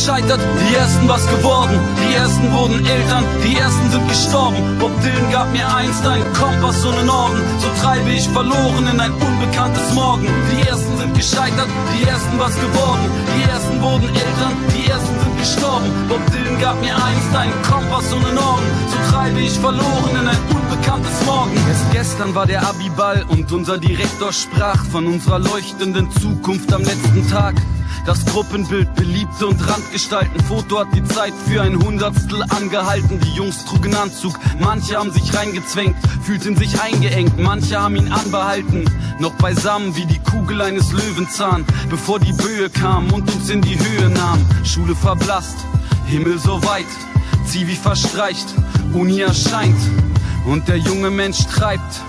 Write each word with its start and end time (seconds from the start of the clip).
gescheitert, 0.00 0.40
die 0.40 0.74
ersten 0.76 1.06
was 1.08 1.28
geworden. 1.28 1.78
Die 2.00 2.14
ersten 2.14 2.50
wurden 2.52 2.86
Eltern, 2.86 3.24
die 3.44 3.54
ersten 3.54 3.90
sind 3.90 4.08
gestorben. 4.08 4.56
Bob 4.78 4.92
Dylan 5.02 5.30
gab 5.30 5.52
mir 5.52 5.68
einst 5.76 6.06
einen 6.06 6.24
Kompass 6.32 6.82
und 6.86 6.96
einen 6.96 7.10
Orden. 7.10 7.42
So 7.58 7.68
treibe 7.82 8.08
ich 8.08 8.26
verloren 8.28 8.88
in 8.90 8.98
ein 8.98 9.12
unbekanntes 9.12 9.92
Morgen. 9.92 10.26
Die 10.50 10.66
ersten 10.66 10.96
sind 10.96 11.14
gescheitert, 11.14 11.68
die 11.92 12.08
ersten 12.08 12.38
was 12.38 12.54
geworden. 12.54 13.04
Die 13.36 13.50
ersten 13.50 13.82
wurden 13.82 14.08
Eltern, 14.08 14.54
die 14.72 14.88
ersten 14.88 15.14
sind 15.20 15.38
gestorben. 15.38 15.88
Bob 16.08 16.24
Dylan 16.32 16.58
gab 16.58 16.80
mir 16.80 16.96
einst 16.96 17.36
einen 17.36 17.62
Kompass 17.62 18.10
und 18.10 18.24
einen 18.24 18.38
Orden. 18.38 18.66
So 18.88 19.12
treibe 19.12 19.40
ich 19.40 19.58
verloren 19.58 20.16
in 20.18 20.28
ein 20.28 20.42
unbekanntes 20.48 21.26
Morgen. 21.26 21.52
Erst 21.68 21.92
gestern 21.92 22.34
war 22.34 22.46
der 22.46 22.66
Abiball 22.66 23.26
und 23.28 23.52
unser 23.52 23.76
Direktor 23.76 24.32
sprach 24.32 24.82
von 24.86 25.06
unserer 25.06 25.40
leuchtenden 25.40 26.10
Zukunft 26.10 26.72
am 26.72 26.84
letzten 26.84 27.28
Tag. 27.28 27.56
Das 28.06 28.24
Gruppenbild 28.24 28.94
beliebte 28.94 29.46
und 29.46 29.60
Randgestalten. 29.68 30.40
Foto 30.44 30.80
hat 30.80 30.88
die 30.94 31.04
Zeit 31.04 31.34
für 31.46 31.62
ein 31.62 31.78
Hundertstel 31.78 32.42
angehalten. 32.48 33.20
Die 33.20 33.34
Jungs 33.34 33.64
trugen 33.64 33.94
Anzug, 33.94 34.38
manche 34.58 34.96
haben 34.96 35.12
sich 35.12 35.34
reingezwängt, 35.34 35.96
fühlten 36.22 36.56
sich 36.56 36.80
eingeengt, 36.80 37.38
manche 37.38 37.80
haben 37.80 37.96
ihn 37.96 38.12
anbehalten. 38.12 38.84
Noch 39.18 39.34
beisammen 39.34 39.94
wie 39.96 40.06
die 40.06 40.18
Kugel 40.18 40.62
eines 40.62 40.92
Löwenzahn, 40.92 41.64
bevor 41.88 42.18
die 42.20 42.32
Böe 42.32 42.70
kam 42.70 43.12
und 43.12 43.32
uns 43.34 43.50
in 43.50 43.60
die 43.60 43.78
Höhe 43.78 44.08
nahm. 44.08 44.44
Schule 44.64 44.94
verblasst, 44.94 45.56
Himmel 46.06 46.38
so 46.38 46.62
weit, 46.64 46.86
Zivi 47.46 47.74
verstreicht, 47.74 48.46
Uni 48.92 49.20
erscheint 49.20 49.78
und 50.46 50.68
der 50.68 50.78
junge 50.78 51.10
Mensch 51.10 51.44
treibt. 51.46 52.00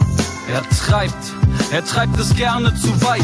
Er 0.52 0.64
treibt, 0.70 1.34
er 1.72 1.86
treibt 1.86 2.18
es 2.20 2.36
gerne 2.36 2.73
zu 2.76 2.90
weit. 3.02 3.22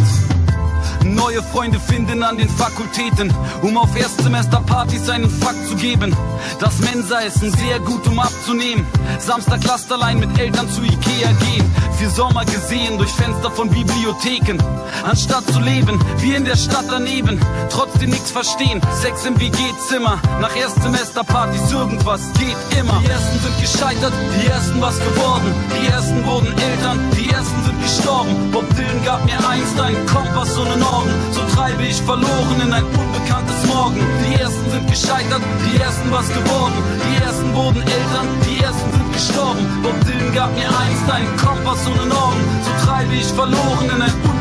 Neue 1.16 1.42
Freunde 1.42 1.80
finden 1.80 2.24
an 2.24 2.38
den 2.38 2.50
Fakultäten, 2.50 3.34
um 3.62 3.78
auf 3.78 3.96
Erstsemesterpartys 3.96 5.10
einen 5.10 5.30
Fakt 5.30 5.68
zu 5.68 5.76
geben. 5.76 6.16
Das 6.60 6.80
Mensa-Essen 6.80 7.52
sehr 7.54 7.80
gut, 7.80 8.06
um 8.08 8.20
abzunehmen. 8.20 8.86
Samstag 9.20 9.64
Lasterlein 9.64 10.20
mit 10.20 10.38
Eltern 10.40 10.70
zu 10.70 10.82
Ikea 10.82 11.32
gehen. 11.32 11.66
Vier 11.98 12.10
Sommer 12.10 12.46
gesehen 12.46 12.98
durch 12.98 13.12
Fenster 13.12 13.50
von 13.50 13.70
Bibliotheken. 13.70 14.58
Anstatt 15.04 15.46
zu 15.52 15.60
leben, 15.60 16.00
wie 16.18 16.36
in 16.36 16.46
der 16.46 16.56
Stadt 16.56 16.86
daneben. 16.90 17.40
Trotzdem 17.70 18.12
nichts 18.12 18.32
verstehen. 18.32 18.82
Sex 19.02 19.26
im 19.26 19.40
WG-Zimmer. 19.40 20.20
Nach 20.40 20.56
Erstsemesterpartys 20.56 21.72
irgendwas 21.72 22.22
geht 22.34 22.80
immer. 22.80 23.02
Die 23.04 23.10
ersten 23.10 23.40
sind 23.40 23.62
gescheitert, 23.62 24.14
die 24.40 24.48
ersten 24.48 24.82
was 24.82 25.00
geworden. 25.00 25.54
Die 25.82 25.88
ersten 25.88 26.26
wurden 26.26 26.48
Eltern, 26.58 27.00
die 27.18 27.30
ersten 27.30 27.64
sind 27.64 27.82
gestorben. 27.82 28.52
Bob 28.52 28.66
Dylan 28.76 29.04
gab 29.04 29.26
mir 29.26 29.38
einst 29.50 29.80
einen 29.80 30.06
Kompass 30.06 30.56
und 30.58 30.68
einen 30.68 30.84
Orden. 30.98 31.14
So 31.32 31.42
treibe 31.56 31.84
ich 31.84 32.02
verloren 32.02 32.58
in 32.66 32.74
ein 32.74 32.84
unbekanntes 32.84 33.66
Morgen. 33.68 34.02
Die 34.26 34.36
ersten 34.40 34.70
sind 34.72 34.88
gescheitert, 34.90 35.42
die 35.66 35.78
ersten 35.78 36.12
was 36.12 36.28
geworden. 36.30 36.78
Die 37.06 37.24
ersten 37.24 37.54
wurden 37.54 37.82
Eltern, 37.82 38.28
die 38.46 38.64
ersten 38.64 38.92
sind 38.92 39.14
gestorben. 39.14 39.64
Bob 39.84 39.98
Dylan 40.06 40.34
gab 40.34 40.52
mir 40.56 40.70
einst 40.70 41.06
einen 41.10 41.32
Kompass 41.38 41.86
und 41.88 42.00
einen 42.00 42.12
Orden. 42.12 42.44
So 42.66 42.72
treibe 42.86 43.14
ich 43.16 43.28
verloren 43.28 43.86
in 43.96 44.02
ein 44.02 44.14
unbekanntes 44.14 44.37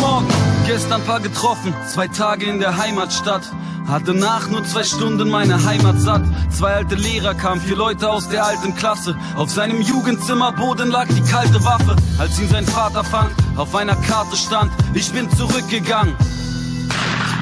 Morgen. 0.00 0.26
Gestern 0.66 1.02
paar 1.02 1.20
getroffen, 1.20 1.74
zwei 1.86 2.08
Tage 2.08 2.46
in 2.46 2.60
der 2.60 2.76
Heimatstadt. 2.76 3.42
Hatte 3.86 4.14
nach 4.14 4.48
nur 4.48 4.64
zwei 4.64 4.84
Stunden 4.84 5.30
meine 5.30 5.64
Heimat 5.64 6.00
satt. 6.00 6.22
Zwei 6.50 6.74
alte 6.74 6.94
Lehrer 6.94 7.34
kamen, 7.34 7.60
vier 7.60 7.76
Leute 7.76 8.08
aus 8.10 8.28
der 8.28 8.44
alten 8.44 8.74
Klasse. 8.74 9.16
Auf 9.36 9.50
seinem 9.50 9.80
Jugendzimmerboden 9.80 10.90
lag 10.90 11.06
die 11.08 11.22
kalte 11.22 11.64
Waffe. 11.64 11.96
Als 12.18 12.38
ihn 12.40 12.48
sein 12.48 12.66
Vater 12.66 13.02
fand, 13.02 13.30
auf 13.56 13.74
einer 13.74 13.96
Karte 13.96 14.36
stand, 14.36 14.70
ich 14.94 15.10
bin 15.12 15.30
zurückgegangen. 15.30 16.14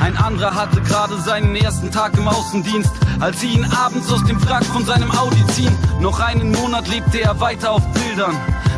Ein 0.01 0.17
anderer 0.17 0.55
hatte 0.55 0.81
gerade 0.83 1.19
seinen 1.21 1.57
ersten 1.57 1.91
Tag 1.91 2.17
im 2.17 2.29
Außendienst, 2.29 2.93
als 3.19 3.41
sie 3.41 3.49
ihn 3.49 3.65
abends 3.65 4.13
aus 4.13 4.25
dem 4.25 4.41
Wrack 4.47 4.65
von 4.67 4.85
seinem 4.85 5.11
Audi 5.11 5.45
ziehen. 5.49 5.77
Noch 6.01 6.21
einen 6.21 6.53
Monat 6.53 6.87
lebte 6.89 7.21
er 7.21 7.41
weiter 7.41 7.73
auf 7.73 7.83
Bildern, 7.93 8.37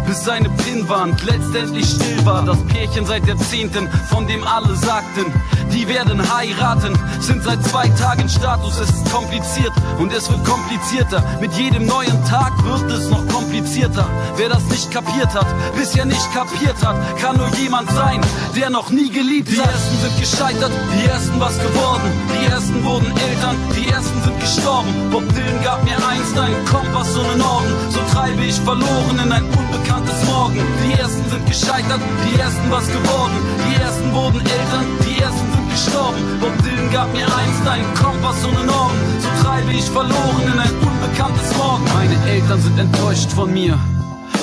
bis 0.09 0.25
seine 0.25 0.49
Pinnwand 0.49 1.23
letztendlich 1.25 1.85
still 1.85 2.25
war. 2.25 2.43
Das 2.43 2.59
Pärchen 2.67 3.05
seit 3.05 3.27
Jahrzehnten, 3.27 3.89
von 4.09 4.27
dem 4.27 4.43
alle 4.43 4.75
sagten, 4.75 5.27
die 5.71 5.87
werden 5.87 6.19
heiraten, 6.35 6.99
sind 7.21 7.43
seit 7.45 7.63
zwei 7.65 7.89
Tagen 7.89 8.29
Status. 8.29 8.81
Es 8.81 8.89
ist 8.89 9.13
kompliziert 9.13 9.73
und 9.99 10.13
es 10.13 10.31
wird 10.31 10.43
komplizierter. 10.45 11.23
Mit 11.41 11.53
jedem 11.53 11.85
neuen 11.87 12.25
Tag 12.25 12.53
wird 12.65 12.91
es 12.91 13.11
noch 13.11 13.27
komplizierter. 13.29 14.09
Wer 14.37 14.49
das 14.49 14.65
nicht 14.65 14.91
kapiert 14.91 15.35
hat, 15.35 15.47
bisher 15.77 16.07
nicht 16.07 16.33
kapiert 16.33 16.83
hat, 16.85 16.97
kann 17.21 17.37
nur 17.37 17.55
jemand 17.57 17.91
sein, 17.91 18.21
der 18.57 18.71
noch 18.71 18.91
nie 18.91 19.11
geliebt 19.11 19.51
hat. 19.51 19.67
Die 19.67 19.71
ersten 19.71 19.99
sind 20.01 20.21
gescheitert, 20.21 20.73
die 20.97 21.07
ersten 21.07 21.39
was 21.39 21.59
geworden. 21.59 22.11
Die 22.33 22.38
ersten 22.79 22.85
wurden 22.85 23.11
Eltern, 23.17 23.57
die 23.77 23.89
ersten 23.89 24.23
sind 24.23 24.41
gestorben. 24.41 24.89
Bob 25.11 25.25
Dylan 25.35 25.63
gab 25.65 25.83
mir 25.85 25.97
einst 25.97 26.39
einen 26.39 26.65
Kompass 26.67 27.17
und 27.17 27.27
einen 27.27 27.41
Orden. 27.41 27.73
So 27.91 28.01
treibe 28.13 28.45
ich 28.45 28.55
verloren 28.55 29.19
in 29.23 29.33
ein 29.33 29.45
unbekanntes 29.45 30.25
Morgen. 30.27 30.61
Die 30.85 30.99
ersten 30.99 31.29
sind 31.31 31.47
gescheitert, 31.47 32.01
die 32.25 32.39
ersten 32.39 32.71
was 32.71 32.87
geworden. 32.87 33.35
Die 33.67 33.83
ersten 33.83 34.13
wurden 34.13 34.41
Eltern, 34.41 34.87
die 35.07 35.21
ersten 35.21 35.47
sind 35.53 35.71
gestorben. 35.71 36.19
Bob 36.41 36.53
Dylan 36.63 36.91
gab 36.93 37.13
mir 37.13 37.27
einst 37.27 37.67
einen 37.67 37.95
Kompass 37.95 38.45
und 38.45 38.57
einen 38.57 38.71
Orden. 38.71 38.99
So 39.21 39.29
treibe 39.45 39.73
ich 39.73 39.85
verloren 39.85 40.45
in 40.53 40.59
ein 40.59 40.75
unbekanntes 40.79 41.57
Morgen. 41.57 41.85
Meine 41.95 42.31
Eltern 42.31 42.61
sind 42.61 42.79
enttäuscht 42.79 43.31
von 43.33 43.53
mir. 43.53 43.79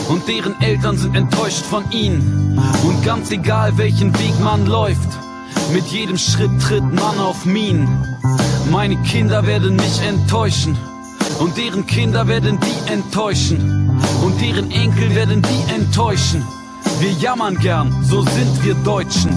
Und 0.09 0.27
deren 0.27 0.59
Eltern 0.61 0.97
sind 0.97 1.15
enttäuscht 1.15 1.65
von 1.65 1.89
ihnen. 1.91 2.59
Und 2.83 3.03
ganz 3.03 3.31
egal 3.31 3.77
welchen 3.77 4.13
Weg 4.19 4.39
man 4.39 4.65
läuft, 4.67 5.24
mit 5.73 5.85
jedem 5.87 6.17
Schritt 6.17 6.51
tritt 6.61 6.83
man 6.93 7.19
auf 7.19 7.45
Minen. 7.45 7.87
Meine 8.71 8.97
Kinder 9.03 9.45
werden 9.45 9.75
mich 9.75 10.01
enttäuschen. 10.01 10.77
Und 11.39 11.57
deren 11.57 11.85
Kinder 11.85 12.27
werden 12.27 12.59
die 12.59 12.91
enttäuschen. 12.91 13.89
Und 14.23 14.39
deren 14.41 14.71
Enkel 14.71 15.13
werden 15.15 15.41
die 15.41 15.73
enttäuschen. 15.73 16.43
Wir 16.99 17.11
jammern 17.11 17.57
gern, 17.57 17.93
so 18.03 18.21
sind 18.21 18.63
wir 18.63 18.75
Deutschen. 18.75 19.31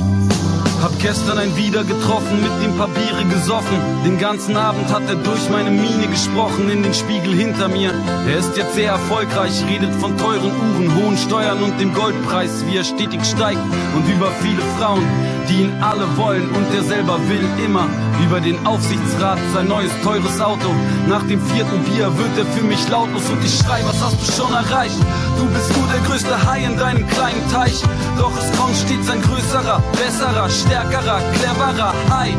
Hab 0.81 0.98
gestern 0.99 1.39
ein 1.39 1.57
wieder 1.57 1.85
getroffen, 1.85 2.43
mit 2.43 2.51
ihm 2.65 2.77
paar 2.77 2.89
Biere 2.89 3.25
gesoffen. 3.25 3.79
Den 4.05 4.19
ganzen 4.19 4.57
Abend 4.57 4.93
hat 4.93 5.09
er 5.09 5.17
durch 5.17 5.49
meine 5.51 5.71
Miene 5.71 6.09
gesprochen, 6.09 6.71
in 6.71 6.83
den 6.83 6.95
Spiegel 6.95 7.35
hinter 7.35 7.69
mir. 7.69 7.93
Er 8.27 8.39
ist 8.39 8.57
jetzt 8.57 8.75
sehr 8.75 8.93
erfolgreich, 8.93 9.65
redet 9.69 9.95
von 9.95 10.17
teuren 10.19 10.53
Uhren, 10.53 10.95
hohen 10.97 11.19
Steuern 11.19 11.63
und 11.63 11.81
dem 11.81 11.95
Goldpreis, 11.95 12.65
wie 12.67 12.77
er 12.77 12.85
stetig 12.85 13.25
steigt. 13.25 13.61
Und 13.95 14.09
über 14.09 14.31
viele 14.43 14.63
Frauen, 14.79 15.05
die 15.49 15.63
ihn 15.63 15.73
alle 15.81 16.17
wollen 16.17 16.49
und 16.51 16.75
er 16.75 16.83
selber 16.83 17.19
will 17.29 17.47
immer. 17.65 17.87
Über 18.25 18.41
den 18.41 18.67
Aufsichtsrat 18.67 19.39
sein 19.55 19.69
neues 19.69 19.93
teures 20.03 20.41
Auto. 20.41 20.69
Nach 21.09 21.23
dem 21.23 21.41
vierten 21.47 21.83
Bier 21.85 22.17
wird 22.19 22.37
er 22.37 22.47
für 22.47 22.65
mich 22.65 22.89
lautlos 22.89 23.29
und 23.31 23.43
ich 23.45 23.57
schrei, 23.57 23.81
was 23.85 24.03
hast 24.03 24.21
du 24.21 24.33
schon 24.33 24.53
erreicht? 24.53 24.99
Du 25.39 25.47
bist 25.47 25.77
nur 25.77 25.87
der 25.89 26.01
größte 26.01 26.47
Hai 26.47 26.65
in 26.65 26.77
deinem 26.77 27.07
kleinen 27.09 27.49
Teich. 27.51 27.83
Doch 28.19 28.33
es 28.37 28.59
kommt 28.59 28.77
stets 28.77 29.09
ein 29.09 29.23
größerer, 29.23 29.83
besserer, 29.93 30.51
stärkerer, 30.51 30.88
cleverer 30.91 31.95
Hai. 32.11 32.35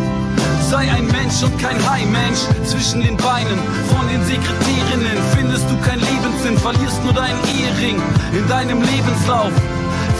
Sei 0.69 0.91
ein 0.91 1.07
Mensch 1.07 1.41
und 1.43 1.57
kein 1.59 1.77
Hai-Mensch 1.89 2.39
zwischen 2.65 3.01
den 3.01 3.17
Beinen 3.17 3.59
von 3.87 4.07
den 4.07 4.23
Sekretärinnen. 4.23 5.17
Findest 5.35 5.69
du 5.69 5.77
kein 5.81 5.99
Lebenssinn, 5.99 6.57
verlierst 6.57 7.03
nur 7.03 7.13
deinen 7.13 7.41
Ehering 7.57 8.01
in 8.33 8.47
deinem 8.47 8.81
Lebenslauf. 8.81 9.51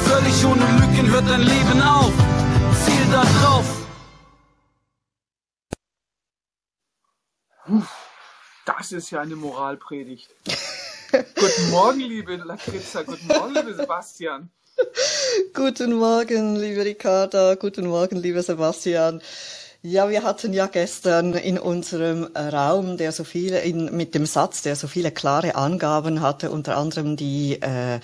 Völlig 0.06 0.46
ohne 0.46 0.66
Lücken 0.80 1.10
hört 1.12 1.30
dein 1.30 1.42
Leben 1.42 1.82
auf. 1.82 2.12
Ziel 2.84 3.06
da 3.12 3.24
drauf. 3.24 3.66
Das 8.66 8.92
ist 8.92 9.12
ja 9.12 9.22
eine 9.22 9.36
Moralpredigt. 9.36 10.30
guten 11.12 11.70
Morgen, 11.70 12.00
liebe 12.00 12.36
Lakritza. 12.38 13.04
Guten 13.04 13.28
Morgen, 13.28 13.54
liebe 13.54 13.76
Sebastian. 13.76 14.50
Guten 15.54 15.94
Morgen, 15.94 16.56
liebe 16.56 16.86
Ricarda. 16.86 17.56
Guten 17.56 17.88
Morgen, 17.88 18.18
lieber 18.18 18.42
Sebastian. 18.42 19.22
Ja, 19.82 20.10
wir 20.10 20.24
hatten 20.24 20.54
ja 20.54 20.68
gestern 20.68 21.34
in 21.34 21.58
unserem 21.58 22.26
Raum, 22.36 22.98
der 22.98 23.12
so 23.14 23.24
viele 23.24 23.62
in, 23.62 23.96
mit 23.96 24.14
dem 24.14 24.26
Satz, 24.26 24.62
der 24.62 24.76
so 24.76 24.88
viele 24.88 25.12
klare 25.12 25.56
Angaben 25.56 26.20
hatte, 26.20 26.52
unter 26.52 26.76
anderem 26.76 27.16
die 27.16 27.62
äh, 27.62 28.00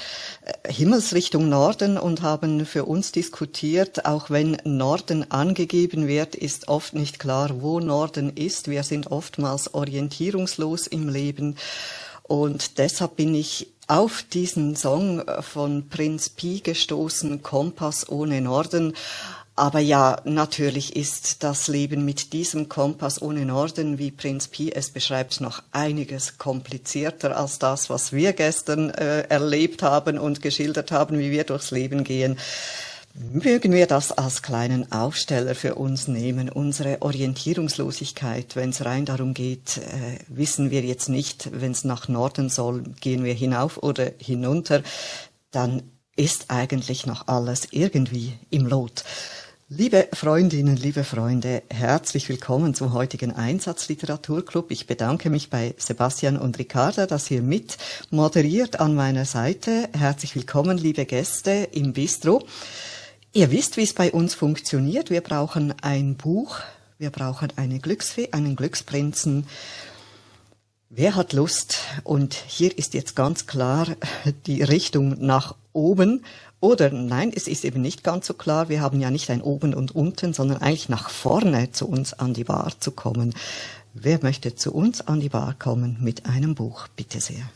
Himmelsrichtung 0.65 1.49
Norden 1.49 1.97
und 1.97 2.21
haben 2.21 2.65
für 2.65 2.85
uns 2.85 3.11
diskutiert, 3.11 4.05
auch 4.05 4.29
wenn 4.29 4.57
Norden 4.63 5.29
angegeben 5.31 6.07
wird, 6.07 6.35
ist 6.35 6.69
oft 6.69 6.93
nicht 6.93 7.19
klar, 7.19 7.61
wo 7.61 7.79
Norden 7.81 8.31
ist. 8.35 8.69
Wir 8.69 8.83
sind 8.83 9.11
oftmals 9.11 9.73
orientierungslos 9.73 10.87
im 10.87 11.09
Leben 11.09 11.57
und 12.27 12.79
deshalb 12.79 13.17
bin 13.17 13.35
ich 13.35 13.74
auf 13.87 14.23
diesen 14.23 14.75
Song 14.75 15.23
von 15.41 15.89
Prinz 15.89 16.29
Pi 16.29 16.61
gestoßen, 16.61 17.43
Kompass 17.43 18.09
ohne 18.09 18.41
Norden. 18.41 18.93
Aber 19.57 19.79
ja, 19.79 20.17
natürlich 20.25 20.97
ist 20.97 21.43
das 21.43 21.69
Leben 21.69 22.03
mit 22.03 22.33
diesem 22.33 22.67
Kompass 22.67 23.21
ohne 23.21 23.45
Norden, 23.45 23.97
wie 23.97 24.11
Prinz 24.11 24.49
Pi 24.49 24.71
es 24.73 24.89
beschreibt, 24.89 25.39
noch 25.39 25.63
einiges 25.71 26.37
komplizierter 26.37 27.37
als 27.37 27.57
das, 27.57 27.89
was 27.89 28.11
wir 28.11 28.33
gestern 28.33 28.89
äh, 28.89 29.21
erlebt 29.29 29.81
haben 29.81 30.19
und 30.19 30.41
geschildert 30.41 30.91
haben, 30.91 31.19
wie 31.19 31.31
wir 31.31 31.45
durchs 31.45 31.71
Leben 31.71 32.03
gehen. 32.03 32.37
Mögen 33.17 33.71
wir 33.71 33.87
das 33.87 34.11
als 34.11 34.41
kleinen 34.41 34.91
Aufsteller 34.91 35.55
für 35.55 35.75
uns 35.75 36.09
nehmen, 36.09 36.49
unsere 36.49 37.01
Orientierungslosigkeit, 37.01 38.57
wenn 38.57 38.71
es 38.71 38.83
rein 38.83 39.05
darum 39.05 39.33
geht, 39.33 39.77
äh, 39.77 40.19
wissen 40.27 40.69
wir 40.69 40.81
jetzt 40.81 41.07
nicht, 41.07 41.49
wenn 41.53 41.71
es 41.71 41.85
nach 41.85 42.09
Norden 42.09 42.49
soll, 42.49 42.83
gehen 42.99 43.23
wir 43.23 43.33
hinauf 43.33 43.81
oder 43.81 44.11
hinunter, 44.17 44.83
dann 45.51 45.83
ist 46.17 46.45
eigentlich 46.49 47.05
noch 47.05 47.29
alles 47.29 47.69
irgendwie 47.71 48.33
im 48.49 48.67
Lot. 48.67 49.05
Liebe 49.69 50.09
Freundinnen, 50.11 50.75
liebe 50.75 51.05
Freunde, 51.05 51.63
herzlich 51.69 52.27
willkommen 52.27 52.75
zum 52.75 52.91
heutigen 52.91 53.31
Einsatzliteraturclub. 53.31 54.71
Ich 54.71 54.87
bedanke 54.87 55.29
mich 55.29 55.49
bei 55.49 55.73
Sebastian 55.77 56.37
und 56.37 56.59
Ricarda, 56.59 57.07
dass 57.07 57.31
ihr 57.31 57.41
mit 57.41 57.77
moderiert 58.11 58.81
an 58.81 58.93
meiner 58.93 59.25
Seite. 59.25 59.87
Herzlich 59.97 60.35
willkommen, 60.35 60.77
liebe 60.77 61.05
Gäste 61.05 61.69
im 61.71 61.93
Bistro. 61.93 62.43
Ihr 63.35 63.51
wisst, 63.51 63.75
wie 63.75 63.83
es 63.83 63.91
bei 63.91 64.13
uns 64.13 64.33
funktioniert. 64.33 65.09
Wir 65.09 65.19
brauchen 65.19 65.73
ein 65.81 66.15
Buch, 66.15 66.61
wir 66.97 67.09
brauchen 67.09 67.51
eine 67.57 67.79
Glücksfee, 67.79 68.29
einen 68.31 68.55
Glücksprinzen. 68.55 69.45
Wer 70.89 71.17
hat 71.17 71.33
Lust? 71.33 71.79
Und 72.05 72.33
hier 72.33 72.77
ist 72.77 72.93
jetzt 72.93 73.13
ganz 73.13 73.45
klar 73.45 73.87
die 74.45 74.63
Richtung 74.63 75.17
nach 75.19 75.53
oben. 75.73 76.23
Oder 76.61 76.91
nein, 76.91 77.33
es 77.35 77.49
ist 77.49 77.65
eben 77.65 77.81
nicht 77.81 78.05
ganz 78.05 78.25
so 78.25 78.35
klar. 78.35 78.69
Wir 78.69 78.79
haben 78.79 79.01
ja 79.01 79.11
nicht 79.11 79.29
ein 79.29 79.41
oben 79.41 79.73
und 79.73 79.93
unten, 79.93 80.33
sondern 80.33 80.61
eigentlich 80.61 80.87
nach 80.87 81.09
vorne 81.09 81.73
zu 81.73 81.89
uns 81.89 82.13
an 82.13 82.33
die 82.33 82.45
Bar 82.45 82.79
zu 82.79 82.91
kommen. 82.91 83.35
Wer 83.93 84.19
möchte 84.23 84.55
zu 84.55 84.73
uns 84.73 85.01
an 85.01 85.19
die 85.19 85.27
Bar 85.27 85.55
kommen 85.59 85.97
mit 85.99 86.25
einem 86.25 86.55
Buch? 86.55 86.87
Bitte 86.95 87.19
sehr. 87.19 87.49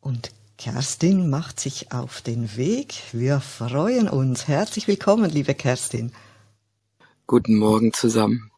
Und 0.00 0.30
Kerstin 0.58 1.28
macht 1.28 1.60
sich 1.60 1.92
auf 1.92 2.22
den 2.22 2.56
Weg. 2.56 2.94
Wir 3.12 3.40
freuen 3.40 4.08
uns. 4.08 4.48
Herzlich 4.48 4.88
willkommen, 4.88 5.30
liebe 5.30 5.54
Kerstin. 5.54 6.12
Guten 7.26 7.56
Morgen 7.56 7.92
zusammen. 7.92 8.50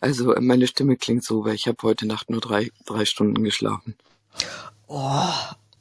Also 0.00 0.34
meine 0.40 0.66
Stimme 0.66 0.96
klingt 0.96 1.24
so, 1.24 1.44
weil 1.44 1.54
ich 1.54 1.68
habe 1.68 1.76
heute 1.82 2.06
Nacht 2.06 2.30
nur 2.30 2.40
drei, 2.40 2.70
drei 2.86 3.04
Stunden 3.04 3.44
geschlafen. 3.44 3.96
Oh, 4.86 5.28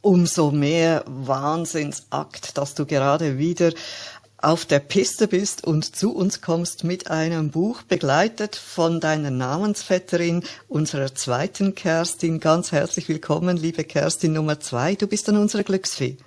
umso 0.02 0.52
mehr 0.52 1.06
Wahnsinnsakt, 1.08 2.58
dass 2.58 2.76
du 2.76 2.86
gerade 2.86 3.38
wieder 3.38 3.72
auf 4.42 4.66
der 4.66 4.80
Piste 4.80 5.28
bist 5.28 5.64
und 5.66 5.96
zu 5.96 6.16
uns 6.16 6.42
kommst 6.42 6.84
mit 6.84 7.10
einem 7.12 7.52
Buch, 7.52 7.84
begleitet 7.84 8.56
von 8.56 9.00
deiner 9.00 9.32
Namensvetterin, 9.32 10.44
unserer 10.68 11.14
zweiten 11.14 11.76
Kerstin. 11.76 12.40
Ganz 12.40 12.72
herzlich 12.72 13.08
willkommen, 13.08 13.58
liebe 13.58 13.84
Kerstin 13.84 14.34
Nummer 14.34 14.60
zwei. 14.60 14.96
Du 14.96 15.08
bist 15.08 15.28
dann 15.28 15.38
unsere 15.38 15.64
Glücksfee. 15.64 16.18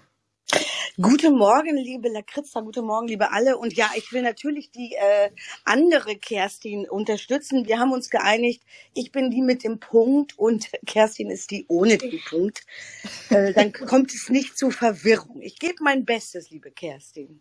Guten 1.00 1.36
Morgen, 1.36 1.76
liebe 1.76 2.08
Lakritza, 2.08 2.60
guten 2.60 2.84
Morgen, 2.84 3.08
liebe 3.08 3.32
alle. 3.32 3.58
Und 3.58 3.72
ja, 3.72 3.90
ich 3.96 4.12
will 4.12 4.22
natürlich 4.22 4.70
die 4.70 4.92
äh, 4.92 5.30
andere 5.64 6.14
Kerstin 6.14 6.88
unterstützen. 6.88 7.66
Wir 7.66 7.80
haben 7.80 7.92
uns 7.92 8.10
geeinigt, 8.10 8.62
ich 8.92 9.10
bin 9.10 9.30
die 9.30 9.42
mit 9.42 9.64
dem 9.64 9.80
Punkt 9.80 10.38
und 10.38 10.70
Kerstin 10.86 11.30
ist 11.30 11.50
die 11.50 11.64
ohne 11.66 11.98
den 11.98 12.20
Punkt. 12.28 12.64
Äh, 13.30 13.52
dann 13.54 13.72
kommt 13.72 14.14
es 14.14 14.28
nicht 14.28 14.56
zu 14.56 14.70
Verwirrung. 14.70 15.42
Ich 15.42 15.58
gebe 15.58 15.82
mein 15.82 16.04
Bestes, 16.04 16.50
liebe 16.50 16.70
Kerstin. 16.70 17.40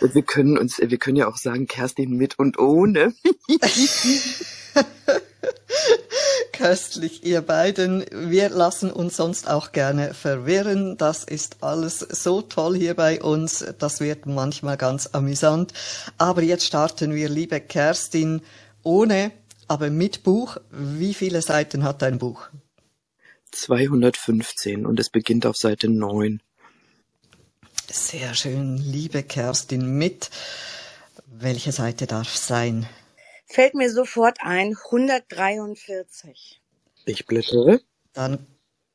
Wir 0.00 0.22
können 0.22 0.58
uns, 0.58 0.78
wir 0.78 0.98
können 0.98 1.16
ja 1.16 1.28
auch 1.28 1.36
sagen, 1.36 1.66
Kerstin 1.66 2.10
mit 2.16 2.38
und 2.38 2.58
ohne. 2.58 3.14
Köstlich, 6.52 7.24
ihr 7.24 7.40
beiden. 7.40 8.04
Wir 8.10 8.48
lassen 8.48 8.90
uns 8.90 9.16
sonst 9.16 9.48
auch 9.48 9.72
gerne 9.72 10.12
verwirren. 10.12 10.96
Das 10.96 11.24
ist 11.24 11.62
alles 11.62 12.00
so 12.00 12.42
toll 12.42 12.76
hier 12.76 12.94
bei 12.94 13.22
uns. 13.22 13.64
Das 13.78 14.00
wird 14.00 14.26
manchmal 14.26 14.76
ganz 14.76 15.06
amüsant. 15.12 15.72
Aber 16.18 16.42
jetzt 16.42 16.64
starten 16.64 17.14
wir, 17.14 17.28
liebe 17.28 17.60
Kerstin, 17.60 18.42
ohne, 18.82 19.30
aber 19.68 19.90
mit 19.90 20.24
Buch. 20.24 20.56
Wie 20.70 21.14
viele 21.14 21.42
Seiten 21.42 21.84
hat 21.84 22.02
dein 22.02 22.18
Buch? 22.18 22.48
215 23.52 24.84
und 24.84 25.00
es 25.00 25.10
beginnt 25.10 25.46
auf 25.46 25.56
Seite 25.56 25.88
9. 25.88 26.42
Sehr 27.90 28.34
schön, 28.34 28.76
liebe 28.76 29.22
Kerstin, 29.22 29.96
mit. 29.96 30.28
Welche 31.26 31.72
Seite 31.72 32.06
darf 32.06 32.36
sein? 32.36 32.86
Fällt 33.46 33.74
mir 33.74 33.90
sofort 33.90 34.38
ein, 34.42 34.76
143. 34.76 36.60
Ich 37.06 37.26
blättere. 37.26 37.80
Dann 38.12 38.46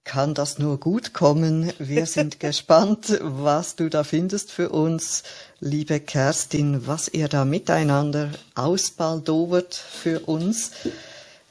kann 0.03 0.35
das 0.35 0.59
nur 0.59 0.79
gut 0.79 1.13
kommen. 1.13 1.73
Wir 1.79 2.05
sind 2.05 2.39
gespannt, 2.39 3.17
was 3.21 3.75
du 3.75 3.89
da 3.89 4.03
findest 4.03 4.51
für 4.51 4.69
uns, 4.69 5.23
liebe 5.59 5.99
Kerstin, 5.99 6.85
was 6.85 7.07
ihr 7.07 7.29
da 7.29 7.45
miteinander 7.45 8.29
ausbaldowert 8.53 9.73
für 9.73 10.19
uns, 10.27 10.71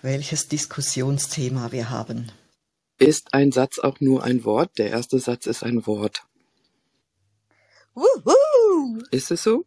welches 0.00 0.46
Diskussionsthema 0.46 1.72
wir 1.72 1.90
haben. 1.90 2.30
Ist 2.98 3.34
ein 3.34 3.50
Satz 3.50 3.80
auch 3.80 3.98
nur 3.98 4.22
ein 4.22 4.44
Wort? 4.44 4.78
Der 4.78 4.90
erste 4.90 5.18
Satz 5.18 5.46
ist 5.46 5.64
ein 5.64 5.86
Wort. 5.88 6.22
Wuhu! 7.94 9.02
Ist 9.10 9.30
es 9.30 9.42
so? 9.42 9.64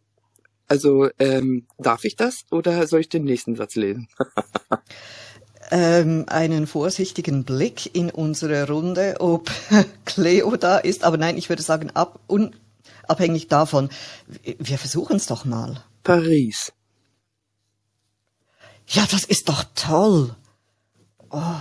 Also, 0.68 1.08
ähm, 1.18 1.66
darf 1.78 2.04
ich 2.04 2.16
das 2.16 2.44
oder 2.50 2.86
soll 2.86 3.00
ich 3.00 3.08
den 3.08 3.24
nächsten 3.24 3.54
Satz 3.54 3.76
lesen? 3.76 4.08
ähm, 5.70 6.24
einen 6.28 6.66
vorsichtigen 6.66 7.44
Blick 7.44 7.94
in 7.94 8.10
unsere 8.10 8.66
Runde, 8.66 9.16
ob 9.20 9.50
Cleo 10.04 10.56
da 10.56 10.78
ist. 10.78 11.04
Aber 11.04 11.16
nein, 11.16 11.36
ich 11.38 11.48
würde 11.48 11.62
sagen, 11.62 11.90
ab, 11.90 12.18
unabhängig 12.26 13.46
davon, 13.48 13.90
wir 14.42 14.78
versuchen 14.78 15.16
es 15.16 15.26
doch 15.26 15.44
mal. 15.44 15.84
Paris. 16.02 16.72
Ja, 18.88 19.06
das 19.10 19.24
ist 19.24 19.48
doch 19.48 19.64
toll. 19.74 20.34
Oh, 21.30 21.60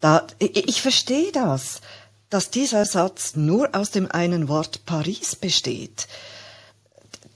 da, 0.00 0.26
ich, 0.38 0.68
ich 0.68 0.82
verstehe 0.82 1.32
das 1.32 1.80
dass 2.30 2.50
dieser 2.50 2.84
Satz 2.84 3.34
nur 3.34 3.74
aus 3.74 3.90
dem 3.90 4.10
einen 4.10 4.48
Wort 4.48 4.86
Paris 4.86 5.36
besteht. 5.36 6.06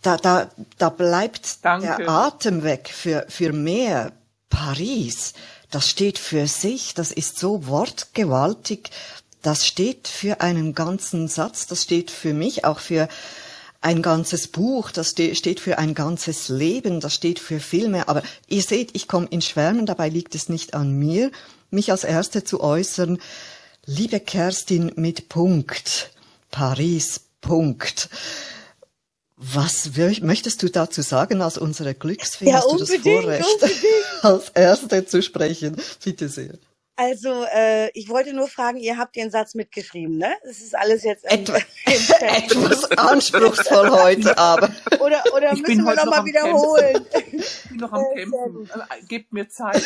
Da, 0.03 0.17
da, 0.17 0.51
da 0.79 0.89
bleibt 0.89 1.65
Danke. 1.65 1.97
der 1.99 2.09
Atem 2.09 2.63
weg 2.63 2.91
für, 2.93 3.27
für 3.29 3.53
mehr 3.53 4.13
Paris. 4.49 5.33
Das 5.71 5.89
steht 5.89 6.19
für 6.19 6.47
sich, 6.47 6.95
das 6.95 7.11
ist 7.11 7.39
so 7.39 7.67
wortgewaltig, 7.67 8.91
das 9.43 9.67
steht 9.67 10.09
für 10.09 10.41
einen 10.41 10.75
ganzen 10.75 11.29
Satz, 11.29 11.67
das 11.67 11.83
steht 11.83 12.11
für 12.11 12.33
mich 12.33 12.65
auch 12.65 12.79
für 12.79 13.09
ein 13.81 14.01
ganzes 14.01 14.49
Buch, 14.49 14.91
das 14.91 15.11
steht 15.11 15.61
für 15.61 15.77
ein 15.77 15.95
ganzes 15.95 16.49
Leben, 16.49 17.01
das 17.01 17.15
steht 17.15 17.39
für 17.39 17.61
Filme. 17.61 18.09
Aber 18.09 18.23
ihr 18.49 18.63
seht, 18.63 18.95
ich 18.95 19.09
komme 19.09 19.27
in 19.29 19.43
Schwärmen, 19.43 19.85
dabei 19.85 20.09
liegt 20.09 20.35
es 20.35 20.49
nicht 20.49 20.73
an 20.73 20.93
mir, 20.93 21.31
mich 21.71 21.91
als 21.91 22.05
Erste 22.05 22.45
zu 22.45 22.63
äußern. 22.63 23.19
Liebe 23.87 24.19
Kerstin 24.19 24.93
mit 24.97 25.29
Punkt, 25.29 26.11
Paris 26.51 27.21
Punkt. 27.43 28.09
Was 29.37 29.91
möchtest 30.23 30.63
du 30.63 30.71
dazu 30.71 31.03
sagen 31.03 31.43
als 31.43 31.59
unsere 31.59 31.95
Glücksfee? 31.95 32.49
Ja, 32.49 32.63
Hast 32.63 32.73
du 32.73 32.79
das 32.79 32.95
Vorrecht, 32.95 33.45
unbedingt. 33.47 33.85
als 34.23 34.49
Erste 34.51 35.05
zu 35.05 35.23
sprechen? 35.23 35.77
Bitte 36.03 36.31
sehr. 36.31 36.55
Also, 36.97 37.45
äh, 37.53 37.91
ich 37.91 38.09
wollte 38.09 38.33
nur 38.35 38.47
fragen, 38.47 38.79
ihr 38.79 38.97
habt 38.97 39.17
den 39.17 39.29
Satz 39.31 39.55
mitgeschrieben, 39.55 40.17
ne? 40.17 40.33
Das 40.45 40.59
ist 40.59 40.77
alles 40.77 41.03
jetzt 41.03 41.25
Etwa, 41.25 41.59
etwas 41.87 42.89
anspruchsvoll 42.93 43.91
heute, 43.91 44.39
aber. 44.39 44.71
Oder, 45.01 45.25
oder 45.35 45.53
ich 45.55 45.63
müssen 45.63 45.85
wir 45.85 45.97
nochmal 45.97 46.25
wiederholen? 46.25 47.05
Ich 47.33 47.69
bin 47.69 47.79
noch 47.79 47.93
am 47.93 48.05
Kämpfen. 48.15 48.71
Gebt 49.09 49.33
mir 49.33 49.49
Zeit, 49.49 49.83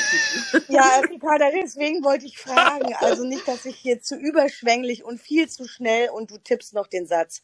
bitte. 0.53 0.71
Ja, 0.71 1.01
Ricarda, 1.11 1.47
deswegen 1.51 2.05
wollte 2.05 2.27
ich 2.27 2.39
fragen. 2.39 2.95
Also 3.01 3.25
nicht, 3.25 3.49
dass 3.49 3.65
ich 3.65 3.77
hier 3.77 4.03
zu 4.03 4.15
überschwänglich 4.17 5.03
und 5.03 5.19
viel 5.19 5.49
zu 5.49 5.67
schnell 5.67 6.11
und 6.11 6.31
du 6.31 6.37
tippst 6.37 6.75
noch 6.75 6.89
den 6.89 7.07
Satz. 7.07 7.43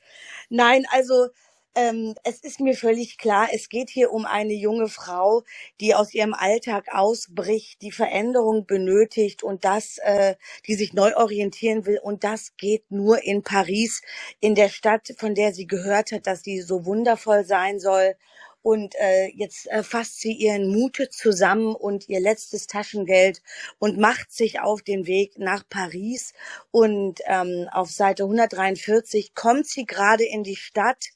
Nein, 0.51 0.85
also 0.91 1.29
ähm, 1.75 2.15
es 2.23 2.41
ist 2.41 2.61
mir 2.61 2.75
völlig 2.77 3.19
klar, 3.19 3.49
es 3.53 3.69
geht 3.69 3.91
hier 3.91 4.13
um 4.13 4.27
eine 4.27 4.53
junge 4.53 4.89
Frau, 4.89 5.43
die 5.81 5.95
aus 5.95 6.15
ihrem 6.15 6.35
Alltag 6.35 6.87
ausbricht, 6.93 7.83
die 7.83 7.91
Veränderung 7.91 8.67
benötigt 8.67 9.43
und 9.43 9.65
das, 9.65 9.99
äh, 9.99 10.37
die 10.67 10.75
sich 10.75 10.93
neu 10.93 11.17
orientieren 11.17 11.87
will. 11.87 11.99
Und 12.03 12.23
das 12.25 12.57
geht 12.57 12.91
nur 12.91 13.25
in 13.25 13.43
Paris, 13.43 14.03
in 14.41 14.55
der 14.55 14.69
Stadt, 14.69 15.15
von 15.19 15.35
der 15.35 15.53
sie 15.53 15.67
gehört 15.67 16.13
hat, 16.13 16.27
dass 16.27 16.43
sie 16.43 16.61
so 16.61 16.85
wundervoll 16.87 17.45
sein 17.45 17.81
soll. 17.81 18.15
Und 18.63 18.95
äh, 18.99 19.27
jetzt 19.35 19.67
äh, 19.67 19.83
fasst 19.83 20.21
sie 20.21 20.33
ihren 20.33 20.69
Mut 20.73 20.99
zusammen 21.11 21.75
und 21.75 22.09
ihr 22.09 22.21
letztes 22.21 22.67
Taschengeld 22.67 23.43
und 23.79 23.99
macht 23.99 24.33
sich 24.33 24.61
auf 24.61 24.81
den 24.81 25.07
Weg 25.07 25.39
nach 25.39 25.69
Paris. 25.69 26.33
Und 26.71 27.21
ähm, 27.27 27.69
auf 27.73 27.91
Seite 27.91 28.23
143 28.23 29.35
kommt 29.35 29.67
sie 29.67 29.85
gerade 29.85 30.25
in 30.25 30.45
die 30.45 30.57
Stadt 30.57 31.11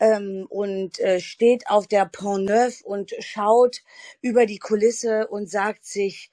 ähm, 0.00 0.46
und 0.48 0.98
äh, 1.00 1.20
steht 1.20 1.68
auf 1.68 1.86
der 1.86 2.06
Pont 2.06 2.46
Neuf 2.46 2.82
und 2.82 3.12
schaut 3.20 3.82
über 4.20 4.46
die 4.46 4.58
Kulisse 4.58 5.28
und 5.28 5.50
sagt 5.50 5.84
sich, 5.84 6.30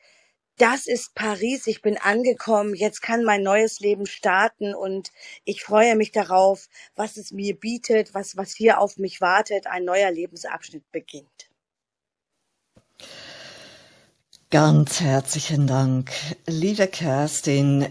das 0.58 0.86
ist 0.86 1.16
Paris, 1.16 1.66
ich 1.66 1.82
bin 1.82 1.98
angekommen, 1.98 2.76
jetzt 2.76 3.02
kann 3.02 3.24
mein 3.24 3.42
neues 3.42 3.80
Leben 3.80 4.06
starten 4.06 4.76
und 4.76 5.12
ich 5.44 5.64
freue 5.64 5.96
mich 5.96 6.12
darauf, 6.12 6.68
was 6.96 7.18
es 7.18 7.32
mir 7.32 7.56
bietet, 7.60 8.14
was, 8.14 8.38
was 8.38 8.54
hier 8.56 8.80
auf 8.80 8.98
mich 8.98 9.22
wartet, 9.22 9.66
ein 9.66 9.86
neuer 9.86 10.12
Lebensabschnitt 10.12 10.84
beginnt. 10.92 11.50
Ganz 14.52 15.00
herzlichen 15.00 15.66
Dank, 15.66 16.12
liebe 16.46 16.86
Kerstin. 16.88 17.88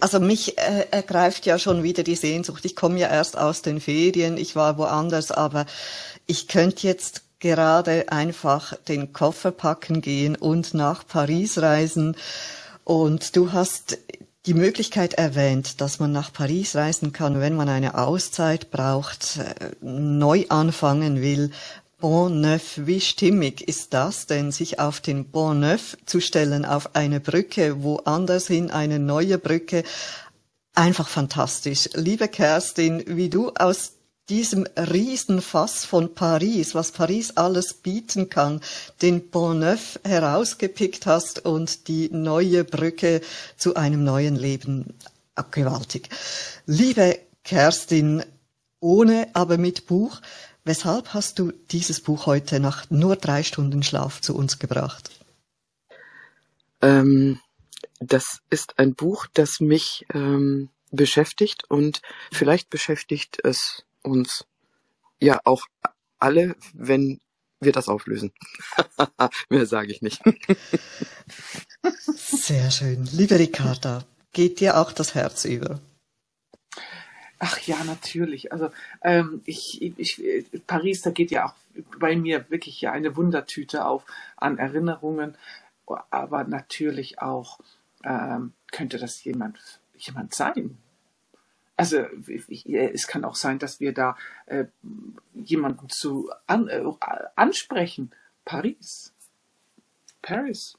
Also 0.00 0.18
mich 0.18 0.58
äh, 0.58 0.86
ergreift 0.90 1.46
ja 1.46 1.60
schon 1.60 1.84
wieder 1.84 2.02
die 2.02 2.16
Sehnsucht. 2.16 2.64
Ich 2.64 2.74
komme 2.74 2.98
ja 2.98 3.06
erst 3.06 3.38
aus 3.38 3.62
den 3.62 3.80
Ferien, 3.80 4.36
ich 4.36 4.56
war 4.56 4.78
woanders, 4.78 5.30
aber 5.30 5.66
ich 6.26 6.48
könnte 6.48 6.88
jetzt 6.88 7.22
gerade 7.38 8.10
einfach 8.10 8.74
den 8.88 9.12
Koffer 9.12 9.52
packen 9.52 10.00
gehen 10.00 10.34
und 10.34 10.74
nach 10.74 11.06
Paris 11.06 11.58
reisen. 11.58 12.16
Und 12.82 13.36
du 13.36 13.52
hast 13.52 13.96
die 14.46 14.54
Möglichkeit 14.54 15.14
erwähnt, 15.14 15.80
dass 15.80 16.00
man 16.00 16.10
nach 16.10 16.32
Paris 16.32 16.74
reisen 16.74 17.12
kann, 17.12 17.40
wenn 17.40 17.54
man 17.54 17.68
eine 17.68 17.96
Auszeit 17.96 18.72
braucht, 18.72 19.36
äh, 19.36 19.70
neu 19.80 20.46
anfangen 20.48 21.20
will. 21.20 21.52
Bon 22.00 22.40
Neuf, 22.40 22.80
wie 22.86 23.00
stimmig 23.00 23.68
ist 23.68 23.92
das 23.92 24.24
denn, 24.24 24.52
sich 24.52 24.78
auf 24.78 25.02
den 25.02 25.26
Bon 25.26 25.60
Neuf 25.60 25.98
zu 26.06 26.20
stellen, 26.20 26.64
auf 26.64 26.94
eine 26.94 27.20
Brücke, 27.20 27.82
woanders 27.82 28.46
hin 28.46 28.70
eine 28.70 28.98
neue 28.98 29.36
Brücke? 29.36 29.84
Einfach 30.74 31.08
fantastisch. 31.08 31.90
Liebe 31.92 32.28
Kerstin, 32.28 33.04
wie 33.06 33.28
du 33.28 33.50
aus 33.50 33.92
diesem 34.30 34.66
Riesenfass 34.78 35.84
von 35.84 36.14
Paris, 36.14 36.74
was 36.74 36.92
Paris 36.92 37.32
alles 37.36 37.74
bieten 37.74 38.30
kann, 38.30 38.62
den 39.02 39.28
Bonneuf 39.28 40.00
herausgepickt 40.02 41.04
hast 41.04 41.44
und 41.44 41.86
die 41.88 42.08
neue 42.10 42.64
Brücke 42.64 43.20
zu 43.58 43.74
einem 43.74 44.04
neuen 44.04 44.36
Leben. 44.36 44.94
Gewaltig. 45.50 46.08
Liebe 46.64 47.18
Kerstin, 47.44 48.22
ohne 48.80 49.28
aber 49.34 49.58
mit 49.58 49.86
Buch, 49.86 50.20
weshalb 50.70 51.14
hast 51.14 51.40
du 51.40 51.50
dieses 51.72 52.00
Buch 52.00 52.26
heute 52.26 52.60
nach 52.60 52.88
nur 52.90 53.16
drei 53.16 53.42
Stunden 53.42 53.82
Schlaf 53.82 54.20
zu 54.20 54.36
uns 54.36 54.60
gebracht? 54.60 55.10
Ähm, 56.80 57.40
das 57.98 58.38
ist 58.50 58.78
ein 58.78 58.94
Buch, 58.94 59.26
das 59.34 59.58
mich 59.58 60.06
ähm, 60.14 60.68
beschäftigt 60.92 61.64
und 61.68 62.02
vielleicht 62.30 62.70
beschäftigt 62.70 63.40
es 63.42 63.84
uns 64.02 64.46
ja 65.18 65.40
auch 65.42 65.66
alle, 66.20 66.54
wenn 66.72 67.20
wir 67.58 67.72
das 67.72 67.88
auflösen. 67.88 68.32
Mehr 69.48 69.66
sage 69.66 69.90
ich 69.90 70.02
nicht. 70.02 70.22
Sehr 72.14 72.70
schön. 72.70 73.08
Liebe 73.10 73.40
Ricarda, 73.40 74.04
geht 74.32 74.60
dir 74.60 74.78
auch 74.78 74.92
das 74.92 75.16
Herz 75.16 75.44
über? 75.46 75.80
Ach 77.40 77.58
ja, 77.60 77.82
natürlich. 77.84 78.52
Also 78.52 78.70
ähm, 79.02 79.42
ich, 79.44 79.82
ich, 79.82 80.22
Paris, 80.66 81.02
da 81.02 81.10
geht 81.10 81.32
ja 81.32 81.46
auch 81.46 81.54
bei 81.98 82.14
mir 82.14 82.48
wirklich 82.50 82.80
ja 82.80 82.92
eine 82.92 83.16
Wundertüte 83.16 83.84
auf 83.84 84.04
an 84.36 84.58
Erinnerungen, 84.58 85.36
aber 86.10 86.44
natürlich 86.44 87.20
auch 87.20 87.58
ähm, 88.04 88.52
könnte 88.70 88.98
das 88.98 89.24
jemand 89.24 89.58
jemand 89.96 90.34
sein, 90.34 90.78
also 91.80 92.04
ich, 92.26 92.68
es 92.68 93.06
kann 93.06 93.24
auch 93.24 93.34
sein, 93.34 93.58
dass 93.58 93.80
wir 93.80 93.94
da 93.94 94.14
äh, 94.44 94.66
jemanden 95.32 95.88
zu 95.88 96.30
an, 96.46 96.68
äh, 96.68 96.84
ansprechen. 97.36 98.10
Paris. 98.44 99.14
Paris. 100.20 100.76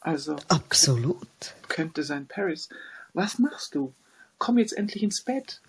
Also. 0.00 0.36
Absolut. 0.48 1.54
Könnte 1.68 2.02
sein 2.02 2.26
Paris. 2.26 2.68
Was 3.14 3.38
machst 3.38 3.74
du? 3.74 3.94
Komm 4.40 4.56
jetzt 4.56 4.72
endlich 4.72 5.02
ins 5.02 5.20
Bett. 5.20 5.60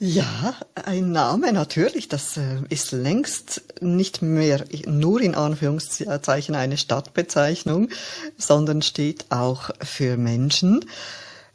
Ja, 0.00 0.54
ein 0.74 1.12
Name 1.12 1.52
natürlich. 1.52 2.08
Das 2.08 2.36
äh, 2.36 2.58
ist 2.68 2.90
längst 2.90 3.62
nicht 3.80 4.22
mehr 4.22 4.64
nur 4.86 5.20
in 5.20 5.36
Anführungszeichen 5.36 6.56
eine 6.56 6.76
Stadtbezeichnung, 6.76 7.90
sondern 8.36 8.82
steht 8.82 9.26
auch 9.30 9.70
für 9.80 10.16
Menschen. 10.16 10.84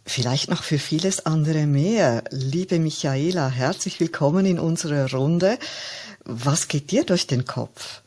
Vielleicht 0.06 0.50
noch 0.50 0.64
für 0.64 0.80
vieles 0.80 1.26
andere 1.26 1.68
mehr. 1.68 2.24
Liebe 2.32 2.80
Michaela, 2.80 3.50
herzlich 3.50 4.00
willkommen 4.00 4.46
in 4.46 4.58
unserer 4.58 5.12
Runde. 5.12 5.60
Was 6.24 6.70
geht 6.70 6.92
dir 6.92 7.04
durch 7.04 7.28
den 7.28 7.46
Kopf? 7.46 8.02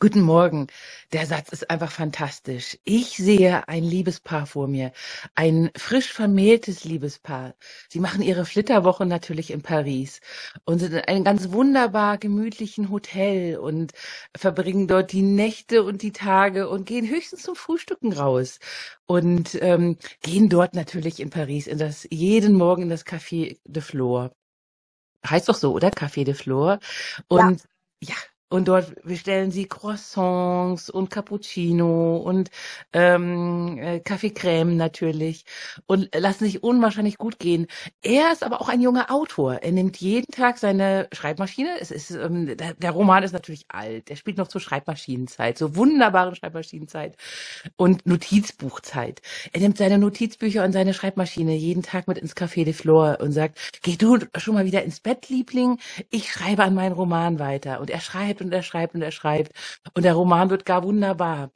Guten 0.00 0.22
Morgen. 0.22 0.66
Der 1.12 1.24
Satz 1.24 1.50
ist 1.50 1.70
einfach 1.70 1.90
fantastisch. 1.90 2.78
Ich 2.84 3.16
sehe 3.16 3.66
ein 3.68 3.84
Liebespaar 3.84 4.44
vor 4.46 4.66
mir, 4.66 4.92
ein 5.34 5.70
frisch 5.76 6.12
vermähltes 6.12 6.84
Liebespaar. 6.84 7.54
Sie 7.88 8.00
machen 8.00 8.20
ihre 8.20 8.44
Flitterwoche 8.44 9.06
natürlich 9.06 9.50
in 9.50 9.62
Paris 9.62 10.20
und 10.64 10.80
sind 10.80 10.92
in 10.94 11.00
einem 11.00 11.24
ganz 11.24 11.52
wunderbar 11.52 12.18
gemütlichen 12.18 12.90
Hotel 12.90 13.56
und 13.56 13.92
verbringen 14.36 14.88
dort 14.88 15.12
die 15.12 15.22
Nächte 15.22 15.84
und 15.84 16.02
die 16.02 16.12
Tage 16.12 16.68
und 16.68 16.86
gehen 16.86 17.08
höchstens 17.08 17.42
zum 17.42 17.54
Frühstücken 17.56 18.12
raus 18.12 18.58
und 19.06 19.56
ähm, 19.62 19.96
gehen 20.22 20.48
dort 20.48 20.74
natürlich 20.74 21.20
in 21.20 21.30
Paris 21.30 21.66
in 21.66 21.78
das 21.78 22.06
jeden 22.10 22.54
Morgen 22.56 22.82
in 22.82 22.90
das 22.90 23.06
Café 23.06 23.58
de 23.64 23.82
Flore. 23.82 24.34
Heißt 25.26 25.48
doch 25.48 25.54
so, 25.54 25.72
oder? 25.72 25.88
Café 25.90 26.24
de 26.24 26.34
Flore. 26.34 26.80
Und 27.28 27.62
ja, 28.00 28.08
ja 28.10 28.14
und 28.54 28.68
dort 28.68 29.02
bestellen 29.02 29.50
sie 29.50 29.66
Croissants 29.66 30.88
und 30.88 31.10
Cappuccino 31.10 32.18
und 32.18 32.52
ähm, 32.92 33.78
äh, 33.78 33.98
Kaffee 33.98 34.30
Creme 34.30 34.76
natürlich 34.76 35.44
und 35.86 36.14
lassen 36.14 36.44
sich 36.44 36.62
unwahrscheinlich 36.62 37.18
gut 37.18 37.40
gehen. 37.40 37.66
Er 38.00 38.30
ist 38.30 38.44
aber 38.44 38.60
auch 38.60 38.68
ein 38.68 38.80
junger 38.80 39.10
Autor. 39.10 39.54
Er 39.54 39.72
nimmt 39.72 39.96
jeden 39.96 40.30
Tag 40.30 40.58
seine 40.58 41.08
Schreibmaschine. 41.10 41.78
Es 41.80 41.90
ist 41.90 42.12
ähm, 42.12 42.56
der, 42.56 42.74
der 42.74 42.92
Roman 42.92 43.24
ist 43.24 43.32
natürlich 43.32 43.64
alt. 43.66 44.08
Er 44.08 44.14
spielt 44.14 44.38
noch 44.38 44.46
zur 44.46 44.60
Schreibmaschinenzeit, 44.60 45.58
zur 45.58 45.74
wunderbaren 45.74 46.36
Schreibmaschinenzeit 46.36 47.16
und 47.74 48.06
Notizbuchzeit. 48.06 49.20
Er 49.52 49.62
nimmt 49.62 49.78
seine 49.78 49.98
Notizbücher 49.98 50.62
und 50.62 50.70
seine 50.70 50.94
Schreibmaschine 50.94 51.56
jeden 51.56 51.82
Tag 51.82 52.06
mit 52.06 52.18
ins 52.18 52.36
Café 52.36 52.64
de 52.64 52.72
Flore 52.72 53.18
und 53.20 53.32
sagt: 53.32 53.80
Geh 53.82 53.96
du 53.96 54.16
schon 54.36 54.54
mal 54.54 54.64
wieder 54.64 54.84
ins 54.84 55.00
Bett, 55.00 55.28
Liebling. 55.28 55.80
Ich 56.10 56.30
schreibe 56.30 56.62
an 56.62 56.76
meinen 56.76 56.92
Roman 56.92 57.40
weiter. 57.40 57.80
Und 57.80 57.90
er 57.90 58.00
schreibt 58.00 58.43
und 58.44 58.52
er 58.52 58.62
schreibt 58.62 58.94
und 58.94 59.02
er 59.02 59.10
schreibt. 59.12 59.52
Und 59.94 60.04
der 60.04 60.14
Roman 60.14 60.50
wird 60.50 60.64
gar 60.64 60.82
wunderbar. 60.84 61.50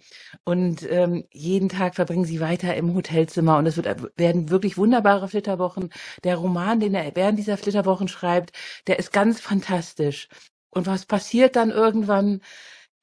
Und 0.44 0.88
ähm, 0.90 1.24
jeden 1.32 1.68
Tag 1.68 1.94
verbringen 1.94 2.24
sie 2.24 2.40
weiter 2.40 2.74
im 2.76 2.94
Hotelzimmer 2.94 3.58
und 3.58 3.66
es 3.66 3.76
wird, 3.76 3.86
werden 4.18 4.50
wirklich 4.50 4.76
wunderbare 4.78 5.28
Flitterwochen. 5.28 5.90
Der 6.24 6.36
Roman, 6.36 6.80
den 6.80 6.94
er 6.94 7.14
während 7.16 7.38
dieser 7.38 7.56
Flitterwochen 7.58 8.08
schreibt, 8.08 8.52
der 8.86 8.98
ist 8.98 9.12
ganz 9.12 9.40
fantastisch. 9.40 10.28
Und 10.70 10.86
was 10.86 11.06
passiert 11.06 11.56
dann 11.56 11.70
irgendwann? 11.70 12.40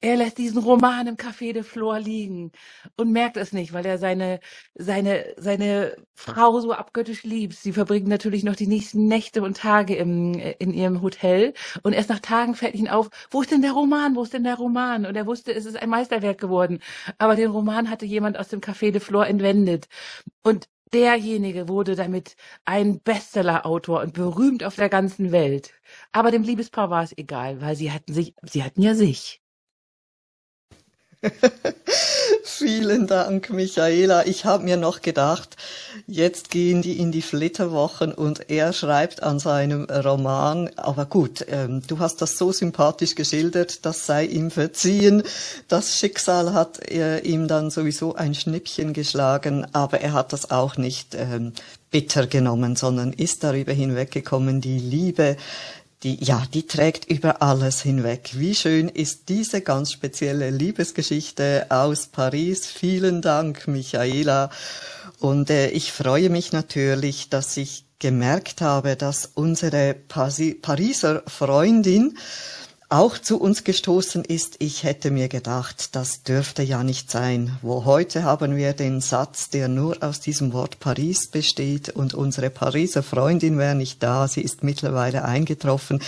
Er 0.02 0.16
lässt 0.16 0.38
diesen 0.38 0.58
Roman 0.62 1.06
im 1.06 1.16
Café 1.16 1.52
de 1.52 1.62
Flore 1.62 1.98
liegen 1.98 2.52
und 2.96 3.12
merkt 3.12 3.36
es 3.36 3.52
nicht, 3.52 3.72
weil 3.72 3.84
er 3.86 3.98
seine, 3.98 4.40
seine, 4.74 5.34
seine 5.38 5.96
Frau 6.14 6.60
so 6.60 6.72
abgöttisch 6.72 7.24
liebt. 7.24 7.54
Sie 7.54 7.72
verbringen 7.72 8.08
natürlich 8.08 8.44
noch 8.44 8.56
die 8.56 8.66
nächsten 8.66 9.06
Nächte 9.08 9.42
und 9.42 9.56
Tage 9.56 9.96
im, 9.96 10.34
in 10.34 10.72
ihrem 10.72 11.02
Hotel 11.02 11.54
und 11.82 11.94
erst 11.94 12.10
nach 12.10 12.20
Tagen 12.20 12.54
fällt 12.54 12.74
ihm 12.74 12.88
auf, 12.88 13.08
wo 13.30 13.40
ist 13.42 13.50
denn 13.50 13.62
der 13.62 13.72
Roman, 13.72 14.14
wo 14.16 14.22
ist 14.22 14.34
denn 14.34 14.44
der 14.44 14.56
Roman? 14.56 15.06
Und 15.06 15.16
er 15.16 15.26
wusste, 15.26 15.52
es 15.54 15.64
ist 15.66 15.76
ein 15.76 15.88
Meisterwerk 15.90 16.38
geworden. 16.38 16.80
Aber 17.18 17.34
den 17.34 17.50
Roman 17.50 17.90
hatte 17.90 18.04
jemand 18.06 18.38
aus 18.38 18.48
dem 18.48 18.60
Café 18.60 18.92
de 18.92 19.00
Flore 19.00 19.26
entwendet. 19.28 19.88
Und 20.42 20.68
derjenige 20.92 21.68
wurde 21.68 21.96
damit 21.96 22.36
ein 22.66 23.00
Bestseller-Autor 23.00 24.02
und 24.02 24.14
berühmt 24.14 24.64
auf 24.64 24.76
der 24.76 24.88
ganzen 24.90 25.32
Welt. 25.32 25.72
Aber 26.12 26.30
dem 26.30 26.42
Liebespaar 26.42 26.90
war 26.90 27.02
es 27.02 27.16
egal, 27.18 27.60
weil 27.60 27.76
sie 27.76 27.92
hatten 27.92 28.12
sich, 28.14 28.34
sie 28.44 28.62
hatten 28.64 28.82
ja 28.82 28.94
sich. 28.94 29.42
Vielen 32.44 33.06
Dank, 33.06 33.50
Michaela. 33.50 34.26
Ich 34.26 34.44
habe 34.44 34.64
mir 34.64 34.76
noch 34.76 35.02
gedacht, 35.02 35.56
jetzt 36.06 36.50
gehen 36.50 36.82
die 36.82 36.98
in 36.98 37.12
die 37.12 37.22
Flitterwochen 37.22 38.12
und 38.12 38.50
er 38.50 38.72
schreibt 38.72 39.22
an 39.22 39.38
seinem 39.38 39.84
Roman. 39.84 40.70
Aber 40.76 41.06
gut, 41.06 41.44
ähm, 41.48 41.82
du 41.86 41.98
hast 41.98 42.22
das 42.22 42.38
so 42.38 42.52
sympathisch 42.52 43.14
geschildert, 43.14 43.84
das 43.84 44.06
sei 44.06 44.24
ihm 44.24 44.50
verziehen. 44.50 45.22
Das 45.68 45.98
Schicksal 45.98 46.54
hat 46.54 46.90
äh, 46.90 47.18
ihm 47.20 47.48
dann 47.48 47.70
sowieso 47.70 48.14
ein 48.14 48.34
Schnippchen 48.34 48.92
geschlagen, 48.92 49.66
aber 49.72 50.00
er 50.00 50.12
hat 50.12 50.32
das 50.32 50.50
auch 50.50 50.76
nicht 50.76 51.14
ähm, 51.14 51.52
bitter 51.90 52.26
genommen, 52.26 52.76
sondern 52.76 53.12
ist 53.12 53.44
darüber 53.44 53.72
hinweggekommen. 53.72 54.60
Die 54.60 54.78
Liebe 54.78 55.36
die, 56.02 56.22
ja, 56.22 56.42
die 56.52 56.66
trägt 56.66 57.06
über 57.06 57.42
alles 57.42 57.80
hinweg. 57.80 58.30
Wie 58.34 58.54
schön 58.54 58.88
ist 58.88 59.28
diese 59.28 59.62
ganz 59.62 59.92
spezielle 59.92 60.50
Liebesgeschichte 60.50 61.66
aus 61.70 62.06
Paris. 62.06 62.66
Vielen 62.66 63.22
Dank, 63.22 63.66
Michaela. 63.66 64.50
Und 65.18 65.50
äh, 65.50 65.68
ich 65.70 65.92
freue 65.92 66.28
mich 66.28 66.52
natürlich, 66.52 67.30
dass 67.30 67.56
ich 67.56 67.86
gemerkt 67.98 68.60
habe, 68.60 68.96
dass 68.96 69.30
unsere 69.34 69.94
Pariser 69.94 71.22
Freundin 71.26 72.18
auch 72.88 73.18
zu 73.18 73.40
uns 73.40 73.64
gestoßen 73.64 74.24
ist, 74.24 74.56
ich 74.60 74.84
hätte 74.84 75.10
mir 75.10 75.28
gedacht, 75.28 75.96
das 75.96 76.22
dürfte 76.22 76.62
ja 76.62 76.84
nicht 76.84 77.10
sein. 77.10 77.58
Wo 77.60 77.84
heute 77.84 78.22
haben 78.22 78.54
wir 78.54 78.74
den 78.74 79.00
Satz, 79.00 79.50
der 79.50 79.66
nur 79.66 80.02
aus 80.02 80.20
diesem 80.20 80.52
Wort 80.52 80.78
Paris 80.78 81.28
besteht 81.28 81.88
und 81.88 82.14
unsere 82.14 82.48
Pariser 82.48 83.02
Freundin 83.02 83.58
wäre 83.58 83.74
nicht 83.74 84.02
da, 84.02 84.28
sie 84.28 84.42
ist 84.42 84.62
mittlerweile 84.62 85.24
eingetroffen. 85.24 86.00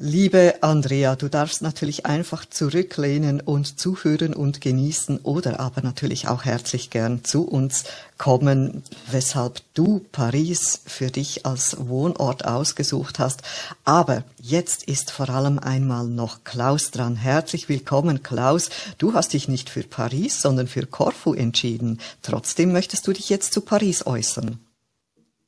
Liebe 0.00 0.54
Andrea, 0.62 1.16
du 1.16 1.28
darfst 1.28 1.60
natürlich 1.60 2.06
einfach 2.06 2.46
zurücklehnen 2.46 3.42
und 3.42 3.78
zuhören 3.78 4.32
und 4.32 4.62
genießen 4.62 5.18
oder 5.18 5.60
aber 5.60 5.82
natürlich 5.82 6.28
auch 6.28 6.46
herzlich 6.46 6.88
gern 6.88 7.24
zu 7.24 7.46
uns 7.46 7.84
kommen, 8.16 8.84
weshalb 9.10 9.60
du 9.74 10.02
Paris 10.10 10.80
für 10.86 11.08
dich 11.08 11.44
als 11.44 11.76
Wohnort 11.78 12.46
ausgesucht 12.46 13.18
hast. 13.18 13.42
Aber 13.84 14.24
jetzt 14.40 14.84
ist 14.84 15.10
vor 15.10 15.28
allem 15.28 15.58
einmal 15.58 16.06
noch 16.06 16.42
Klaus 16.42 16.90
dran. 16.90 17.16
Herzlich 17.16 17.68
willkommen, 17.68 18.22
Klaus. 18.22 18.70
Du 18.96 19.12
hast 19.12 19.34
dich 19.34 19.46
nicht 19.46 19.68
für 19.68 19.82
Paris, 19.82 20.40
sondern 20.40 20.68
für 20.68 20.86
Corfu 20.86 21.34
entschieden. 21.34 22.00
Trotzdem 22.22 22.72
möchtest 22.72 23.06
du 23.06 23.12
dich 23.12 23.28
jetzt 23.28 23.52
zu 23.52 23.60
Paris 23.60 24.06
äußern. 24.06 24.58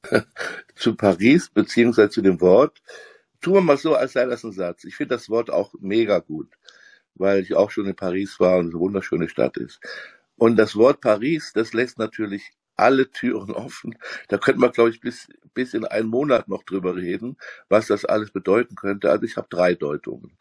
zu 0.77 0.95
Paris, 0.95 1.49
beziehungsweise 1.49 2.11
zu 2.11 2.21
dem 2.21 2.43
Wort 2.43 2.83
wir 3.53 3.61
mal 3.61 3.77
so, 3.77 3.95
als 3.95 4.13
sei 4.13 4.25
das 4.27 4.45
ein 4.45 4.53
Satz. 4.53 4.85
Ich 4.85 4.97
finde 4.97 5.17
das 5.17 5.29
Wort 5.29 5.51
auch 5.51 5.75
mega 5.81 6.21
gut, 6.21 6.49
weil 7.15 7.41
ich 7.41 7.55
auch 7.55 7.71
schon 7.71 7.87
in 7.87 7.97
Paris 7.97 8.41
war 8.41 8.59
und 8.59 8.71
eine 8.71 8.79
wunderschöne 8.79 9.29
Stadt 9.29 9.57
ist. 9.57 9.81
Und 10.37 10.57
das 10.57 10.77
Wort 10.77 11.01
Paris, 11.01 11.53
das 11.53 11.73
lässt 11.73 11.99
natürlich 11.99 12.53
alle 12.77 13.11
Türen 13.11 13.51
offen. 13.55 13.97
Da 14.29 14.39
könnte 14.39 14.61
man, 14.61 14.73
glaube 14.73 14.91
ich, 14.91 15.01
bis, 15.01 15.29
bis 15.53 15.75
in 15.75 15.85
einen 15.85 16.09
Monat 16.09 16.49
noch 16.49 16.63
drüber 16.65 16.97
reden, 16.97 17.37
was 17.69 17.87
das 17.89 18.05
alles 18.05 18.31
bedeuten 18.31 18.75
könnte. 18.75 19.11
Also 19.11 19.25
ich 19.25 19.37
habe 19.37 19.49
drei 19.51 19.75
Deutungen. 19.75 20.37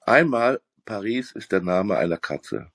Einmal, 0.00 0.60
Paris 0.84 1.32
ist 1.32 1.52
der 1.52 1.60
Name 1.60 1.96
einer 1.96 2.16
Katze. 2.16 2.70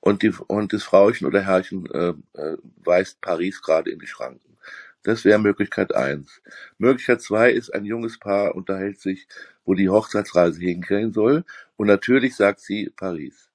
Und, 0.00 0.22
die, 0.22 0.32
und 0.48 0.72
das 0.74 0.82
Frauchen 0.82 1.26
oder 1.26 1.40
Herrchen 1.40 1.86
äh, 1.90 2.12
äh, 2.34 2.58
weist 2.84 3.20
Paris 3.22 3.62
gerade 3.62 3.90
in 3.90 3.98
die 3.98 4.06
Schranken. 4.06 4.53
Das 5.04 5.24
wäre 5.26 5.38
Möglichkeit 5.38 5.94
eins. 5.94 6.40
Möglichkeit 6.78 7.20
zwei 7.20 7.52
ist, 7.52 7.72
ein 7.72 7.84
junges 7.84 8.18
Paar 8.18 8.54
unterhält 8.54 8.98
sich, 9.00 9.28
wo 9.64 9.74
die 9.74 9.90
Hochzeitsreise 9.90 10.60
hingehen 10.60 11.12
soll. 11.12 11.44
Und 11.76 11.88
natürlich 11.88 12.34
sagt 12.34 12.60
sie 12.60 12.90
Paris. 12.96 13.50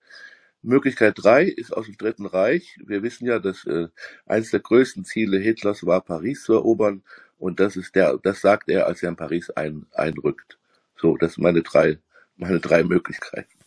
Möglichkeit 0.61 1.15
drei 1.17 1.45
ist 1.45 1.75
aus 1.75 1.87
dem 1.87 1.97
Dritten 1.97 2.27
Reich. 2.27 2.77
Wir 2.85 3.01
wissen 3.01 3.25
ja, 3.25 3.39
dass 3.39 3.65
äh, 3.65 3.87
eines 4.27 4.51
der 4.51 4.59
größten 4.59 5.05
Ziele 5.05 5.39
Hitlers 5.39 5.85
war, 5.85 6.01
Paris 6.01 6.43
zu 6.43 6.53
erobern. 6.53 7.01
Und 7.39 7.59
das 7.59 7.75
ist 7.75 7.95
der, 7.95 8.19
das 8.21 8.41
sagt 8.41 8.69
er, 8.69 8.85
als 8.85 9.01
er 9.01 9.09
in 9.09 9.15
Paris 9.15 9.49
ein, 9.49 9.87
einrückt. 9.93 10.59
So, 11.01 11.17
das 11.17 11.33
sind 11.33 11.43
meine 11.43 11.63
drei, 11.63 11.97
meine 12.37 12.59
drei 12.59 12.83
Möglichkeiten. 12.83 13.57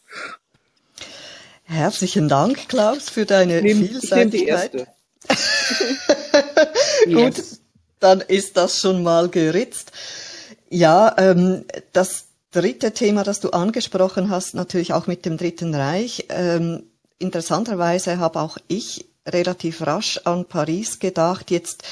Herzlichen 1.64 2.28
Dank, 2.28 2.68
Klaus, 2.68 3.10
für 3.10 3.26
deine 3.26 3.60
Nehm, 3.60 3.88
Vielseitigkeit. 3.88 4.72
Gut, 7.06 7.36
yes 7.36 7.61
dann 8.02 8.20
ist 8.20 8.56
das 8.56 8.80
schon 8.80 9.02
mal 9.02 9.28
geritzt. 9.28 9.92
Ja, 10.68 11.14
ähm, 11.18 11.64
das 11.92 12.26
dritte 12.50 12.92
Thema, 12.92 13.24
das 13.24 13.40
du 13.40 13.50
angesprochen 13.50 14.30
hast, 14.30 14.54
natürlich 14.54 14.92
auch 14.92 15.06
mit 15.06 15.24
dem 15.24 15.36
Dritten 15.36 15.74
Reich. 15.74 16.26
Ähm, 16.28 16.84
interessanterweise 17.18 18.18
habe 18.18 18.40
auch 18.40 18.58
ich 18.68 19.06
relativ 19.26 19.86
rasch 19.86 20.20
an 20.24 20.46
Paris 20.46 20.98
gedacht. 20.98 21.50
Jetzt 21.50 21.84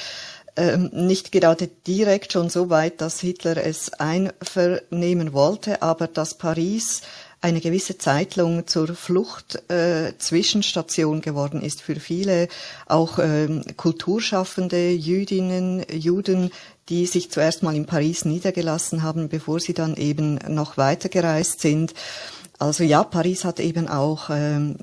ähm, 0.56 0.90
nicht 0.92 1.32
gerade 1.32 1.68
direkt 1.68 2.32
schon 2.32 2.50
so 2.50 2.70
weit, 2.70 3.00
dass 3.00 3.20
Hitler 3.20 3.64
es 3.64 3.92
einvernehmen 3.94 5.32
wollte, 5.32 5.82
aber 5.82 6.06
dass 6.06 6.34
Paris 6.34 7.02
eine 7.40 7.60
gewisse 7.60 7.96
Zeit 7.96 8.36
lang 8.36 8.66
zur 8.66 8.94
Flucht 8.94 9.70
äh, 9.70 10.12
geworden 11.20 11.62
ist 11.62 11.80
für 11.80 11.96
viele 11.96 12.48
auch 12.86 13.18
ähm, 13.18 13.64
Kulturschaffende, 13.76 14.90
Jüdinnen, 14.90 15.84
Juden, 15.90 16.50
die 16.88 17.06
sich 17.06 17.30
zuerst 17.30 17.62
mal 17.62 17.74
in 17.74 17.86
Paris 17.86 18.24
niedergelassen 18.24 19.02
haben, 19.02 19.28
bevor 19.28 19.60
sie 19.60 19.74
dann 19.74 19.96
eben 19.96 20.38
noch 20.48 20.76
weitergereist 20.76 21.60
sind. 21.60 21.94
Also 22.58 22.84
ja, 22.84 23.04
Paris 23.04 23.44
hat 23.44 23.58
eben 23.58 23.88
auch 23.88 24.28
ähm, 24.30 24.76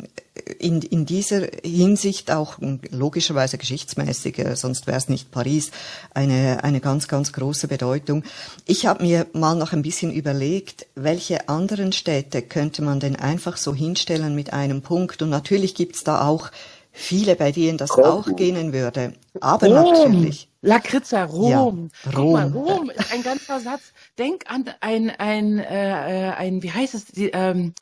in, 0.59 0.81
in 0.81 1.05
dieser 1.05 1.47
Hinsicht 1.63 2.31
auch 2.31 2.57
logischerweise 2.89 3.57
geschichtsmäßig, 3.57 4.39
äh, 4.39 4.55
sonst 4.55 4.87
wäre 4.87 4.97
es 4.97 5.09
nicht 5.09 5.31
Paris, 5.31 5.71
eine, 6.13 6.63
eine 6.63 6.79
ganz, 6.79 7.07
ganz 7.07 7.33
große 7.33 7.67
Bedeutung. 7.67 8.23
Ich 8.65 8.85
habe 8.85 9.03
mir 9.03 9.27
mal 9.33 9.55
noch 9.55 9.73
ein 9.73 9.81
bisschen 9.81 10.11
überlegt, 10.11 10.87
welche 10.95 11.49
anderen 11.49 11.91
Städte 11.91 12.41
könnte 12.41 12.81
man 12.81 12.99
denn 12.99 13.15
einfach 13.15 13.57
so 13.57 13.73
hinstellen 13.73 14.35
mit 14.35 14.53
einem 14.53 14.81
Punkt. 14.81 15.21
Und 15.21 15.29
natürlich 15.29 15.75
gibt's 15.75 16.03
da 16.03 16.27
auch 16.27 16.51
viele, 16.97 17.35
bei 17.35 17.51
denen 17.51 17.77
das 17.77 17.91
auch 17.91 18.35
gehen 18.35 18.73
würde. 18.73 19.13
Aber 19.39 19.67
Rom. 19.67 19.93
natürlich. 19.93 20.49
Lakritza, 20.61 21.23
Rom. 21.25 21.91
Ja, 22.05 22.11
Rom. 22.17 22.33
Mal, 22.33 22.51
Rom 22.51 22.89
ist 22.89 23.13
ein 23.13 23.23
ganzer 23.23 23.59
Satz. 23.59 23.93
Denk 24.17 24.45
an 24.49 24.65
ein, 24.81 25.11
ein, 25.11 25.59
äh, 25.59 26.33
ein 26.35 26.63
wie 26.63 26.71
heißt 26.71 26.95
es, 26.95 27.05
die, 27.05 27.29
ähm, 27.29 27.73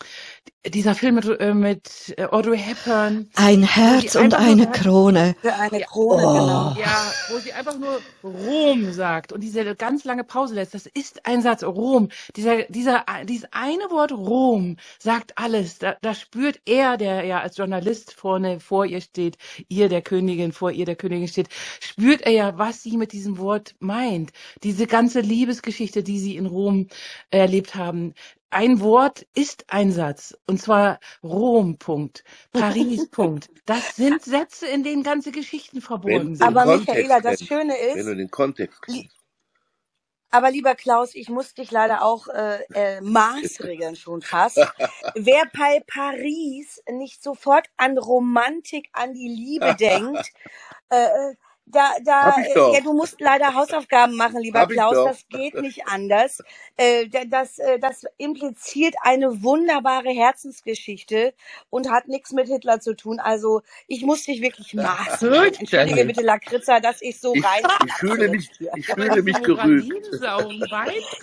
dieser 0.70 0.96
Film 0.96 1.16
mit, 1.16 1.26
äh, 1.40 1.54
mit 1.54 2.14
äh, 2.18 2.26
Audrey 2.26 2.58
Hepburn. 2.58 3.30
Ein 3.36 3.64
Herz 3.64 4.16
und 4.16 4.34
eine 4.34 4.70
Krone. 4.72 5.36
Eine 5.44 5.82
Krone, 5.82 6.24
oh. 6.26 6.34
genau. 6.34 6.76
Ja, 6.80 7.14
wo 7.30 7.38
sie 7.38 7.54
einfach 7.54 7.78
nur 7.78 8.02
Rom 8.24 8.92
sagt 8.92 9.32
und 9.32 9.42
diese 9.42 9.76
ganz 9.76 10.04
lange 10.06 10.24
Pause 10.24 10.56
lässt. 10.56 10.74
Das 10.74 10.86
ist 10.88 11.26
ein 11.26 11.42
Satz, 11.42 11.64
Rom. 11.64 12.10
Dieser, 12.36 12.64
dieser, 12.64 13.06
dieses 13.26 13.48
eine 13.52 13.84
Wort 13.92 14.12
Rom 14.12 14.78
sagt 15.00 15.38
alles. 15.38 15.78
Da, 15.78 15.98
da 16.02 16.16
spürt 16.16 16.60
er, 16.66 16.98
der 16.98 17.24
ja 17.26 17.42
als 17.42 17.58
Journalist 17.58 18.14
vorne 18.14 18.60
vor 18.60 18.86
ihr 18.86 19.02
steht, 19.02 19.38
ihr 19.68 19.90
der 19.90 20.02
Königin, 20.02 20.52
vor 20.52 20.72
ihr 20.72 20.86
der 20.86 20.96
Königin 20.96 21.28
steht, 21.28 21.50
spürt 21.80 22.22
er 22.22 22.32
ja, 22.32 22.58
was 22.58 22.82
sie 22.82 22.98
mit 22.98 23.12
diesem 23.12 23.38
Wort 23.38 23.76
meint. 23.80 24.32
Diese 24.64 24.88
ganze 24.88 25.22
Liebesgeschichte, 25.22 26.02
die 26.02 26.20
sie 26.20 26.38
in 26.38 26.48
Rom 26.48 26.88
erlebt 27.30 27.76
haben 27.76 28.14
ein 28.56 28.80
Wort 28.80 29.28
ist 29.36 29.66
ein 29.68 29.92
Satz. 29.92 30.38
Und 30.48 30.62
zwar 30.62 31.00
Rom, 31.22 31.78
Punkt. 31.78 32.24
Paris, 32.54 33.10
Punkt. 33.10 33.50
Das 33.66 33.98
sind 33.98 34.24
Sätze, 34.24 34.66
in 34.66 34.84
denen 34.84 35.04
ganze 35.04 35.32
Geschichten 35.32 35.82
verborgen 35.82 36.36
sind. 36.36 36.48
Aber 36.48 36.66
Michaela, 36.78 37.20
das 37.20 37.44
Schöne 37.44 37.78
ist. 37.78 37.98
Wenn 37.98 38.06
du 38.06 38.16
den 38.16 38.32
Kontext 38.32 38.82
kennst. 38.82 39.14
Aber 40.32 40.52
lieber 40.52 40.76
Klaus, 40.76 41.16
ich 41.16 41.30
muss 41.30 41.54
dich 41.54 41.72
leider 41.72 42.02
auch 42.02 42.28
äh, 42.28 42.60
äh, 42.74 43.02
maßregeln 43.02 43.96
schon 43.96 44.22
fast. 44.22 44.58
Wer 45.16 45.44
bei 45.54 45.82
Paris 45.88 46.82
nicht 46.92 47.22
sofort 47.22 47.68
an 47.78 47.98
Romantik, 47.98 48.90
an 48.94 49.14
die 49.14 49.30
Liebe 49.30 49.76
denkt, 49.76 50.30
äh, 50.90 51.06
äh 51.06 51.36
da, 51.68 51.94
da, 52.04 52.36
ja, 52.56 52.82
du 52.82 52.94
musst 52.94 53.20
leider 53.20 53.56
Hausaufgaben 53.56 54.16
machen, 54.16 54.40
lieber 54.40 54.62
Hab 54.62 54.70
Klaus. 54.70 54.96
Das 54.96 55.28
geht 55.28 55.56
nicht 55.56 55.88
anders. 55.88 56.42
Äh, 56.78 57.08
das, 57.28 57.58
äh, 57.58 57.80
das 57.80 58.06
impliziert 58.18 58.96
eine 59.02 59.44
wunderbare 59.44 60.10
Herzensgeschichte 60.10 61.34
und 61.70 61.90
hat 61.90 62.08
nichts 62.08 62.32
mit 62.34 62.48
Hitler 62.48 62.80
zu 62.80 62.96
tun. 62.96 63.20
Also 63.20 63.62
ich 63.88 64.04
muss 64.04 64.24
dich 64.24 64.42
wirklich 64.42 64.74
maßen. 64.76 65.34
Entschuldige 65.34 66.06
bitte, 66.06 66.22
Lakritza, 66.22 66.80
dass 66.80 67.02
ich 67.02 67.20
so 67.20 67.32
rein. 67.32 67.64
Ich 67.86 67.94
fühle 67.94 68.30
mich, 68.30 68.50
ich 68.76 68.86
fühle 68.86 69.24
mich 69.24 69.42
gerügt. 69.42 69.92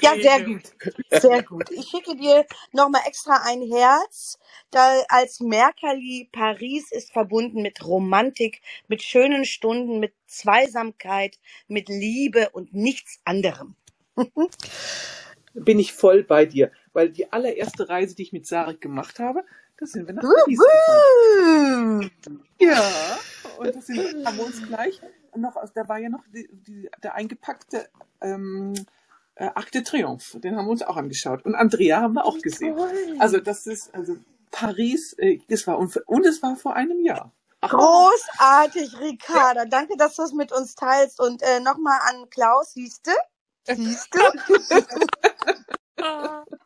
Ja, 0.00 0.14
sehr 0.20 0.42
gut, 0.44 0.62
sehr 1.10 1.42
gut. 1.42 1.70
Ich 1.70 1.88
schicke 1.88 2.16
dir 2.16 2.44
nochmal 2.72 3.02
extra 3.06 3.42
ein 3.46 3.62
Herz 3.62 4.38
da 4.72 5.02
als 5.08 5.40
Merkali 5.40 6.30
Paris 6.32 6.90
ist 6.90 7.12
verbunden 7.12 7.60
mit 7.60 7.84
Romantik, 7.84 8.62
mit 8.88 9.02
schönen 9.02 9.44
Stunden, 9.44 10.00
mit 10.00 10.14
Zweisamkeit, 10.32 11.38
mit 11.68 11.88
Liebe 11.88 12.50
und 12.50 12.74
nichts 12.74 13.20
anderem. 13.24 13.76
Bin 15.54 15.78
ich 15.78 15.92
voll 15.92 16.24
bei 16.24 16.46
dir, 16.46 16.70
weil 16.92 17.10
die 17.10 17.32
allererste 17.32 17.88
Reise, 17.88 18.14
die 18.14 18.22
ich 18.22 18.32
mit 18.32 18.46
Sarek 18.46 18.80
gemacht 18.80 19.18
habe, 19.18 19.44
da 19.78 19.86
sind 19.86 20.06
wir 20.06 20.14
nach 20.14 20.22
Paris 20.22 20.58
gefahren. 20.58 22.10
Ja, 22.60 23.18
und 23.58 23.74
das 23.74 23.86
sind, 23.86 24.24
haben 24.24 24.36
wir 24.36 24.46
uns 24.46 24.66
gleich 24.66 25.00
noch, 25.36 25.56
da 25.74 25.88
war 25.88 25.98
ja 25.98 26.08
noch 26.08 26.24
die, 26.32 26.48
die, 26.52 26.90
der 27.02 27.14
eingepackte 27.14 27.88
ähm, 28.20 28.74
äh, 29.34 29.46
Akte 29.46 29.82
Triumph, 29.82 30.36
den 30.40 30.56
haben 30.56 30.66
wir 30.66 30.72
uns 30.72 30.82
auch 30.82 30.96
angeschaut. 30.96 31.44
Und 31.44 31.54
Andrea 31.54 32.00
haben 32.00 32.14
wir 32.14 32.24
auch 32.24 32.38
gesehen. 32.38 32.76
Also 33.18 33.40
das 33.40 33.66
ist, 33.66 33.94
also 33.94 34.16
Paris, 34.50 35.14
äh, 35.18 35.38
das 35.48 35.66
war 35.66 35.78
und 35.78 36.26
es 36.26 36.42
war 36.42 36.56
vor 36.56 36.74
einem 36.74 37.00
Jahr. 37.00 37.32
Großartig, 37.62 38.98
Ricarda. 38.98 39.64
Danke, 39.64 39.96
dass 39.96 40.16
du 40.16 40.22
es 40.22 40.32
mit 40.32 40.52
uns 40.52 40.74
teilst. 40.74 41.20
Und 41.20 41.42
äh, 41.42 41.60
nochmal 41.60 41.98
an 42.08 42.28
Klaus, 42.28 42.72
siehst 42.72 43.06
du? 43.06 43.12
Siehst 43.74 44.08
du? 44.12 44.20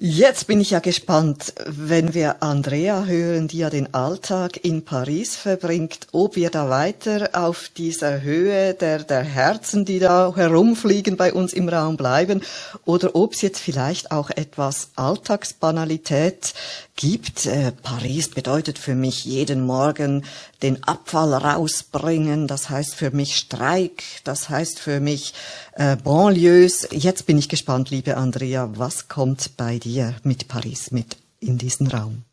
Jetzt 0.00 0.46
bin 0.46 0.60
ich 0.60 0.70
ja 0.70 0.80
gespannt, 0.80 1.54
wenn 1.66 2.14
wir 2.14 2.42
Andrea 2.42 3.04
hören, 3.04 3.48
die 3.48 3.58
ja 3.58 3.70
den 3.70 3.94
Alltag 3.94 4.62
in 4.62 4.84
Paris 4.84 5.36
verbringt, 5.36 6.08
ob 6.12 6.36
wir 6.36 6.50
da 6.50 6.68
weiter 6.68 7.30
auf 7.32 7.70
dieser 7.74 8.22
Höhe 8.22 8.74
der, 8.74 9.04
der 9.04 9.22
Herzen, 9.22 9.84
die 9.84 9.98
da 9.98 10.34
herumfliegen, 10.34 11.16
bei 11.16 11.32
uns 11.32 11.52
im 11.52 11.68
Raum 11.68 11.96
bleiben 11.96 12.42
oder 12.84 13.14
ob 13.14 13.32
es 13.32 13.42
jetzt 13.42 13.60
vielleicht 13.60 14.10
auch 14.10 14.30
etwas 14.30 14.90
Alltagsbanalität 14.96 16.54
gibt. 16.96 17.46
Äh, 17.46 17.72
Paris 17.72 18.28
bedeutet 18.30 18.78
für 18.78 18.94
mich 18.94 19.24
jeden 19.24 19.64
Morgen 19.64 20.24
den 20.62 20.82
Abfall 20.84 21.34
rausbringen. 21.34 22.46
Das 22.46 22.70
heißt 22.70 22.94
für 22.94 23.10
mich 23.10 23.36
Streik. 23.36 24.02
Das 24.24 24.48
heißt 24.48 24.78
für 24.78 25.00
mich 25.00 25.34
äh, 25.72 25.96
Banlieues. 25.96 26.88
Jetzt 26.90 27.26
bin 27.26 27.38
ich 27.38 27.48
gespannt, 27.48 27.90
liebe 27.90 28.16
Andrea, 28.16 28.70
was 28.74 29.08
kommt 29.08 29.56
bei 29.56 29.78
dir 29.78 30.14
mit 30.22 30.48
Paris 30.48 30.90
mit 30.90 31.16
in 31.40 31.58
diesen 31.58 31.86
Raum? 31.88 32.24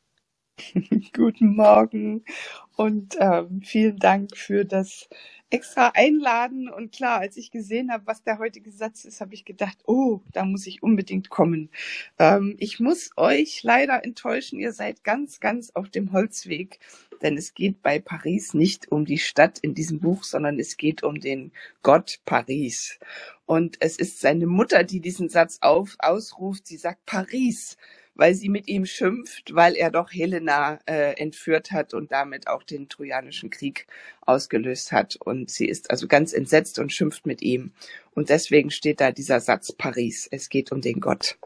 Guten 1.13 1.56
Morgen 1.56 2.24
und 2.76 3.15
ähm, 3.19 3.62
vielen 3.63 3.97
Dank 3.97 4.38
für 4.38 4.65
das 4.65 5.10
extra 5.50 5.91
einladen. 5.95 6.69
Und 6.69 6.93
klar, 6.93 7.19
als 7.19 7.38
ich 7.38 7.52
gesehen 7.52 7.91
habe, 7.91 8.08
was 8.08 8.24
der 8.24 8.39
heutige 8.39 8.71
Satz 8.71 9.06
ist, 9.06 9.21
habe 9.21 9.34
ich 9.34 9.45
gedacht, 9.45 9.78
oh, 9.86 10.21
da 10.32 10.45
muss 10.45 10.67
ich 10.67 10.84
unbedingt 10.84 11.30
kommen. 11.30 11.69
Ähm, 12.19 12.56
ich 12.60 12.80
muss 12.80 13.12
euch 13.17 13.63
leider 13.63 14.04
enttäuschen, 14.04 14.60
ihr 14.60 14.71
seid 14.71 15.04
ganz, 15.04 15.39
ganz 15.39 15.71
auf 15.71 15.89
dem 15.89 16.12
Holzweg. 16.13 16.80
Denn 17.21 17.38
es 17.38 17.54
geht 17.54 17.82
bei 17.82 18.00
Paris 18.00 18.54
nicht 18.54 18.91
um 18.91 19.06
die 19.06 19.19
Stadt 19.19 19.60
in 19.60 19.76
diesem 19.76 20.00
Buch, 20.00 20.24
sondern 20.24 20.60
es 20.60 20.78
geht 20.78 21.04
um 21.04 21.19
den 21.19 21.52
Gott 21.84 22.19
Paris. 22.26 23.00
Und 23.45 23.78
es 23.80 23.97
ist 23.97 24.21
seine 24.21 24.47
Mutter, 24.47 24.84
die 24.84 25.02
diesen 25.02 25.30
Satz 25.30 25.60
auf, 25.62 25.95
ausruft. 26.00 26.65
Sie 26.67 26.78
sagt 26.78 27.06
Paris 27.06 27.78
weil 28.15 28.36
sie 28.36 28.50
mit 28.50 28.67
ihm 28.67 28.86
schimpft, 28.86 29.56
weil 29.56 29.76
er 29.76 29.89
doch 29.89 30.12
Helena 30.12 30.80
äh, 30.86 31.13
entführt 31.13 31.71
hat 31.71 31.93
und 31.93 32.12
damit 32.12 32.47
auch 32.47 32.63
den 32.63 32.89
Trojanischen 32.89 33.50
Krieg 33.50 33.88
ausgelöst 34.21 34.91
hat. 34.91 35.15
Und 35.15 35.50
sie 35.50 35.67
ist 35.67 35.89
also 35.89 36.08
ganz 36.08 36.34
entsetzt 36.34 36.80
und 36.80 36.91
schimpft 36.91 37.26
mit 37.26 37.41
ihm. 37.41 37.71
Und 38.13 38.30
deswegen 38.30 38.71
steht 38.71 39.02
da 39.02 39.12
dieser 39.12 39.39
Satz 39.39 39.71
Paris. 39.71 40.28
Es 40.30 40.50
geht 40.50 40.71
um 40.71 40.82
den 40.82 41.00
Gott. 41.00 41.38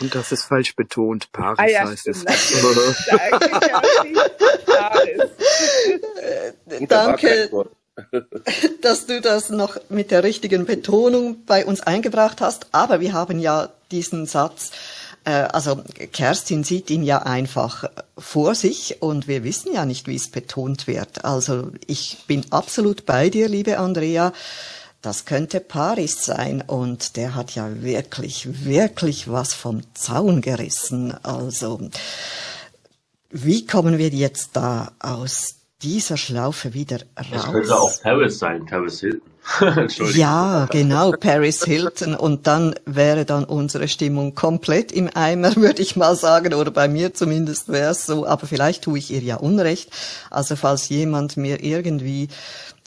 Und 0.00 0.14
das 0.14 0.32
ist 0.32 0.44
falsch 0.44 0.76
betont. 0.76 1.32
Paris 1.32 1.58
ah, 1.58 1.66
ja, 1.66 1.88
heißt 1.88 2.08
es. 2.08 2.24
Danke, 6.88 7.48
dass 8.82 9.06
du 9.06 9.20
das 9.20 9.50
noch 9.50 9.78
mit 9.88 10.10
der 10.10 10.24
richtigen 10.24 10.66
Betonung 10.66 11.44
bei 11.46 11.64
uns 11.64 11.80
eingebracht 11.80 12.40
hast. 12.40 12.66
Aber 12.72 13.00
wir 13.00 13.12
haben 13.12 13.38
ja 13.38 13.70
diesen 13.90 14.26
Satz 14.26 14.70
äh, 14.70 14.74
also 15.28 15.82
Kerstin 16.12 16.64
sieht 16.64 16.90
ihn 16.90 17.02
ja 17.02 17.18
einfach 17.22 17.84
vor 18.16 18.54
sich 18.54 19.02
und 19.02 19.28
wir 19.28 19.44
wissen 19.44 19.72
ja 19.74 19.84
nicht, 19.84 20.06
wie 20.06 20.16
es 20.16 20.30
betont 20.30 20.86
wird. 20.86 21.24
Also 21.24 21.70
ich 21.86 22.24
bin 22.26 22.46
absolut 22.50 23.04
bei 23.06 23.28
dir, 23.28 23.48
liebe 23.48 23.78
Andrea. 23.78 24.32
Das 25.02 25.26
könnte 25.26 25.60
Paris 25.60 26.24
sein 26.24 26.62
und 26.66 27.16
der 27.16 27.34
hat 27.34 27.54
ja 27.54 27.82
wirklich, 27.82 28.64
wirklich 28.64 29.30
was 29.30 29.54
vom 29.54 29.82
Zaun 29.94 30.40
gerissen. 30.40 31.12
Also 31.22 31.88
wie 33.30 33.66
kommen 33.66 33.98
wir 33.98 34.08
jetzt 34.08 34.50
da 34.54 34.92
aus 34.98 35.56
dieser 35.82 36.16
Schlaufe 36.16 36.74
wieder 36.74 37.00
raus? 37.16 37.26
Es 37.32 37.44
könnte 37.44 37.78
auch 37.78 38.02
Paris 38.02 38.38
sein, 38.38 38.66
Paris 38.66 39.00
Hilton. 39.00 39.30
ja, 40.14 40.66
genau, 40.70 41.12
Paris 41.12 41.64
Hilton. 41.64 42.14
Und 42.14 42.46
dann 42.46 42.74
wäre 42.84 43.24
dann 43.24 43.44
unsere 43.44 43.88
Stimmung 43.88 44.34
komplett 44.34 44.92
im 44.92 45.08
Eimer, 45.14 45.56
würde 45.56 45.82
ich 45.82 45.96
mal 45.96 46.16
sagen. 46.16 46.54
Oder 46.54 46.70
bei 46.70 46.88
mir 46.88 47.14
zumindest 47.14 47.68
wäre 47.68 47.92
es 47.92 48.06
so. 48.06 48.26
Aber 48.26 48.46
vielleicht 48.46 48.84
tue 48.84 48.98
ich 48.98 49.10
ihr 49.10 49.20
ja 49.20 49.36
Unrecht. 49.36 49.90
Also 50.30 50.56
falls 50.56 50.88
jemand 50.88 51.36
mir 51.36 51.62
irgendwie 51.62 52.28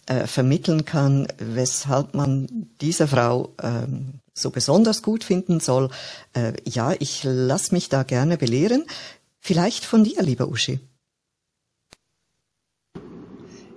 äh, 0.06 0.28
vermitteln 0.28 0.86
kann, 0.86 1.28
weshalb 1.38 2.14
man 2.14 2.68
diese 2.80 3.08
Frau 3.08 3.54
ähm, 3.62 4.20
so 4.34 4.50
besonders 4.50 5.02
gut 5.02 5.24
finden 5.24 5.60
soll, 5.60 5.90
äh, 6.34 6.54
ja, 6.66 6.94
ich 7.00 7.22
lass 7.24 7.72
mich 7.72 7.90
da 7.90 8.04
gerne 8.04 8.38
belehren. 8.38 8.86
Vielleicht 9.40 9.86
von 9.86 10.04
dir, 10.04 10.22
lieber 10.22 10.48
Uschi. 10.48 10.80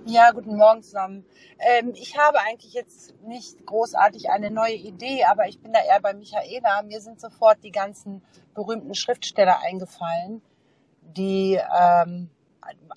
Ja, 0.07 0.29
guten 0.29 0.55
Morgen 0.55 0.83
zusammen. 0.83 1.25
Ähm, 1.57 1.93
ich 1.95 2.15
habe 2.15 2.37
eigentlich 2.39 2.73
jetzt 2.73 3.19
nicht 3.23 3.65
großartig 3.65 4.29
eine 4.29 4.51
neue 4.51 4.75
Idee, 4.75 5.23
aber 5.23 5.47
ich 5.47 5.59
bin 5.59 5.73
da 5.73 5.79
eher 5.79 5.99
bei 5.99 6.13
Michaela. 6.13 6.83
Mir 6.83 7.01
sind 7.01 7.19
sofort 7.19 7.63
die 7.63 7.71
ganzen 7.71 8.21
berühmten 8.53 8.93
Schriftsteller 8.93 9.61
eingefallen, 9.63 10.43
die 11.01 11.59
ähm, 11.75 12.29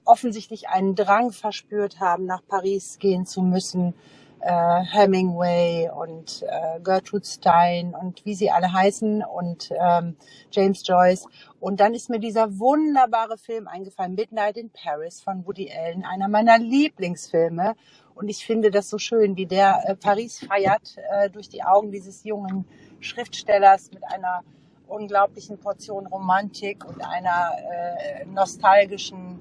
offensichtlich 0.04 0.68
einen 0.68 0.96
Drang 0.96 1.32
verspürt 1.32 1.98
haben, 1.98 2.26
nach 2.26 2.42
Paris 2.46 2.98
gehen 2.98 3.24
zu 3.24 3.40
müssen, 3.40 3.94
äh, 4.40 4.80
Hemingway 4.84 5.90
und 5.90 6.44
äh, 6.48 6.80
Gertrude 6.80 7.26
Stein 7.26 7.94
und 7.94 8.24
wie 8.24 8.34
sie 8.34 8.50
alle 8.50 8.72
heißen 8.72 9.22
und 9.24 9.70
ähm, 9.78 10.16
James 10.50 10.86
Joyce. 10.86 11.26
Und 11.60 11.80
dann 11.80 11.94
ist 11.94 12.10
mir 12.10 12.20
dieser 12.20 12.58
wunderbare 12.58 13.38
Film 13.38 13.68
eingefallen, 13.68 14.14
Midnight 14.14 14.56
in 14.56 14.70
Paris 14.70 15.20
von 15.20 15.46
Woody 15.46 15.72
Allen, 15.72 16.04
einer 16.04 16.28
meiner 16.28 16.58
Lieblingsfilme. 16.58 17.74
Und 18.14 18.28
ich 18.28 18.44
finde 18.44 18.70
das 18.70 18.88
so 18.88 18.98
schön, 18.98 19.36
wie 19.36 19.46
der 19.46 19.82
äh, 19.86 19.94
Paris 19.94 20.44
feiert 20.44 20.96
äh, 21.10 21.30
durch 21.30 21.48
die 21.48 21.62
Augen 21.62 21.92
dieses 21.92 22.24
jungen 22.24 22.64
Schriftstellers 23.00 23.90
mit 23.92 24.02
einer 24.04 24.42
unglaublichen 24.88 25.58
Portion 25.58 26.06
Romantik 26.06 26.84
und 26.84 27.04
einer 27.04 27.52
äh, 27.58 28.24
nostalgischen 28.26 29.40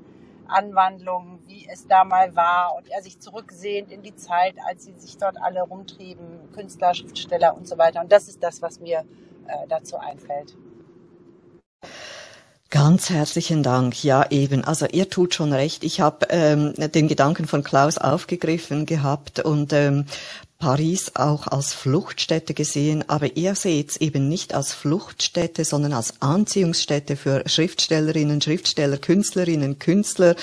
Anwandlung, 0.49 1.39
wie 1.47 1.67
es 1.71 1.87
da 1.87 2.03
mal 2.03 2.35
war 2.35 2.75
und 2.75 2.89
er 2.89 3.01
sich 3.01 3.19
zurücksehnt 3.19 3.91
in 3.91 4.01
die 4.01 4.15
Zeit, 4.15 4.55
als 4.67 4.85
sie 4.85 4.93
sich 4.93 5.17
dort 5.17 5.37
alle 5.41 5.61
rumtrieben, 5.61 6.51
Künstler, 6.53 6.93
Schriftsteller 6.93 7.55
und 7.55 7.67
so 7.67 7.77
weiter. 7.77 8.01
Und 8.01 8.11
das 8.11 8.27
ist 8.27 8.43
das, 8.43 8.61
was 8.61 8.79
mir 8.79 8.99
äh, 9.47 9.67
dazu 9.69 9.97
einfällt. 9.97 10.55
Ganz 12.69 13.09
herzlichen 13.09 13.63
Dank. 13.63 14.03
Ja, 14.03 14.25
eben. 14.29 14.65
Also 14.65 14.87
ihr 14.87 15.09
tut 15.09 15.33
schon 15.33 15.53
recht. 15.53 15.85
Ich 15.85 16.01
habe 16.01 16.27
ähm, 16.29 16.73
den 16.75 17.07
Gedanken 17.07 17.47
von 17.47 17.63
Klaus 17.63 17.97
aufgegriffen 17.97 18.85
gehabt 18.85 19.39
und 19.39 19.71
ähm, 19.71 20.05
Paris 20.59 21.11
auch 21.13 21.47
als 21.47 21.73
Fluchtstätte 21.73 22.53
gesehen, 22.53 23.07
aber 23.07 23.37
ihr 23.37 23.53
seht 23.53 23.91
es 23.91 23.97
eben 23.97 24.27
nicht 24.27 24.55
als 24.55 24.73
Fluchtstätte, 24.73 25.63
sondern 25.63 25.93
als 25.93 26.15
Anziehungsstätte 26.19 27.15
für 27.15 27.43
Schriftstellerinnen, 27.47 28.41
Schriftsteller, 28.41 28.97
Künstlerinnen, 28.97 29.77
Künstler. 29.77 30.35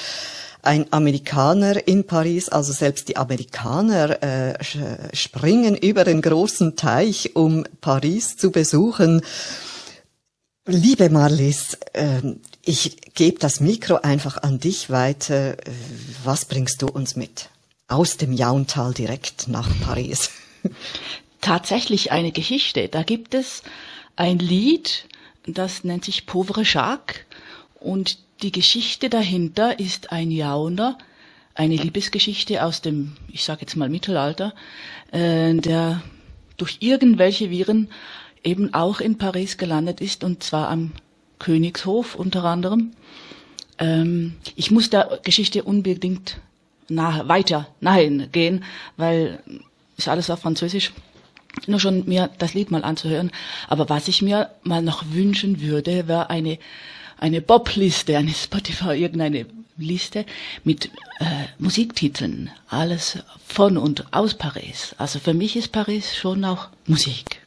Ein 0.62 0.86
Amerikaner 0.92 1.86
in 1.86 2.06
Paris, 2.06 2.48
also 2.48 2.72
selbst 2.72 3.08
die 3.08 3.16
Amerikaner 3.16 4.22
äh, 4.22 4.64
springen 5.12 5.76
über 5.76 6.04
den 6.04 6.22
großen 6.22 6.76
Teich, 6.76 7.34
um 7.34 7.66
Paris 7.80 8.36
zu 8.36 8.50
besuchen. 8.50 9.20
Liebe 10.64 11.10
Marlies, 11.10 11.76
äh, 11.92 12.22
ich 12.62 12.96
gebe 13.14 13.38
das 13.40 13.60
Mikro 13.60 13.96
einfach 13.96 14.38
an 14.38 14.58
dich 14.58 14.88
weiter. 14.88 15.56
Was 16.22 16.46
bringst 16.46 16.80
du 16.80 16.86
uns 16.86 17.16
mit? 17.16 17.50
Aus 17.88 18.16
dem 18.16 18.32
Jauntal 18.32 18.94
direkt 18.94 19.48
nach 19.48 19.68
Paris. 19.80 20.30
Tatsächlich 21.40 22.12
eine 22.12 22.32
Geschichte. 22.32 22.88
Da 22.88 23.02
gibt 23.02 23.34
es 23.34 23.62
ein 24.16 24.38
Lied, 24.38 25.06
das 25.46 25.84
nennt 25.84 26.04
sich 26.04 26.26
Pauvre 26.26 26.62
Jacques 26.64 27.20
und 27.80 28.18
die 28.42 28.52
Geschichte 28.52 29.10
dahinter 29.10 29.78
ist 29.78 30.12
ein 30.12 30.30
Jauner, 30.30 30.98
eine 31.54 31.76
Liebesgeschichte 31.76 32.64
aus 32.64 32.80
dem, 32.80 33.16
ich 33.28 33.44
sage 33.44 33.62
jetzt 33.62 33.76
mal 33.76 33.88
Mittelalter, 33.88 34.54
äh, 35.12 35.54
der 35.54 36.02
durch 36.56 36.78
irgendwelche 36.80 37.50
Viren 37.50 37.88
eben 38.42 38.74
auch 38.74 39.00
in 39.00 39.18
Paris 39.18 39.56
gelandet 39.56 40.00
ist 40.00 40.24
und 40.24 40.42
zwar 40.42 40.68
am 40.68 40.92
Königshof 41.38 42.14
unter 42.14 42.44
anderem. 42.44 42.92
Ähm, 43.78 44.34
ich 44.56 44.70
muss 44.70 44.90
der 44.90 45.20
Geschichte 45.22 45.62
unbedingt 45.64 46.38
nah, 46.88 47.28
weiter 47.28 47.68
nahe 47.80 48.28
gehen, 48.28 48.64
weil 48.96 49.40
ist 49.96 50.08
alles 50.08 50.30
auf 50.30 50.40
Französisch. 50.40 50.92
Nur 51.66 51.78
schon 51.78 52.04
mir 52.06 52.30
das 52.38 52.54
Lied 52.54 52.72
mal 52.72 52.82
anzuhören. 52.82 53.30
Aber 53.68 53.88
was 53.88 54.08
ich 54.08 54.22
mir 54.22 54.50
mal 54.64 54.82
noch 54.82 55.04
wünschen 55.12 55.60
würde, 55.60 56.08
wäre 56.08 56.28
eine 56.28 56.58
eine 57.18 57.40
Bob-Liste, 57.40 58.16
eine 58.16 58.32
Spotify, 58.32 58.94
irgendeine 58.94 59.46
Liste 59.76 60.24
mit 60.62 60.86
äh, 61.20 61.46
Musiktiteln. 61.58 62.50
Alles 62.68 63.18
von 63.46 63.76
und 63.76 64.12
aus 64.12 64.34
Paris. 64.34 64.94
Also 64.98 65.18
für 65.18 65.34
mich 65.34 65.56
ist 65.56 65.72
Paris 65.72 66.14
schon 66.14 66.44
auch 66.44 66.68
Musik. 66.86 67.40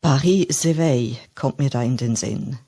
Paris 0.00 0.46
s'éveille 0.48 1.16
kommt 1.34 1.58
mir 1.58 1.68
da 1.68 1.82
in 1.82 1.96
den 1.96 2.16
Sinn. 2.16 2.58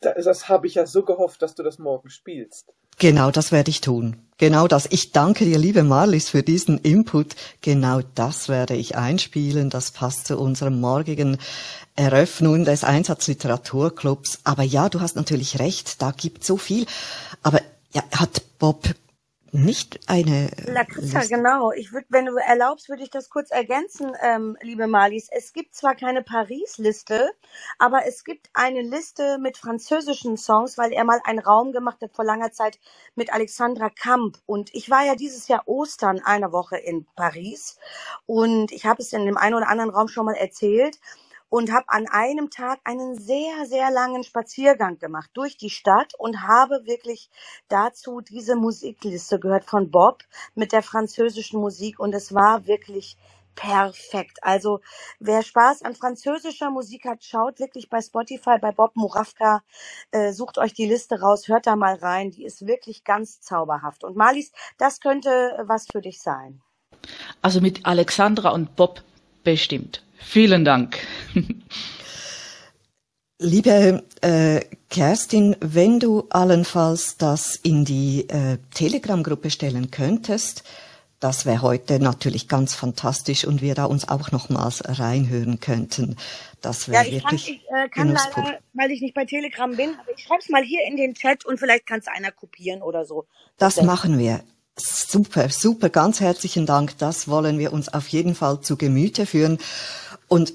Das, 0.00 0.24
das 0.24 0.48
habe 0.48 0.66
ich 0.66 0.74
ja 0.74 0.86
so 0.86 1.02
gehofft, 1.02 1.40
dass 1.40 1.54
du 1.54 1.62
das 1.62 1.78
morgen 1.78 2.10
spielst. 2.10 2.74
Genau 2.98 3.30
das 3.30 3.52
werde 3.52 3.70
ich 3.70 3.80
tun. 3.80 4.16
Genau 4.36 4.66
das. 4.66 4.86
Ich 4.90 5.12
danke 5.12 5.44
dir, 5.44 5.58
liebe 5.58 5.84
Marlies, 5.84 6.28
für 6.28 6.42
diesen 6.42 6.78
Input. 6.78 7.36
Genau 7.60 8.00
das 8.14 8.48
werde 8.48 8.74
ich 8.74 8.96
einspielen. 8.96 9.70
Das 9.70 9.92
passt 9.92 10.26
zu 10.26 10.38
unserem 10.38 10.80
morgigen 10.80 11.38
Eröffnung 11.94 12.64
des 12.64 12.82
Einsatzliteraturclubs. 12.82 14.40
Aber 14.42 14.64
ja, 14.64 14.88
du 14.88 15.00
hast 15.00 15.14
natürlich 15.14 15.60
recht. 15.60 16.02
Da 16.02 16.10
gibt 16.10 16.44
so 16.44 16.56
viel. 16.56 16.86
Aber 17.42 17.60
ja, 17.92 18.02
hat 18.12 18.42
Bob 18.58 18.82
nicht 19.54 20.00
eine. 20.08 20.50
Lakritza, 20.66 21.20
genau. 21.20 21.70
Ich 21.70 21.92
würde, 21.92 22.06
wenn 22.10 22.26
du 22.26 22.36
erlaubst, 22.36 22.88
würde 22.88 23.04
ich 23.04 23.10
das 23.10 23.30
kurz 23.30 23.50
ergänzen, 23.50 24.12
ähm, 24.20 24.56
liebe 24.60 24.88
Marlies. 24.88 25.28
Es 25.30 25.52
gibt 25.52 25.76
zwar 25.76 25.94
keine 25.94 26.22
Paris-Liste, 26.22 27.30
aber 27.78 28.04
es 28.06 28.24
gibt 28.24 28.50
eine 28.52 28.82
Liste 28.82 29.38
mit 29.38 29.56
französischen 29.56 30.36
Songs, 30.36 30.76
weil 30.76 30.92
er 30.92 31.04
mal 31.04 31.20
einen 31.24 31.38
Raum 31.38 31.70
gemacht 31.70 32.02
hat 32.02 32.12
vor 32.12 32.24
langer 32.24 32.50
Zeit 32.50 32.80
mit 33.14 33.32
Alexandra 33.32 33.90
Kamp. 33.90 34.38
Und 34.44 34.74
ich 34.74 34.90
war 34.90 35.04
ja 35.04 35.14
dieses 35.14 35.46
Jahr 35.46 35.62
Ostern 35.66 36.20
eine 36.24 36.50
Woche 36.50 36.76
in 36.76 37.06
Paris 37.14 37.78
und 38.26 38.72
ich 38.72 38.86
habe 38.86 39.02
es 39.02 39.12
in 39.12 39.24
dem 39.24 39.36
einen 39.36 39.54
oder 39.54 39.68
anderen 39.68 39.90
Raum 39.90 40.08
schon 40.08 40.26
mal 40.26 40.34
erzählt 40.34 40.98
und 41.48 41.72
habe 41.72 41.84
an 41.88 42.06
einem 42.08 42.50
Tag 42.50 42.80
einen 42.84 43.18
sehr, 43.18 43.66
sehr 43.66 43.90
langen 43.90 44.24
Spaziergang 44.24 44.98
gemacht 44.98 45.30
durch 45.34 45.56
die 45.56 45.70
Stadt 45.70 46.14
und 46.18 46.42
habe 46.42 46.86
wirklich 46.86 47.30
dazu 47.68 48.20
diese 48.20 48.56
Musikliste 48.56 49.38
gehört 49.38 49.64
von 49.64 49.90
Bob 49.90 50.22
mit 50.54 50.72
der 50.72 50.82
französischen 50.82 51.60
Musik 51.60 51.98
und 52.00 52.14
es 52.14 52.34
war 52.34 52.66
wirklich 52.66 53.16
perfekt. 53.54 54.38
Also 54.42 54.80
wer 55.20 55.42
Spaß 55.42 55.82
an 55.82 55.94
französischer 55.94 56.70
Musik 56.70 57.04
hat, 57.04 57.24
schaut 57.24 57.58
wirklich 57.58 57.88
bei 57.88 58.00
Spotify, 58.00 58.58
bei 58.60 58.72
Bob 58.72 58.96
Muravka, 58.96 59.62
äh, 60.10 60.32
sucht 60.32 60.58
euch 60.58 60.74
die 60.74 60.86
Liste 60.86 61.20
raus, 61.20 61.48
hört 61.48 61.66
da 61.66 61.76
mal 61.76 61.94
rein. 61.94 62.30
Die 62.30 62.44
ist 62.44 62.66
wirklich 62.66 63.04
ganz 63.04 63.40
zauberhaft. 63.40 64.04
Und 64.04 64.16
Marlies, 64.16 64.52
das 64.78 65.00
könnte 65.00 65.62
was 65.66 65.86
für 65.90 66.00
dich 66.00 66.20
sein. 66.20 66.60
Also 67.42 67.60
mit 67.60 67.86
Alexandra 67.86 68.50
und 68.50 68.76
Bob 68.76 69.02
bestimmt. 69.42 70.02
Vielen 70.16 70.64
Dank. 70.64 70.98
Liebe 73.38 74.02
äh, 74.20 74.60
Kerstin, 74.90 75.56
wenn 75.60 76.00
du 76.00 76.26
allenfalls 76.30 77.16
das 77.16 77.56
in 77.56 77.84
die 77.84 78.28
äh, 78.28 78.58
Telegram-Gruppe 78.72 79.50
stellen 79.50 79.90
könntest, 79.90 80.64
das 81.20 81.46
wäre 81.46 81.62
heute 81.62 82.00
natürlich 82.00 82.48
ganz 82.48 82.74
fantastisch 82.74 83.46
und 83.46 83.62
wir 83.62 83.74
da 83.74 83.86
uns 83.86 84.08
auch 84.08 84.30
nochmals 84.30 84.82
reinhören 84.86 85.58
könnten. 85.58 86.16
Das 86.60 86.88
wäre 86.88 87.02
ja, 87.02 87.08
ich 87.08 87.24
wirklich 87.24 87.46
kann, 87.68 87.78
ich 87.78 87.84
äh, 87.84 87.88
kann 87.88 88.08
leider, 88.08 88.58
weil 88.74 88.90
ich 88.90 89.00
nicht 89.00 89.14
bei 89.14 89.24
Telegram 89.24 89.74
bin, 89.74 89.90
aber 89.98 90.10
ich 90.16 90.22
schreibe 90.22 90.40
es 90.40 90.48
mal 90.48 90.62
hier 90.62 90.80
in 90.86 90.96
den 90.96 91.14
Chat 91.14 91.44
und 91.44 91.58
vielleicht 91.58 91.86
kann 91.86 92.00
es 92.00 92.08
einer 92.08 92.30
kopieren 92.30 92.82
oder 92.82 93.04
so. 93.04 93.26
Das, 93.56 93.76
das 93.76 93.84
machen 93.84 94.18
wir. 94.18 94.42
Super, 94.76 95.50
super, 95.50 95.88
ganz 95.88 96.18
herzlichen 96.18 96.66
Dank. 96.66 96.98
Das 96.98 97.28
wollen 97.28 97.58
wir 97.58 97.72
uns 97.72 97.88
auf 97.88 98.08
jeden 98.08 98.34
Fall 98.34 98.60
zu 98.60 98.76
Gemüte 98.76 99.24
führen. 99.24 99.58
Und 100.26 100.54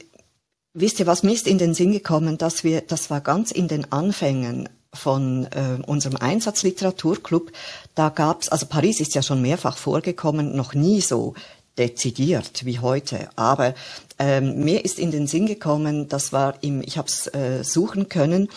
wisst 0.73 0.99
ihr, 0.99 1.08
was 1.08 1.23
mir 1.23 1.32
ist 1.32 1.47
in 1.47 1.58
den 1.58 1.73
Sinn 1.73 1.93
gekommen, 1.93 2.38
dass 2.38 2.65
wir, 2.65 2.82
das 2.82 3.10
war 3.10 3.21
ganz 3.21 3.51
in 3.51 3.69
den 3.69 3.91
Anfängen 3.93 4.67
von 4.93 5.45
äh, 5.45 5.82
unserem 5.86 6.17
Einsatzliteraturclub, 6.17 7.51
da 7.95 8.10
gab's, 8.10 8.49
also 8.49 8.65
Paris 8.65 8.99
ist 8.99 9.15
ja 9.15 9.21
schon 9.21 9.41
mehrfach 9.41 9.77
vorgekommen, 9.77 10.55
noch 10.55 10.73
nie 10.73 10.99
so 10.99 11.36
dezidiert 11.77 12.65
wie 12.65 12.79
heute. 12.79 13.29
Aber 13.38 13.73
ähm, 14.17 14.65
mir 14.65 14.84
ist 14.84 14.99
in 14.99 15.12
den 15.12 15.27
Sinn 15.27 15.45
gekommen, 15.45 16.10
das 16.10 16.34
war 16.34 16.55
im, 16.62 16.82
ich 16.82 16.97
habe 16.97 17.08
es 17.08 17.27
äh, 17.27 17.63
suchen 17.63 18.10
können, 18.10 18.49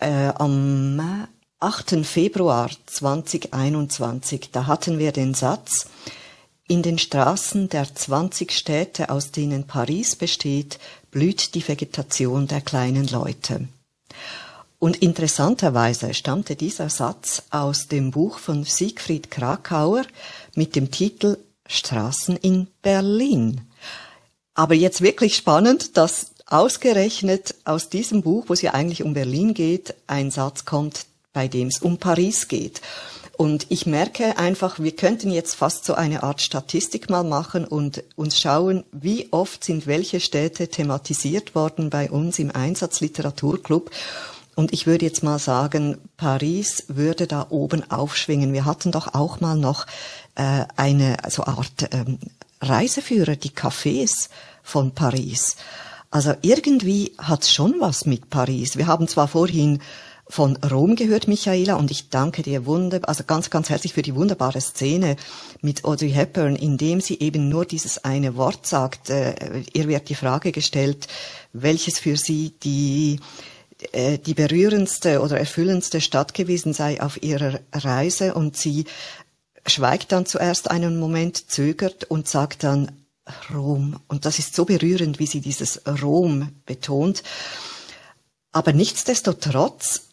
äh, 0.00 0.32
am 0.34 1.26
8. 1.60 2.06
Februar 2.06 2.70
2021, 2.86 4.50
da 4.52 4.68
hatten 4.68 5.00
wir 5.00 5.10
den 5.10 5.34
Satz, 5.34 5.86
in 6.68 6.82
den 6.82 7.00
Straßen 7.00 7.68
der 7.68 7.92
20 7.92 8.52
Städte, 8.52 9.10
aus 9.10 9.32
denen 9.32 9.66
Paris 9.66 10.14
besteht, 10.14 10.78
blüht 11.10 11.56
die 11.56 11.66
Vegetation 11.66 12.46
der 12.46 12.60
kleinen 12.60 13.08
Leute. 13.08 13.66
Und 14.78 14.98
interessanterweise 14.98 16.14
stammte 16.14 16.54
dieser 16.54 16.90
Satz 16.90 17.42
aus 17.50 17.88
dem 17.88 18.12
Buch 18.12 18.38
von 18.38 18.62
Siegfried 18.62 19.28
Krakauer 19.28 20.04
mit 20.54 20.76
dem 20.76 20.92
Titel 20.92 21.38
Straßen 21.66 22.36
in 22.36 22.68
Berlin. 22.82 23.62
Aber 24.54 24.74
jetzt 24.74 25.00
wirklich 25.00 25.34
spannend, 25.34 25.96
dass 25.96 26.30
ausgerechnet 26.46 27.56
aus 27.64 27.88
diesem 27.88 28.22
Buch, 28.22 28.44
wo 28.46 28.52
es 28.52 28.62
ja 28.62 28.74
eigentlich 28.74 29.02
um 29.02 29.12
Berlin 29.12 29.54
geht, 29.54 29.94
ein 30.06 30.30
Satz 30.30 30.64
kommt, 30.64 31.06
bei 31.32 31.48
dem 31.48 31.68
es 31.68 31.78
um 31.78 31.98
Paris 31.98 32.48
geht. 32.48 32.80
Und 33.38 33.66
ich 33.68 33.86
merke 33.86 34.36
einfach, 34.36 34.80
wir 34.80 34.96
könnten 34.96 35.30
jetzt 35.30 35.54
fast 35.54 35.84
so 35.84 35.94
eine 35.94 36.24
Art 36.24 36.40
Statistik 36.40 37.08
mal 37.08 37.22
machen 37.22 37.64
und 37.64 38.02
uns 38.16 38.36
schauen, 38.40 38.82
wie 38.90 39.28
oft 39.30 39.62
sind 39.62 39.86
welche 39.86 40.18
Städte 40.18 40.66
thematisiert 40.66 41.54
worden 41.54 41.88
bei 41.88 42.10
uns 42.10 42.40
im 42.40 42.50
Einsatzliteraturclub. 42.50 43.92
Und 44.56 44.72
ich 44.72 44.88
würde 44.88 45.06
jetzt 45.06 45.22
mal 45.22 45.38
sagen, 45.38 45.98
Paris 46.16 46.86
würde 46.88 47.28
da 47.28 47.46
oben 47.50 47.88
aufschwingen. 47.88 48.52
Wir 48.52 48.64
hatten 48.64 48.90
doch 48.90 49.14
auch 49.14 49.40
mal 49.40 49.56
noch 49.56 49.86
äh, 50.34 50.64
eine 50.74 51.18
so 51.28 51.44
Art 51.44 51.90
ähm, 51.92 52.18
Reiseführer, 52.60 53.36
die 53.36 53.50
Cafés 53.50 54.30
von 54.64 54.96
Paris. 54.96 55.54
Also 56.10 56.34
irgendwie 56.42 57.12
hat's 57.18 57.52
schon 57.52 57.76
was 57.78 58.04
mit 58.04 58.30
Paris. 58.30 58.76
Wir 58.76 58.88
haben 58.88 59.06
zwar 59.06 59.28
vorhin 59.28 59.80
von 60.30 60.56
Rom 60.56 60.94
gehört, 60.94 61.26
Michaela, 61.26 61.76
und 61.76 61.90
ich 61.90 62.10
danke 62.10 62.42
dir 62.42 62.66
wunder, 62.66 63.00
also 63.08 63.24
ganz, 63.24 63.48
ganz 63.48 63.70
herzlich 63.70 63.94
für 63.94 64.02
die 64.02 64.14
wunderbare 64.14 64.60
Szene 64.60 65.16
mit 65.62 65.84
Audrey 65.84 66.10
Hepburn, 66.10 66.54
in 66.54 66.76
dem 66.76 67.00
sie 67.00 67.18
eben 67.18 67.48
nur 67.48 67.64
dieses 67.64 68.04
eine 68.04 68.36
Wort 68.36 68.66
sagt. 68.66 69.08
Äh, 69.08 69.62
ihr 69.72 69.88
wird 69.88 70.08
die 70.10 70.14
Frage 70.14 70.52
gestellt, 70.52 71.08
welches 71.52 71.98
für 71.98 72.16
sie 72.16 72.52
die 72.62 73.20
äh, 73.92 74.18
die 74.18 74.34
berührendste 74.34 75.20
oder 75.20 75.38
erfüllendste 75.38 76.00
Stadt 76.00 76.34
gewesen 76.34 76.72
sei 76.72 77.00
auf 77.00 77.22
ihrer 77.22 77.60
Reise 77.72 78.34
und 78.34 78.56
sie 78.56 78.84
schweigt 79.66 80.12
dann 80.12 80.26
zuerst 80.26 80.70
einen 80.70 80.98
Moment, 80.98 81.50
zögert 81.50 82.04
und 82.04 82.28
sagt 82.28 82.64
dann 82.64 82.90
Rom. 83.54 84.00
Und 84.08 84.24
das 84.24 84.38
ist 84.38 84.54
so 84.54 84.64
berührend, 84.64 85.18
wie 85.18 85.26
sie 85.26 85.40
dieses 85.40 85.82
Rom 85.86 86.50
betont. 86.66 87.22
Aber 88.52 88.72
nichtsdestotrotz 88.72 90.07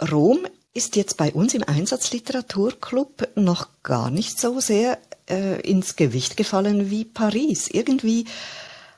Rom 0.00 0.46
ist 0.74 0.96
jetzt 0.96 1.16
bei 1.16 1.32
uns 1.32 1.54
im 1.54 1.62
Einsatzliteraturclub 1.62 3.28
noch 3.36 3.68
gar 3.82 4.10
nicht 4.10 4.38
so 4.40 4.60
sehr 4.60 4.98
äh, 5.30 5.60
ins 5.60 5.96
Gewicht 5.96 6.36
gefallen 6.36 6.90
wie 6.90 7.04
Paris. 7.04 7.68
Irgendwie 7.70 8.26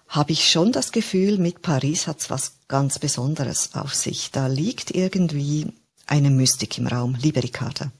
habe 0.09 0.32
ich 0.32 0.48
schon 0.48 0.72
das 0.72 0.90
Gefühl, 0.92 1.37
mit 1.38 1.62
Paris 1.62 2.06
hat's 2.06 2.30
was 2.30 2.54
ganz 2.68 2.98
Besonderes 2.98 3.70
auf 3.74 3.94
sich. 3.94 4.30
Da 4.30 4.46
liegt 4.46 4.90
irgendwie 4.90 5.72
eine 6.06 6.30
Mystik 6.30 6.78
im 6.78 6.87
Raum. 6.87 7.16
Liebe 7.20 7.42
Ricarda. 7.42 7.92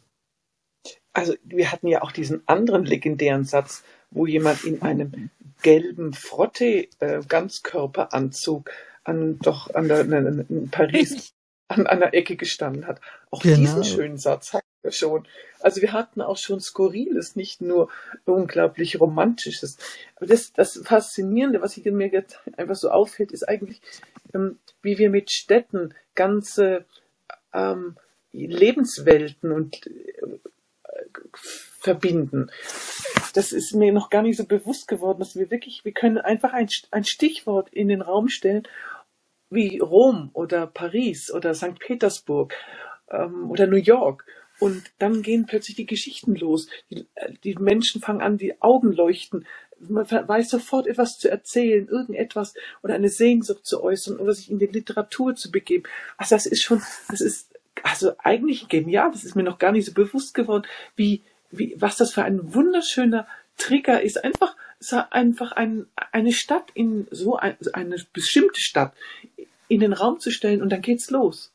Also 1.13 1.35
wir 1.45 1.71
hatten 1.73 1.89
ja 1.89 2.03
auch 2.03 2.13
diesen 2.13 2.47
anderen 2.47 2.85
legendären 2.85 3.45
Satz, 3.45 3.83
wo 4.11 4.27
jemand 4.27 4.65
in 4.65 4.83
einem 4.83 5.31
gelben 5.63 6.13
Frotte-Ganzkörperanzug 6.13 8.69
äh, 8.69 8.73
an 9.05 9.39
doch 9.39 9.75
an 9.75 9.89
der 9.89 10.03
in 10.03 10.69
Paris 10.71 11.33
an 11.69 11.87
einer 11.87 12.15
Ecke 12.15 12.37
gestanden 12.37 12.87
hat. 12.87 13.01
Auch 13.31 13.43
genau. 13.43 13.57
diesen 13.57 13.85
schönen 13.85 14.19
Satz 14.19 14.53
hatten 14.53 14.67
wir 14.83 14.93
schon. 14.93 15.27
Also 15.61 15.83
wir 15.83 15.93
hatten 15.93 16.21
auch 16.21 16.37
schon 16.37 16.61
Skurriles, 16.61 17.37
nicht 17.37 17.61
nur 17.61 17.89
unglaublich 18.25 19.01
Romantisches. 19.01 19.79
Aber 20.17 20.27
das, 20.27 20.53
das 20.53 20.81
Faszinierende, 20.85 21.61
was 21.61 21.77
mir 21.77 22.09
jetzt 22.09 22.41
einfach 22.57 22.77
so 22.77 22.91
auffällt, 22.91 23.33
ist 23.33 23.49
eigentlich, 23.49 23.81
ähm, 24.35 24.59
wie 24.83 24.99
wir 24.99 25.11
mit 25.11 25.31
Städten 25.31 25.95
ganze 26.15 26.85
ähm, 27.53 27.97
Lebenswelten 28.33 29.51
und 29.51 29.87
äh, 29.87 29.91
verbinden. 31.79 32.51
Das 33.35 33.53
ist 33.53 33.75
mir 33.75 33.93
noch 33.93 34.11
gar 34.11 34.23
nicht 34.23 34.37
so 34.37 34.45
bewusst 34.45 34.89
geworden, 34.89 35.19
dass 35.19 35.37
wir 35.37 35.51
wirklich, 35.51 35.85
wir 35.85 35.93
können 35.93 36.19
einfach 36.19 36.53
ein, 36.53 36.69
ein 36.91 37.05
Stichwort 37.05 37.69
in 37.71 37.89
den 37.89 38.03
Raum 38.03 38.29
stellen 38.29 38.67
wie 39.51 39.79
Rom 39.79 40.31
oder 40.33 40.67
Paris 40.67 41.33
oder 41.33 41.55
St. 41.55 41.79
Petersburg 41.79 42.55
ähm, 43.11 43.51
oder 43.51 43.67
New 43.67 43.77
York. 43.77 44.25
Und 44.59 44.91
dann 44.99 45.23
gehen 45.23 45.47
plötzlich 45.47 45.77
die 45.77 45.87
Geschichten 45.87 46.35
los. 46.35 46.69
Die, 46.91 47.07
äh, 47.15 47.33
die 47.45 47.55
Menschen 47.57 48.01
fangen 48.01 48.23
an, 48.23 48.39
die 48.39 48.61
Augen 48.63 48.93
leuchten. 48.93 49.47
Man 49.79 50.11
weiß 50.11 50.49
sofort 50.49 50.87
etwas 50.87 51.19
zu 51.19 51.31
erzählen, 51.31 51.87
irgendetwas 51.87 52.55
oder 52.83 52.95
eine 52.95 53.11
Sehnsucht 53.11 53.67
zu 53.67 53.83
äußern 53.83 54.17
oder 54.17 54.33
sich 54.33 54.51
in 54.51 54.59
die 54.59 54.67
Literatur 54.67 55.37
zu 55.37 55.51
begeben. 55.51 55.85
Also 56.17 56.35
das 56.35 56.47
ist 56.47 56.63
schon, 56.63 56.81
das 57.11 57.21
ist 57.21 57.53
also 57.83 58.13
eigentlich 58.19 58.69
genial. 58.69 59.11
Das 59.13 59.25
ist 59.25 59.37
mir 59.37 59.43
noch 59.43 59.59
gar 59.59 59.73
nicht 59.73 59.85
so 59.85 59.93
bewusst 59.93 60.33
geworden, 60.33 60.67
wie, 60.97 61.23
wie, 61.51 61.75
was 61.79 61.97
das 61.97 62.15
für 62.15 62.25
ein 62.25 62.55
wunderschöner 62.55 63.27
Trigger 63.59 64.01
ist. 64.01 64.25
Einfach 64.25 64.57
einfach 65.11 65.53
ein, 65.53 65.87
eine 66.13 66.33
Stadt 66.33 66.71
in 66.75 67.09
so 67.11 67.37
ein, 67.37 67.57
eine 67.73 67.97
bestimmte 68.13 68.61
Stadt 68.61 68.93
in 69.69 69.81
den 69.81 69.93
Raum 69.93 70.21
zu 70.21 70.31
stellen 70.31 70.63
und 70.63 70.71
dann 70.71 70.83
geht's 70.83 71.11
los. 71.11 71.53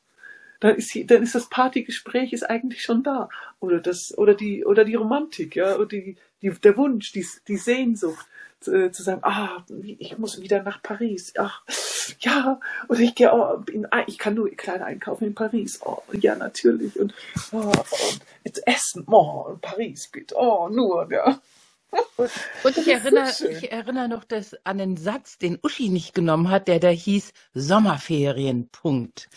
dann 0.60 0.76
ist, 0.76 0.96
dann 1.10 1.22
ist 1.22 1.34
das 1.34 1.48
Partygespräch 1.48 2.32
ist 2.32 2.48
eigentlich 2.48 2.82
schon 2.82 3.02
da. 3.02 3.28
Oder 3.60 3.80
das, 3.80 4.16
oder 4.16 4.34
die, 4.34 4.64
oder 4.64 4.84
die 4.84 4.94
Romantik, 4.94 5.56
ja, 5.56 5.76
oder 5.76 5.86
die, 5.86 6.16
die, 6.40 6.50
der 6.50 6.76
Wunsch, 6.76 7.12
die, 7.12 7.26
die 7.48 7.56
Sehnsucht 7.56 8.26
äh, 8.68 8.90
zu 8.90 9.02
sagen, 9.02 9.22
ah, 9.24 9.64
ich 9.98 10.18
muss 10.18 10.40
wieder 10.40 10.62
nach 10.62 10.82
Paris. 10.82 11.32
Ach, 11.36 11.62
ja, 12.20 12.60
oder 12.88 13.00
ich 13.00 13.14
gehe 13.14 13.32
oh, 13.32 13.62
in, 13.70 13.86
ich 14.06 14.18
kann 14.18 14.34
nur 14.34 14.50
Kleider 14.50 14.86
einkaufen 14.86 15.26
in 15.26 15.34
Paris. 15.34 15.80
Oh, 15.84 16.02
ja, 16.12 16.36
natürlich. 16.36 16.98
Und, 16.98 17.14
oh, 17.52 17.58
und 17.58 18.20
jetzt 18.44 18.66
essen, 18.66 19.04
oh, 19.10 19.56
Paris 19.60 20.08
bitte. 20.12 20.34
Oh, 20.36 20.68
nur, 20.68 21.10
ja. 21.10 21.40
Und 22.64 22.76
ich 22.76 22.88
erinnere, 22.88 23.30
ich 23.50 23.70
erinnere 23.70 24.08
noch 24.08 24.24
das, 24.24 24.56
an 24.64 24.78
den 24.78 24.96
Satz, 24.96 25.38
den 25.38 25.58
Uschi 25.62 25.88
nicht 25.88 26.14
genommen 26.14 26.50
hat, 26.50 26.68
der 26.68 26.80
da 26.80 26.88
hieß 26.88 27.32
Sommerferien, 27.54 28.68
Punkt. 28.68 29.28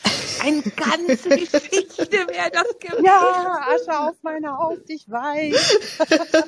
Eine 0.42 0.62
ganze 0.62 1.30
Geschichte 1.38 2.12
wäre 2.12 2.52
das 2.52 2.80
gewesen. 2.80 3.06
Ja, 3.06 3.60
Asche 3.68 4.00
auf 4.00 4.16
meine 4.22 4.58
Haupt, 4.58 4.90
ich 4.90 5.10
weiß. 5.10 5.98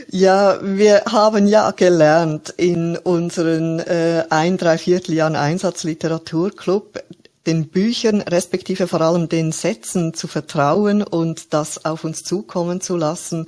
ja, 0.10 0.60
wir 0.62 1.04
haben 1.06 1.48
ja 1.48 1.72
gelernt 1.72 2.54
in 2.58 2.98
unseren 2.98 3.80
äh, 3.80 4.26
ein, 4.30 4.58
drei 4.58 4.78
Vierteljahren 4.78 5.36
Einsatzliteraturclub, 5.36 7.00
den 7.48 7.70
Büchern 7.70 8.22
respektive 8.22 8.88
vor 8.88 9.02
allem 9.02 9.28
den 9.28 9.52
Sätzen 9.52 10.14
zu 10.14 10.28
vertrauen 10.28 11.02
und 11.02 11.54
das 11.54 11.86
auf 11.86 12.04
uns 12.04 12.24
zukommen 12.24 12.82
zu 12.82 12.96
lassen. 12.98 13.48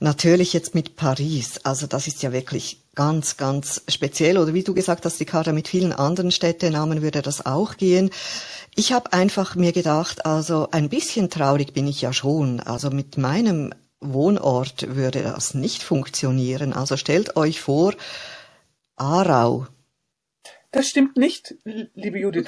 Natürlich 0.00 0.52
jetzt 0.52 0.74
mit 0.74 0.96
Paris. 0.96 1.60
Also 1.62 1.86
das 1.86 2.06
ist 2.06 2.22
ja 2.22 2.32
wirklich 2.32 2.82
ganz, 2.94 3.36
ganz 3.36 3.82
speziell. 3.88 4.38
Oder 4.38 4.54
wie 4.54 4.62
du 4.62 4.72
gesagt 4.72 5.04
hast, 5.04 5.20
Ricarda, 5.20 5.52
mit 5.52 5.68
vielen 5.68 5.92
anderen 5.92 6.30
Städtenamen 6.30 7.02
würde 7.02 7.22
das 7.22 7.44
auch 7.44 7.76
gehen. 7.76 8.10
Ich 8.74 8.92
habe 8.92 9.12
einfach 9.12 9.54
mir 9.56 9.72
gedacht, 9.72 10.24
also 10.24 10.68
ein 10.70 10.88
bisschen 10.88 11.30
traurig 11.30 11.74
bin 11.74 11.86
ich 11.86 12.00
ja 12.00 12.12
schon. 12.12 12.60
Also 12.60 12.90
mit 12.90 13.18
meinem 13.18 13.72
Wohnort 14.00 14.96
würde 14.96 15.22
das 15.22 15.54
nicht 15.54 15.82
funktionieren. 15.82 16.72
Also 16.72 16.96
stellt 16.96 17.36
euch 17.36 17.60
vor, 17.60 17.94
Aarau, 18.96 19.66
das 20.74 20.88
stimmt 20.88 21.16
nicht, 21.16 21.54
liebe 21.64 22.18
Judith. 22.18 22.46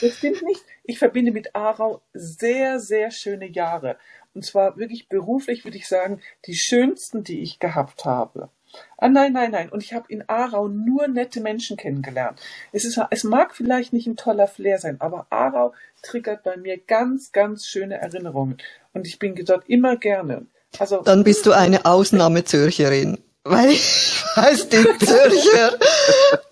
Das 0.00 0.18
stimmt 0.18 0.42
nicht. 0.42 0.64
Ich 0.82 0.98
verbinde 0.98 1.30
mit 1.30 1.54
Aarau 1.54 2.02
sehr, 2.12 2.80
sehr 2.80 3.12
schöne 3.12 3.46
Jahre. 3.46 3.96
Und 4.34 4.44
zwar 4.44 4.76
wirklich 4.76 5.08
beruflich, 5.08 5.64
würde 5.64 5.76
ich 5.76 5.86
sagen, 5.86 6.20
die 6.46 6.56
schönsten, 6.56 7.22
die 7.22 7.40
ich 7.40 7.60
gehabt 7.60 8.04
habe. 8.04 8.50
Ah, 8.96 9.08
nein, 9.08 9.32
nein, 9.32 9.52
nein. 9.52 9.68
Und 9.68 9.82
ich 9.82 9.92
habe 9.92 10.06
in 10.08 10.28
Aarau 10.28 10.66
nur 10.66 11.06
nette 11.06 11.40
Menschen 11.40 11.76
kennengelernt. 11.76 12.40
Es, 12.72 12.84
ist, 12.84 12.98
es 13.10 13.22
mag 13.22 13.54
vielleicht 13.54 13.92
nicht 13.92 14.08
ein 14.08 14.16
toller 14.16 14.48
Flair 14.48 14.78
sein, 14.78 15.00
aber 15.00 15.26
Aarau 15.30 15.72
triggert 16.02 16.42
bei 16.42 16.56
mir 16.56 16.78
ganz, 16.78 17.30
ganz 17.30 17.66
schöne 17.66 17.96
Erinnerungen. 17.96 18.56
Und 18.92 19.06
ich 19.06 19.20
bin 19.20 19.36
dort 19.44 19.68
immer 19.68 19.96
gerne. 19.96 20.46
Also, 20.78 21.02
Dann 21.02 21.22
bist 21.22 21.46
du 21.46 21.52
eine 21.52 21.84
Ausnahmezürcherin. 21.84 23.18
Weil 23.44 23.70
ich 23.70 24.22
weiß, 24.36 24.68
die 24.68 24.84
Zürcher, 25.04 25.72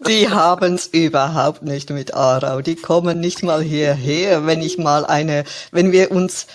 die 0.07 0.29
haben's 0.29 0.87
überhaupt 0.87 1.63
nicht 1.63 1.91
mit 1.91 2.15
Aarau. 2.15 2.61
Die 2.63 2.77
kommen 2.77 3.21
nicht 3.21 3.43
mal 3.43 3.63
hierher, 3.63 4.47
wenn 4.47 4.61
ich 4.61 4.77
mal 4.77 5.07
eine, 5.07 5.45
wenn 5.71 5.93
wir 5.93 6.11
uns 6.11 6.47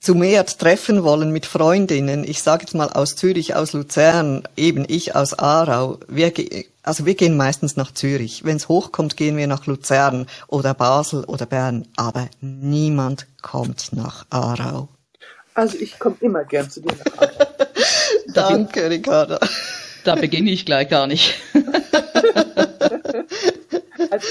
zu 0.00 0.14
mehr 0.14 0.44
treffen 0.46 1.02
wollen 1.02 1.32
mit 1.32 1.46
Freundinnen, 1.46 2.22
ich 2.22 2.42
sage 2.42 2.62
jetzt 2.62 2.74
mal 2.74 2.88
aus 2.88 3.16
Zürich, 3.16 3.56
aus 3.56 3.72
Luzern, 3.72 4.46
eben 4.56 4.84
ich 4.86 5.16
aus 5.16 5.36
Aarau, 5.36 5.98
wir, 6.06 6.32
also 6.82 7.04
wir 7.04 7.14
gehen 7.14 7.36
meistens 7.36 7.76
nach 7.76 7.92
Zürich. 7.92 8.44
Wenn 8.44 8.58
es 8.58 8.68
hochkommt, 8.68 9.16
gehen 9.16 9.36
wir 9.36 9.48
nach 9.48 9.66
Luzern 9.66 10.26
oder 10.46 10.74
Basel 10.74 11.24
oder 11.24 11.46
Bern, 11.46 11.88
aber 11.96 12.28
niemand 12.40 13.26
kommt 13.42 13.92
nach 13.92 14.26
Aarau. 14.30 14.88
Also 15.54 15.78
ich 15.78 15.98
komme 15.98 16.16
immer 16.20 16.44
gern 16.44 16.70
zu 16.70 16.80
dir 16.80 16.94
nach 16.94 17.22
Aarau. 17.22 17.57
Danke, 18.34 18.90
Ricarda. 18.90 19.38
Da 20.04 20.14
beginne 20.14 20.50
ich 20.50 20.64
gleich 20.64 20.88
gar 20.88 21.06
nicht. 21.06 21.34
also, 24.10 24.26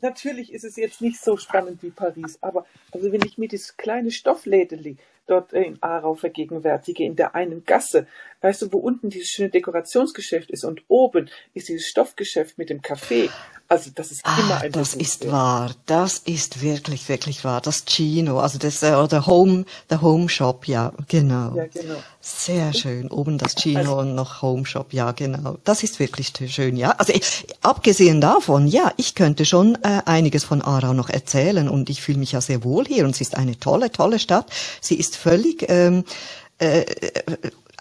natürlich 0.00 0.52
ist 0.52 0.64
es 0.64 0.76
jetzt 0.76 1.00
nicht 1.00 1.22
so 1.22 1.36
spannend 1.36 1.82
wie 1.82 1.90
Paris, 1.90 2.38
aber 2.40 2.66
also 2.92 3.10
wenn 3.12 3.24
ich 3.24 3.38
mir 3.38 3.48
das 3.48 3.76
kleine 3.76 4.10
Stofflädeli 4.10 4.96
dort 5.26 5.52
in 5.52 5.82
Aarau 5.82 6.14
vergegenwärtige, 6.14 7.04
in 7.04 7.16
der 7.16 7.34
einen 7.34 7.64
Gasse, 7.64 8.06
weißt 8.40 8.62
du, 8.62 8.72
wo 8.72 8.78
unten 8.78 9.10
dieses 9.10 9.28
schöne 9.28 9.50
Dekorationsgeschäft 9.50 10.50
ist 10.50 10.64
und 10.64 10.82
oben 10.88 11.30
ist 11.54 11.68
dieses 11.68 11.86
Stoffgeschäft 11.86 12.58
mit 12.58 12.70
dem 12.70 12.80
Café. 12.80 13.30
Also 13.68 13.90
das 13.92 14.12
ist 14.12 14.20
ah, 14.24 14.38
immer 14.38 14.60
ein 14.60 14.72
Das 14.72 14.94
ist 14.94 15.28
wahr. 15.30 15.74
Das 15.86 16.18
ist 16.18 16.62
wirklich, 16.62 17.08
wirklich 17.08 17.44
wahr. 17.44 17.60
Das 17.60 17.84
Chino, 17.84 18.38
also 18.38 18.58
das 18.58 18.82
äh, 18.82 18.94
oder 18.94 19.26
Home, 19.26 19.64
der 19.90 20.02
Home 20.02 20.28
Shop, 20.28 20.68
ja, 20.68 20.92
genau. 21.08 21.56
Ja, 21.56 21.66
genau. 21.66 21.96
Sehr 22.20 22.72
schön. 22.72 23.10
Oben 23.10 23.38
das 23.38 23.56
Chino 23.56 23.80
also, 23.80 23.98
und 23.98 24.14
noch 24.14 24.40
Home 24.42 24.66
Shop, 24.66 24.92
ja, 24.92 25.10
genau. 25.10 25.58
Das 25.64 25.82
ist 25.82 25.98
wirklich 25.98 26.32
schön, 26.48 26.76
ja. 26.76 26.90
Also 26.92 27.12
ich, 27.12 27.46
abgesehen 27.62 28.20
davon, 28.20 28.68
ja, 28.68 28.92
ich 28.96 29.16
könnte 29.16 29.44
schon 29.44 29.76
äh, 29.82 30.02
einiges 30.04 30.44
von 30.44 30.62
Aarau 30.62 30.92
noch 30.92 31.10
erzählen 31.10 31.68
und 31.68 31.90
ich 31.90 32.02
fühle 32.02 32.18
mich 32.18 32.32
ja 32.32 32.40
sehr 32.40 32.62
wohl 32.62 32.84
hier 32.86 33.04
und 33.04 33.16
sie 33.16 33.24
ist 33.24 33.36
eine 33.36 33.58
tolle, 33.58 33.90
tolle 33.90 34.20
Stadt. 34.20 34.48
Sie 34.80 34.94
ist 34.94 35.16
völlig 35.16 35.68
ähm, 35.68 36.04
äh, 36.58 36.84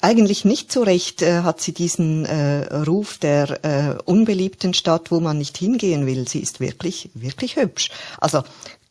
eigentlich 0.05 0.45
nicht 0.45 0.71
so 0.71 0.83
recht 0.83 1.23
äh, 1.23 1.41
hat 1.41 1.59
sie 1.61 1.73
diesen 1.73 2.25
äh, 2.25 2.71
Ruf 2.73 3.17
der 3.17 3.65
äh, 3.65 3.95
unbeliebten 4.05 4.75
Stadt, 4.75 5.09
wo 5.09 5.19
man 5.19 5.39
nicht 5.39 5.57
hingehen 5.57 6.05
will. 6.05 6.27
Sie 6.27 6.39
ist 6.39 6.59
wirklich, 6.59 7.09
wirklich 7.15 7.55
hübsch. 7.55 7.89
Also 8.19 8.43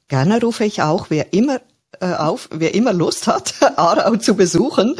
gerne 0.09 0.40
rufe 0.40 0.64
ich 0.64 0.83
auch, 0.83 1.07
wer 1.11 1.33
immer 1.33 1.61
äh, 2.00 2.14
auf, 2.14 2.48
wer 2.50 2.74
immer 2.74 2.92
Lust 2.92 3.29
hat, 3.29 3.55
Aarau 3.77 4.16
zu 4.16 4.35
besuchen, 4.35 4.96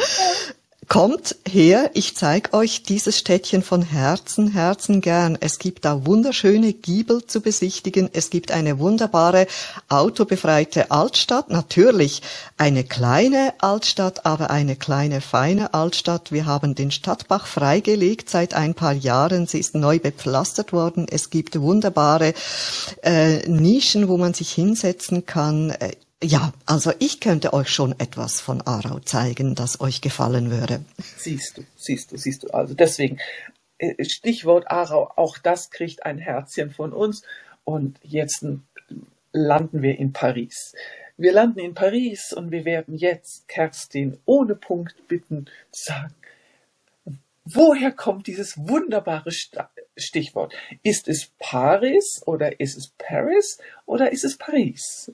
Kommt 0.87 1.35
her, 1.47 1.89
ich 1.95 2.15
zeig 2.15 2.53
euch 2.53 2.83
dieses 2.83 3.17
Städtchen 3.17 3.63
von 3.63 3.81
Herzen, 3.81 4.49
Herzen 4.51 5.01
gern. 5.01 5.35
Es 5.39 5.57
gibt 5.57 5.83
da 5.83 6.05
wunderschöne 6.05 6.73
Giebel 6.73 7.25
zu 7.25 7.41
besichtigen. 7.41 8.09
Es 8.13 8.29
gibt 8.29 8.51
eine 8.51 8.77
wunderbare 8.77 9.47
autobefreite 9.89 10.91
Altstadt. 10.91 11.49
Natürlich 11.49 12.21
eine 12.57 12.83
kleine 12.83 13.53
Altstadt, 13.59 14.27
aber 14.27 14.51
eine 14.51 14.75
kleine, 14.75 15.21
feine 15.21 15.73
Altstadt. 15.73 16.31
Wir 16.31 16.45
haben 16.45 16.75
den 16.75 16.91
Stadtbach 16.91 17.47
freigelegt 17.47 18.29
seit 18.29 18.53
ein 18.53 18.75
paar 18.75 18.93
Jahren. 18.93 19.47
Sie 19.47 19.59
ist 19.59 19.73
neu 19.73 19.97
bepflastert 19.97 20.71
worden. 20.71 21.07
Es 21.09 21.31
gibt 21.31 21.59
wunderbare 21.59 22.33
äh, 23.01 23.47
Nischen, 23.49 24.07
wo 24.07 24.17
man 24.17 24.35
sich 24.35 24.51
hinsetzen 24.51 25.25
kann. 25.25 25.73
Ja, 26.23 26.53
also 26.65 26.91
ich 26.99 27.19
könnte 27.19 27.53
euch 27.53 27.69
schon 27.69 27.99
etwas 27.99 28.39
von 28.39 28.61
Aarau 28.61 28.99
zeigen, 28.99 29.53
das 29.53 29.81
euch 29.81 30.01
gefallen 30.01 30.49
würde. 30.49 30.83
Siehst 31.17 31.57
du, 31.57 31.63
siehst 31.75 32.11
du, 32.11 32.17
siehst 32.17 32.43
du. 32.43 32.47
Also 32.49 32.73
deswegen, 32.73 33.19
äh, 33.77 34.03
Stichwort 34.05 34.71
Aarau, 34.71 35.11
auch 35.15 35.37
das 35.37 35.69
kriegt 35.69 36.05
ein 36.05 36.17
Herzchen 36.17 36.71
von 36.71 36.93
uns. 36.93 37.23
Und 37.63 37.99
jetzt 38.01 38.45
landen 39.33 39.81
wir 39.81 39.99
in 39.99 40.13
Paris. 40.13 40.73
Wir 41.17 41.33
landen 41.33 41.59
in 41.59 41.73
Paris 41.73 42.33
und 42.33 42.51
wir 42.51 42.65
werden 42.65 42.95
jetzt 42.95 43.47
Kerstin 43.47 44.17
ohne 44.25 44.55
Punkt 44.55 45.07
bitten 45.07 45.45
zu 45.71 45.85
sagen, 45.85 46.15
woher 47.45 47.91
kommt 47.91 48.27
dieses 48.27 48.57
wunderbare 48.57 49.31
Stichwort? 49.31 50.53
Ist 50.83 51.07
es 51.07 51.31
Paris 51.39 52.21
oder 52.25 52.59
ist 52.59 52.77
es 52.77 52.91
Paris 52.97 53.59
oder 53.85 54.11
ist 54.11 54.25
es 54.25 54.37
Paris? 54.37 55.11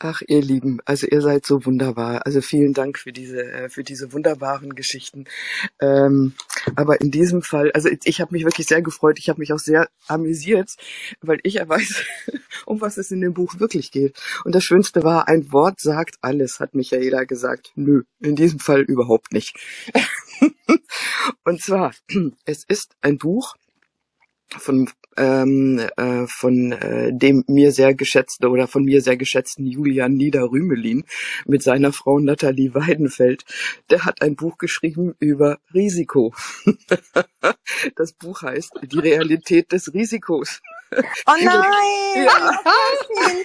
Ach, 0.00 0.22
ihr 0.28 0.40
Lieben, 0.40 0.78
also 0.84 1.08
ihr 1.08 1.20
seid 1.20 1.44
so 1.44 1.66
wunderbar. 1.66 2.24
Also 2.24 2.40
vielen 2.40 2.72
Dank 2.72 3.00
für 3.00 3.12
diese, 3.12 3.42
äh, 3.42 3.68
für 3.68 3.82
diese 3.82 4.12
wunderbaren 4.12 4.76
Geschichten. 4.76 5.24
Ähm, 5.80 6.34
aber 6.76 7.00
in 7.00 7.10
diesem 7.10 7.42
Fall, 7.42 7.72
also 7.72 7.88
ich, 7.88 7.98
ich 8.04 8.20
habe 8.20 8.32
mich 8.32 8.44
wirklich 8.44 8.68
sehr 8.68 8.80
gefreut. 8.80 9.18
Ich 9.18 9.28
habe 9.28 9.40
mich 9.40 9.52
auch 9.52 9.58
sehr 9.58 9.88
amüsiert, 10.06 10.76
weil 11.20 11.40
ich 11.42 11.54
ja 11.54 11.68
weiß, 11.68 12.04
um 12.66 12.80
was 12.80 12.96
es 12.96 13.10
in 13.10 13.20
dem 13.20 13.34
Buch 13.34 13.58
wirklich 13.58 13.90
geht. 13.90 14.16
Und 14.44 14.54
das 14.54 14.62
Schönste 14.62 15.02
war, 15.02 15.26
ein 15.26 15.50
Wort 15.50 15.80
sagt 15.80 16.18
alles, 16.20 16.60
hat 16.60 16.76
Michaela 16.76 17.24
gesagt. 17.24 17.72
Nö, 17.74 18.04
in 18.20 18.36
diesem 18.36 18.60
Fall 18.60 18.82
überhaupt 18.82 19.32
nicht. 19.32 19.56
Und 21.44 21.60
zwar, 21.60 21.92
es 22.44 22.64
ist 22.68 22.94
ein 23.00 23.18
Buch, 23.18 23.56
von 24.56 24.88
ähm, 25.16 25.80
äh, 25.96 26.26
von 26.26 26.72
äh, 26.72 27.12
dem 27.12 27.44
mir 27.48 27.72
sehr 27.72 27.94
geschätzten 27.94 28.46
oder 28.46 28.68
von 28.68 28.84
mir 28.84 29.02
sehr 29.02 29.16
geschätzten 29.16 29.66
Julian 29.66 30.14
Niederrümelin 30.14 31.04
mit 31.44 31.62
seiner 31.62 31.92
Frau 31.92 32.18
Nathalie 32.18 32.74
Weidenfeld. 32.74 33.44
Der 33.90 34.04
hat 34.04 34.22
ein 34.22 34.36
Buch 34.36 34.58
geschrieben 34.58 35.14
über 35.18 35.58
Risiko. 35.74 36.32
das 37.96 38.12
Buch 38.12 38.42
heißt 38.42 38.72
Die 38.82 38.98
Realität 38.98 39.72
des 39.72 39.92
Risikos. 39.92 40.60
Oh 41.26 41.34
nein! 41.42 41.64
Ja. 42.24 42.62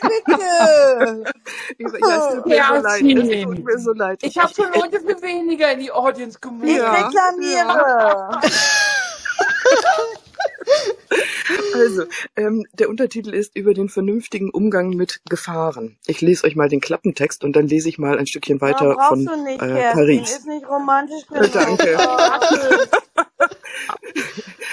bitte! 0.02 1.24
Ja, 1.80 1.88
es 1.88 2.36
tut 2.36 2.46
mir 2.46 2.56
ja, 2.56 2.68
so 2.68 2.82
leid. 2.82 3.02
Es 3.02 3.44
tut 3.44 3.66
mir 3.66 3.80
so 3.80 3.94
leid. 3.94 4.20
Ich 4.24 4.38
habe 4.38 4.54
schon 4.54 4.72
Leute 4.74 5.00
für 5.00 5.22
weniger 5.22 5.72
in 5.74 5.80
die 5.80 5.92
Audience 5.92 6.40
gemoved. 6.40 6.70
Ich 6.70 6.80
reklamiere. 6.80 7.68
Ja. 7.68 8.42
Also, 11.74 12.04
ähm, 12.36 12.66
der 12.74 12.90
Untertitel 12.90 13.34
ist 13.34 13.56
über 13.56 13.74
den 13.74 13.90
vernünftigen 13.90 14.50
Umgang 14.50 14.90
mit 14.92 15.22
Gefahren. 15.30 15.98
Ich 16.08 16.22
lese 16.22 16.46
euch 16.46 16.56
mal 16.56 16.70
den 16.70 16.82
Klappentext 16.82 17.44
und 17.44 17.56
dann 17.56 17.68
lese 17.68 17.90
ich 17.90 17.98
mal 17.98 18.18
ein 18.18 18.28
Stückchen 18.28 18.58
Ja, 18.58 18.62
weiter 18.62 18.94
brauchst 18.96 19.08
von 19.10 19.26
du 19.26 19.44
nicht, 19.44 19.62
äh, 19.62 19.68
Kerstin. 19.68 19.92
Paris. 19.94 20.32
Ist 20.38 20.48
nicht 20.48 20.68
romantisch 20.70 21.26
genug. 21.28 21.52
Danke. 21.52 21.98
Oh. 22.00 23.48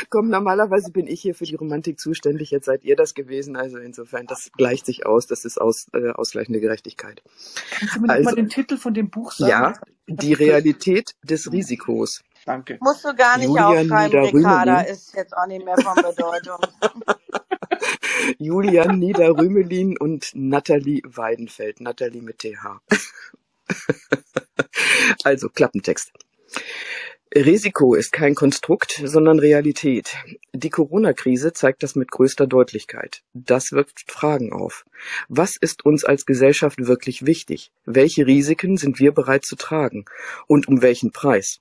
Komm, 0.09 0.29
normalerweise 0.29 0.91
bin 0.91 1.07
ich 1.07 1.21
hier 1.21 1.35
für 1.35 1.45
die 1.45 1.55
Romantik 1.55 2.01
zuständig, 2.01 2.51
jetzt 2.51 2.67
seid 2.67 2.85
ihr 2.85 2.97
das 2.97 3.15
gewesen, 3.15 3.57
also 3.57 3.79
insofern, 3.79 4.27
das 4.27 4.51
gleicht 4.57 4.85
sich 4.87 5.07
aus, 5.07 5.27
das 5.29 5.45
ist 5.45 5.61
aus, 5.61 5.87
äh, 5.93 6.11
ausgleichende 6.11 6.61
Gerechtigkeit. 6.61 7.23
Kannst 7.79 7.97
du 7.97 8.01
mir 8.01 8.11
Also, 8.11 8.25
mal 8.25 8.35
den 8.35 8.49
Titel 8.49 8.77
von 8.77 8.93
dem 8.93 9.09
Buch 9.11 9.33
sagen? 9.33 9.51
ja, 9.51 9.75
die 10.09 10.33
Realität 10.33 11.15
des 11.23 11.53
Risikos. 11.53 12.23
Danke. 12.45 12.79
Musst 12.81 13.05
du 13.05 13.15
gar 13.15 13.39
nicht 13.39 13.49
Julian 13.49 13.65
aufschreiben, 13.65 14.25
Ricarda, 14.25 14.73
Niederrümelin. 14.73 14.93
ist 14.93 15.15
jetzt 15.15 15.37
auch 15.37 15.47
nicht 15.47 15.65
mehr 15.65 15.77
von 15.77 15.95
Bedeutung. 15.95 16.59
Julian 18.39 18.99
Niederrümelin 18.99 19.99
und 19.99 20.31
Nathalie 20.35 21.03
Weidenfeld. 21.05 21.81
Nathalie 21.81 22.23
mit 22.23 22.39
TH. 22.39 22.81
also, 25.25 25.49
Klappentext. 25.49 26.13
Risiko 27.33 27.95
ist 27.95 28.11
kein 28.11 28.35
Konstrukt, 28.35 29.01
sondern 29.05 29.39
Realität. 29.39 30.17
Die 30.53 30.69
Corona-Krise 30.69 31.53
zeigt 31.53 31.85
das 31.85 31.95
mit 31.95 32.11
größter 32.11 32.49
Deutlichkeit. 32.49 33.23
Das 33.35 33.71
wirft 33.71 34.11
Fragen 34.11 34.53
auf. 34.53 34.85
Was 35.29 35.57
ist 35.57 35.85
uns 35.85 36.05
als 36.05 36.27
Gesellschaft 36.27 36.85
wirklich 36.89 37.27
wichtig? 37.27 37.71
Welche 37.85 38.27
Risiken 38.27 38.79
sind 38.79 38.99
wir 38.99 39.13
bereit 39.13 39.45
zu 39.45 39.55
tragen? 39.55 40.07
Und 40.49 40.67
um 40.67 40.83
welchen 40.83 41.13
Preis? 41.13 41.61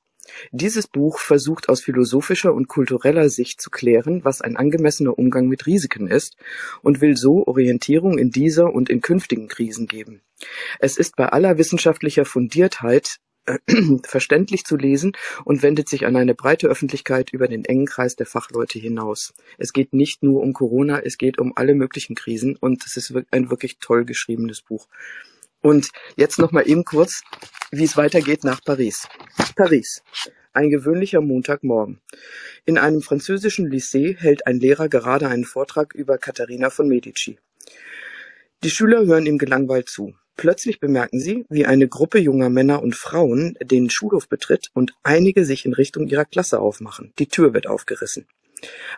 Dieses 0.51 0.87
Buch 0.87 1.19
versucht 1.19 1.69
aus 1.69 1.81
philosophischer 1.81 2.53
und 2.53 2.67
kultureller 2.67 3.29
Sicht 3.29 3.61
zu 3.61 3.69
klären, 3.69 4.23
was 4.23 4.41
ein 4.41 4.57
angemessener 4.57 5.17
Umgang 5.17 5.47
mit 5.47 5.65
Risiken 5.65 6.07
ist 6.07 6.35
und 6.81 7.01
will 7.01 7.15
so 7.17 7.45
Orientierung 7.45 8.17
in 8.17 8.31
dieser 8.31 8.73
und 8.73 8.89
in 8.89 9.01
künftigen 9.01 9.47
Krisen 9.47 9.87
geben. 9.87 10.21
Es 10.79 10.97
ist 10.97 11.15
bei 11.15 11.27
aller 11.27 11.57
wissenschaftlicher 11.57 12.25
Fundiertheit 12.25 13.19
äh, 13.45 13.57
verständlich 14.03 14.63
zu 14.63 14.77
lesen 14.77 15.13
und 15.43 15.63
wendet 15.63 15.89
sich 15.89 16.05
an 16.05 16.15
eine 16.15 16.35
breite 16.35 16.67
Öffentlichkeit 16.67 17.31
über 17.31 17.47
den 17.47 17.65
engen 17.65 17.85
Kreis 17.85 18.15
der 18.15 18.25
Fachleute 18.25 18.79
hinaus. 18.79 19.33
Es 19.57 19.73
geht 19.73 19.93
nicht 19.93 20.23
nur 20.23 20.41
um 20.41 20.53
Corona, 20.53 20.99
es 20.99 21.17
geht 21.17 21.39
um 21.39 21.53
alle 21.55 21.75
möglichen 21.75 22.15
Krisen 22.15 22.55
und 22.55 22.85
es 22.85 22.97
ist 22.97 23.13
ein 23.31 23.49
wirklich 23.49 23.79
toll 23.79 24.05
geschriebenes 24.05 24.61
Buch. 24.61 24.87
Und 25.61 25.89
jetzt 26.15 26.39
noch 26.39 26.51
mal 26.51 26.67
eben 26.67 26.85
kurz, 26.85 27.21
wie 27.71 27.83
es 27.83 27.97
weitergeht 27.97 28.43
nach 28.43 28.63
Paris. 28.63 29.07
Paris. 29.55 30.01
Ein 30.53 30.69
gewöhnlicher 30.69 31.21
Montagmorgen. 31.21 31.99
In 32.65 32.77
einem 32.77 33.01
französischen 33.01 33.67
Lycée 33.67 34.17
hält 34.17 34.47
ein 34.47 34.59
Lehrer 34.59 34.89
gerade 34.89 35.27
einen 35.27 35.45
Vortrag 35.45 35.93
über 35.93 36.17
Katharina 36.17 36.69
von 36.69 36.87
Medici. 36.87 37.37
Die 38.63 38.69
Schüler 38.69 39.05
hören 39.05 39.25
ihm 39.25 39.37
gelangweilt 39.37 39.89
zu. 39.89 40.15
Plötzlich 40.35 40.79
bemerken 40.79 41.19
sie, 41.19 41.45
wie 41.49 41.65
eine 41.65 41.87
Gruppe 41.87 42.17
junger 42.17 42.49
Männer 42.49 42.81
und 42.81 42.95
Frauen 42.95 43.57
den 43.61 43.89
Schulhof 43.89 44.29
betritt 44.29 44.69
und 44.73 44.93
einige 45.03 45.43
sich 45.43 45.65
in 45.65 45.73
Richtung 45.73 46.07
ihrer 46.07 46.25
Klasse 46.25 46.59
aufmachen. 46.59 47.13
Die 47.19 47.27
Tür 47.27 47.53
wird 47.53 47.67
aufgerissen. 47.67 48.25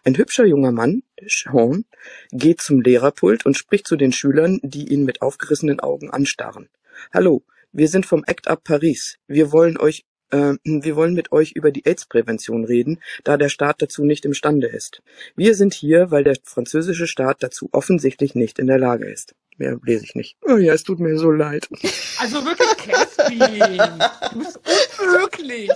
Ein 0.04 0.18
hübscher 0.18 0.46
junger 0.46 0.72
Mann, 0.72 1.04
Sean, 1.28 1.86
geht 2.32 2.62
zum 2.62 2.82
Lehrerpult 2.82 3.46
und 3.46 3.58
spricht 3.58 3.88
zu 3.88 3.96
den 3.96 4.12
Schülern, 4.12 4.60
die 4.64 4.92
ihn 4.92 5.04
mit 5.04 5.22
aufgerissenen 5.22 5.80
Augen 5.80 6.10
anstarren. 6.10 6.70
Hallo, 7.14 7.44
wir 7.72 7.88
sind 7.88 8.06
vom 8.06 8.24
Act 8.26 8.48
Up 8.48 8.64
Paris. 8.64 9.18
Wir 9.28 9.52
wollen 9.52 9.78
euch 9.78 10.06
äh, 10.32 10.54
wir 10.64 10.96
wollen 10.96 11.14
mit 11.14 11.32
euch 11.32 11.52
über 11.52 11.72
die 11.72 11.86
AIDS-Prävention 11.86 12.66
reden, 12.66 13.00
da 13.24 13.38
der 13.38 13.50
Staat 13.50 13.82
dazu 13.82 14.04
nicht 14.04 14.26
imstande 14.26 14.68
ist. 14.68 15.02
Wir 15.36 15.56
sind 15.56 15.74
hier, 15.74 16.12
weil 16.12 16.24
der 16.24 16.38
französische 16.44 17.08
Staat 17.08 17.44
dazu 17.44 17.70
offensichtlich 17.72 18.36
nicht 18.36 18.60
in 18.60 18.68
der 18.68 18.80
Lage 18.80 19.10
ist. 19.10 19.36
Mehr 19.58 19.78
lese 19.84 20.06
ich 20.06 20.16
nicht. 20.16 20.38
Oh 20.48 20.58
ja, 20.58 20.74
es 20.74 20.84
tut 20.84 21.00
mir 21.00 21.18
so 21.18 21.30
leid. 21.30 21.68
Also 22.20 22.44
wirklich, 22.46 22.78
Kerstin, 22.78 23.40
du 23.40 24.40
bist 24.40 24.60
unmöglich. 25.00 25.70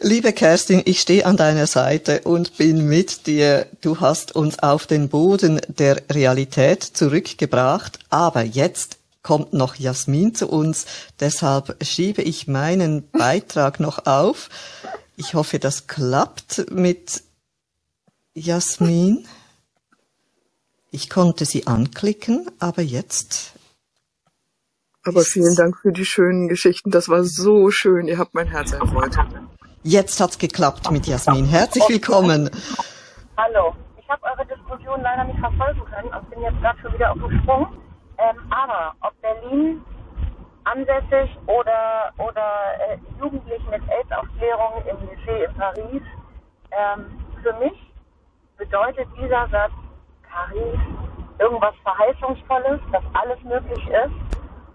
Liebe 0.00 0.32
Kerstin, 0.32 0.82
ich 0.84 1.00
stehe 1.00 1.26
an 1.26 1.36
deiner 1.36 1.66
Seite 1.66 2.22
und 2.22 2.56
bin 2.56 2.86
mit 2.88 3.26
dir. 3.26 3.66
Du 3.80 4.00
hast 4.00 4.34
uns 4.34 4.58
auf 4.58 4.86
den 4.86 5.08
Boden 5.08 5.60
der 5.68 6.02
Realität 6.10 6.82
zurückgebracht, 6.82 7.98
aber 8.10 8.42
jetzt 8.42 8.98
kommt 9.22 9.52
noch 9.52 9.76
Jasmin 9.76 10.34
zu 10.34 10.48
uns. 10.48 10.86
Deshalb 11.20 11.76
schiebe 11.84 12.22
ich 12.22 12.48
meinen 12.48 13.08
Beitrag 13.12 13.80
noch 13.80 14.06
auf. 14.06 14.48
Ich 15.16 15.34
hoffe, 15.34 15.58
das 15.58 15.86
klappt 15.86 16.70
mit 16.70 17.22
Jasmin. 18.34 19.26
Ich 20.90 21.08
konnte 21.08 21.44
sie 21.44 21.66
anklicken, 21.66 22.50
aber 22.58 22.82
jetzt 22.82 23.52
Aber 25.04 25.22
vielen 25.22 25.56
Dank 25.56 25.78
für 25.80 25.92
die 25.92 26.04
schönen 26.04 26.48
Geschichten. 26.48 26.90
Das 26.90 27.08
war 27.08 27.24
so 27.24 27.70
schön. 27.70 28.08
Ihr 28.08 28.18
habt 28.18 28.34
mein 28.34 28.48
Herz 28.48 28.72
erfreut. 28.72 29.16
Jetzt 29.84 30.20
hat's 30.20 30.38
geklappt 30.38 30.88
mit 30.92 31.08
Jasmin. 31.08 31.44
Herzlich 31.44 31.82
willkommen. 31.88 32.48
Hallo. 33.36 33.74
Ich 33.98 34.08
habe 34.08 34.22
eure 34.22 34.46
Diskussion 34.46 35.02
leider 35.02 35.24
nicht 35.24 35.40
verfolgen 35.40 35.82
können 35.86 36.08
und 36.14 36.30
bin 36.30 36.40
jetzt 36.40 36.60
gerade 36.60 36.78
schon 36.80 36.92
wieder 36.92 37.10
auf 37.10 37.18
dem 37.18 37.40
Sprung. 37.40 37.66
Ähm, 38.18 38.36
aber 38.50 38.94
ob 39.00 39.20
Berlin 39.20 39.82
ansässig 40.62 41.36
oder, 41.46 42.12
oder 42.18 42.46
äh, 42.90 42.98
jugendlich 43.18 43.60
mit 43.70 43.82
AIDS-Aufklärung 43.90 44.84
im 44.86 44.96
Lycée 45.08 45.46
in 45.46 45.54
Paris, 45.56 46.02
ähm, 46.70 47.18
für 47.42 47.52
mich 47.54 47.92
bedeutet 48.58 49.08
dieser 49.20 49.48
Satz 49.48 49.72
Paris 50.30 50.78
irgendwas 51.40 51.74
Verheißungsvolles, 51.82 52.80
dass 52.92 53.02
alles 53.14 53.42
möglich 53.42 53.84
ist. 53.88 54.14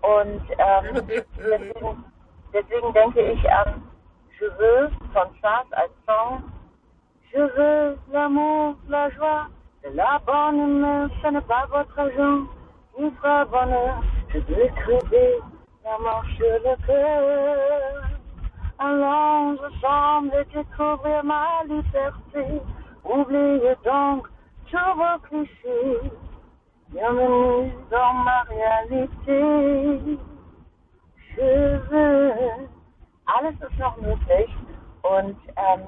Und 0.02 0.42
ähm, 0.58 1.08
deswegen, 1.38 2.04
deswegen 2.52 2.94
denke 2.94 3.22
ich 3.22 3.50
an 3.50 3.82
Je 4.40 4.46
veux 4.46 4.90
von 5.14 5.30
Sass 5.42 5.66
als 5.72 5.90
Song 6.06 6.44
Je 7.34 7.40
veux 7.40 7.98
l'amour, 8.12 8.76
la 8.88 9.10
joie, 9.10 9.48
de 9.84 9.96
la 9.96 10.22
bonne 10.28 10.60
humeur, 10.60 11.10
ce 11.24 11.28
n'est 11.30 11.42
pas 11.42 11.66
votre 11.72 11.98
argent 11.98 12.46
qui 12.96 13.10
fera 13.12 13.46
bonheur. 13.46 14.04
Je 14.30 14.38
veux 14.38 14.70
crever 14.76 15.40
la 15.84 16.22
sur 16.36 16.54
le 16.66 16.86
cœur. 16.86 18.04
Allons 18.78 19.58
ensemble 19.58 20.32
et 20.36 20.46
découvrir 20.56 21.24
ma 21.24 21.64
liberté. 21.68 22.62
Oubliez 23.06 23.76
donc 23.84 24.28
tous 24.70 24.94
vos 24.98 25.20
clichés. 25.28 26.12
Bienvenue 26.90 27.72
dans 27.90 28.14
ma 28.14 28.44
réalité. 28.44 30.20
Je 31.36 31.78
veux. 31.90 32.77
Alles 33.28 33.56
ist 33.62 33.78
noch 33.78 33.98
möglich. 33.98 34.50
Und 35.04 35.38
ähm, 35.56 35.88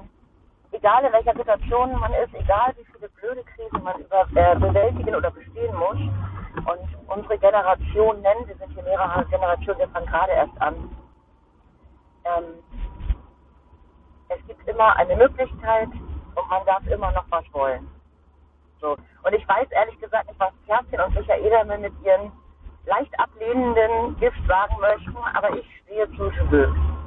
egal 0.72 1.04
in 1.04 1.12
welcher 1.12 1.34
Situation 1.34 1.98
man 1.98 2.12
ist, 2.14 2.34
egal 2.34 2.72
wie 2.76 2.84
viele 2.92 3.08
blöde 3.08 3.44
Krisen 3.44 3.82
man 3.82 4.00
über, 4.00 4.26
äh, 4.34 4.56
bewältigen 4.56 5.14
oder 5.14 5.30
bestehen 5.30 5.74
muss. 5.76 5.98
Und 6.56 6.88
unsere 7.08 7.38
Generation 7.38 8.20
nennen, 8.20 8.46
wir 8.46 8.56
sind 8.56 8.72
hier 8.72 8.82
mehrere 8.82 9.24
Generationen, 9.26 9.78
wir 9.78 9.88
fangen 9.88 10.06
gerade 10.06 10.32
erst 10.32 10.60
an. 10.60 10.74
Ähm, 12.24 12.44
es 14.28 14.46
gibt 14.46 14.68
immer 14.68 14.94
eine 14.96 15.16
Möglichkeit 15.16 15.88
und 16.34 16.48
man 16.48 16.64
darf 16.66 16.86
immer 16.86 17.10
noch 17.12 17.24
was 17.30 17.44
wollen. 17.52 17.88
So. 18.80 18.96
Und 19.22 19.34
ich 19.34 19.46
weiß 19.48 19.70
ehrlich 19.70 19.98
gesagt 20.00 20.28
nicht, 20.28 20.40
was 20.40 20.52
Kerstin 20.66 21.00
und 21.00 21.14
Michaela 21.14 21.64
mir 21.64 21.78
mit 21.78 21.92
ihren 22.04 22.32
leicht 22.86 23.18
ablehnenden 23.18 24.16
Gift 24.18 24.40
sagen 24.46 24.74
möchten, 24.80 25.16
aber 25.34 25.56
ich 25.56 25.66
stehe 25.82 26.10
zu 26.16 26.30
Jeux. 26.30 26.99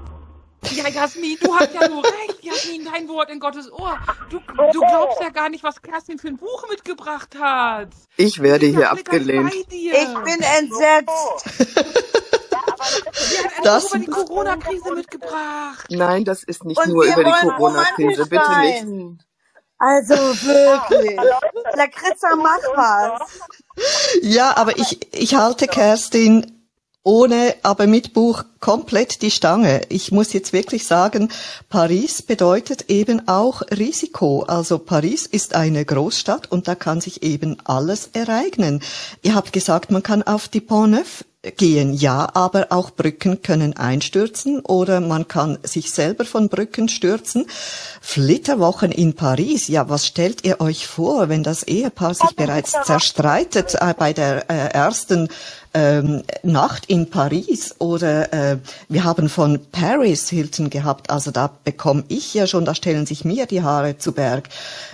Ja, 0.72 0.88
Jasmin, 0.90 1.38
du 1.42 1.54
hast 1.56 1.74
ja 1.74 1.88
nur 1.88 2.04
recht. 2.04 2.42
Jasmin, 2.42 2.86
dein 2.92 3.08
Wort 3.08 3.30
in 3.30 3.40
Gottes 3.40 3.72
Ohr. 3.72 3.98
Du, 4.30 4.40
du 4.40 4.80
glaubst 4.80 5.22
ja 5.22 5.30
gar 5.30 5.50
nicht, 5.50 5.64
was 5.64 5.82
Kerstin 5.82 6.18
für 6.18 6.30
ein 6.30 6.38
Buch 6.38 6.66
mitgebracht 6.70 7.36
hat. 7.40 7.90
Ich 8.18 8.42
werde 8.42 8.66
hier 8.68 8.90
abgelehnt. 8.92 9.54
Ich 9.54 9.70
bin 10.24 10.42
entsetzt. 10.42 11.46
Sie 13.14 13.38
hat 13.38 13.58
ein 13.58 13.64
Das- 13.64 13.86
über 13.90 14.00
die 14.00 14.08
Corona-Krise 14.08 14.94
mitgebracht. 14.96 15.86
Nein, 15.90 16.26
das 16.26 16.44
ist 16.44 16.64
nicht 16.66 16.78
Und 16.80 16.90
nur 16.90 17.04
wir 17.06 17.14
über 17.14 17.24
die 17.24 17.30
wollen 17.32 17.50
Corona-Krise. 17.56 18.26
Bitte 18.26 18.60
nicht. 18.60 19.22
Also 19.78 20.14
wirklich. 20.16 21.20
Lakritza, 21.76 22.36
mach 22.38 22.58
was. 22.76 23.40
Ja, 24.22 24.56
aber 24.56 24.78
ich, 24.78 25.14
ich 25.14 25.36
halte 25.36 25.68
Kerstin 25.68 26.53
ohne, 27.04 27.56
aber 27.64 27.86
mit 27.88 28.14
Buch 28.14 28.44
komplett 28.60 29.22
die 29.22 29.32
Stange. 29.32 29.82
Ich 29.90 30.12
muss 30.12 30.32
jetzt 30.32 30.54
wirklich 30.54 30.88
sagen, 30.88 31.30
Paris 31.70 32.22
bedeutet 32.22 32.90
eben 32.90 33.28
auch 33.28 33.62
Risiko. 33.78 34.44
Also 34.44 34.80
Paris 34.80 35.26
ist 35.26 35.54
eine 35.54 35.84
Großstadt 35.84 36.50
und 36.52 36.68
da 36.68 36.76
kann 36.76 37.02
sich 37.02 37.24
eben 37.24 37.58
alles 37.66 38.10
ereignen. 38.14 38.82
Ihr 39.22 39.36
habt 39.36 39.52
gesagt, 39.52 39.92
man 39.92 40.04
kann 40.04 40.24
auf 40.24 40.48
die 40.48 40.62
Pont 40.62 40.94
Neuf 40.94 41.26
gehen. 41.58 41.94
Ja, 41.94 42.30
aber 42.34 42.68
auch 42.70 42.92
Brücken 42.92 43.42
können 43.42 43.76
einstürzen 43.76 44.62
oder 44.62 45.02
man 45.02 45.28
kann 45.28 45.58
sich 45.64 45.92
selber 45.92 46.24
von 46.24 46.48
Brücken 46.48 46.88
stürzen. 46.88 47.46
Flitterwochen 48.02 48.92
in 48.92 49.14
Paris, 49.14 49.68
ja, 49.68 49.90
was 49.90 50.08
stellt 50.08 50.46
ihr 50.46 50.62
euch 50.62 50.88
vor, 50.88 51.28
wenn 51.30 51.44
das 51.44 51.64
Ehepaar 51.64 52.14
sich 52.14 52.36
bereits 52.36 52.72
zerstreitet 52.86 53.76
äh, 53.76 53.94
bei 53.98 54.14
der 54.14 54.50
äh, 54.50 54.70
ersten 54.70 55.28
ähm, 55.74 56.24
Nacht 56.44 56.86
in 56.86 57.10
Paris 57.10 57.76
oder 57.80 58.32
äh, 58.34 58.58
wir 58.90 59.04
haben 59.04 59.30
von 59.30 59.60
Paris 59.72 60.30
Hilton 60.30 60.70
gehabt, 60.70 61.10
also 61.10 61.32
da 61.32 61.50
bekomme 61.64 62.04
ich 62.08 62.34
ja 62.34 62.48
schon, 62.48 62.66
da 62.66 62.76
stellen 62.76 63.06
sich 63.06 63.26
mir 63.26 63.46
die 63.46 63.64
Haare 63.64 63.98
zu 63.98 64.12
Berg. 64.12 64.50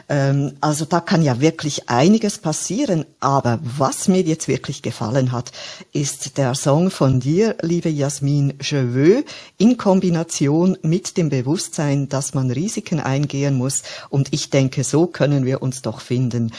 Ähm, 0.08 0.54
also 0.62 0.86
da 0.86 1.00
kann 1.02 1.22
ja 1.22 1.42
wirklich 1.42 1.90
einiges 1.90 2.38
passieren, 2.38 3.06
aber 3.20 3.60
was 3.62 4.08
mir 4.08 4.22
jetzt 4.22 4.48
wirklich 4.48 4.82
gefallen 4.82 5.32
hat, 5.32 5.52
ist 5.92 6.38
der 6.38 6.56
Song 6.56 6.92
von 6.92 7.20
dir, 7.20 7.56
liebe 7.62 7.90
Jasmin 7.90 8.54
Je 8.62 8.94
veux, 8.94 9.24
in 9.58 9.78
Kombination 9.78 10.78
mit 10.82 11.18
dem 11.18 11.30
Bewusstsein, 11.30 12.08
dass 12.10 12.34
man 12.34 12.52
Risiken 12.52 13.00
eingehen 13.00 13.56
muss 13.56 13.84
und 14.10 14.30
ich 14.32 14.50
denke, 14.50 14.84
so 14.84 15.08
können 15.08 15.46
wir 15.46 15.62
uns 15.62 15.82
doch 15.82 16.00
finden. 16.00 16.52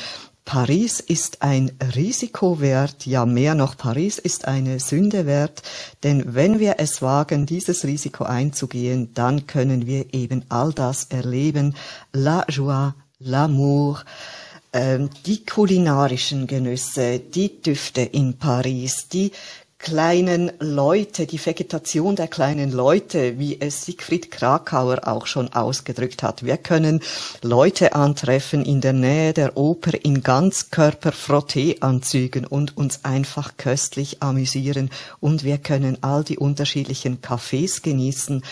Paris 0.52 0.98
ist 0.98 1.42
ein 1.42 1.70
Risiko 1.94 2.58
wert, 2.60 3.06
ja 3.06 3.24
mehr 3.24 3.54
noch, 3.54 3.76
Paris 3.76 4.18
ist 4.18 4.48
eine 4.48 4.80
Sünde 4.80 5.24
wert, 5.24 5.62
denn 6.02 6.34
wenn 6.34 6.58
wir 6.58 6.74
es 6.78 7.02
wagen, 7.02 7.46
dieses 7.46 7.84
Risiko 7.84 8.24
einzugehen, 8.24 9.14
dann 9.14 9.46
können 9.46 9.86
wir 9.86 10.12
eben 10.12 10.44
all 10.48 10.72
das 10.72 11.04
erleben, 11.04 11.76
la 12.12 12.44
joie, 12.48 12.96
l'amour, 13.20 14.00
ähm, 14.72 15.08
die 15.24 15.46
kulinarischen 15.46 16.48
Genüsse, 16.48 17.20
die 17.20 17.62
Düfte 17.62 18.00
in 18.00 18.36
Paris, 18.36 19.06
die 19.06 19.30
kleinen 19.80 20.52
Leute, 20.60 21.26
die 21.26 21.44
Vegetation 21.44 22.14
der 22.14 22.28
kleinen 22.28 22.70
Leute, 22.70 23.36
wie 23.38 23.60
es 23.60 23.86
Siegfried 23.86 24.30
Krakauer 24.30 25.08
auch 25.08 25.26
schon 25.26 25.52
ausgedrückt 25.52 26.22
hat. 26.22 26.44
Wir 26.44 26.58
können 26.58 27.00
Leute 27.40 27.94
antreffen 27.94 28.64
in 28.64 28.80
der 28.82 28.92
Nähe 28.92 29.32
der 29.32 29.56
Oper 29.56 29.92
in 30.04 30.22
Ganzkörper-Frotteeanzügen 30.22 32.46
und 32.46 32.76
uns 32.76 33.06
einfach 33.06 33.56
köstlich 33.56 34.22
amüsieren 34.22 34.90
und 35.18 35.44
wir 35.44 35.56
können 35.56 35.96
all 36.02 36.24
die 36.24 36.36
unterschiedlichen 36.38 37.22
Cafés 37.22 37.82
genießen 37.82 38.42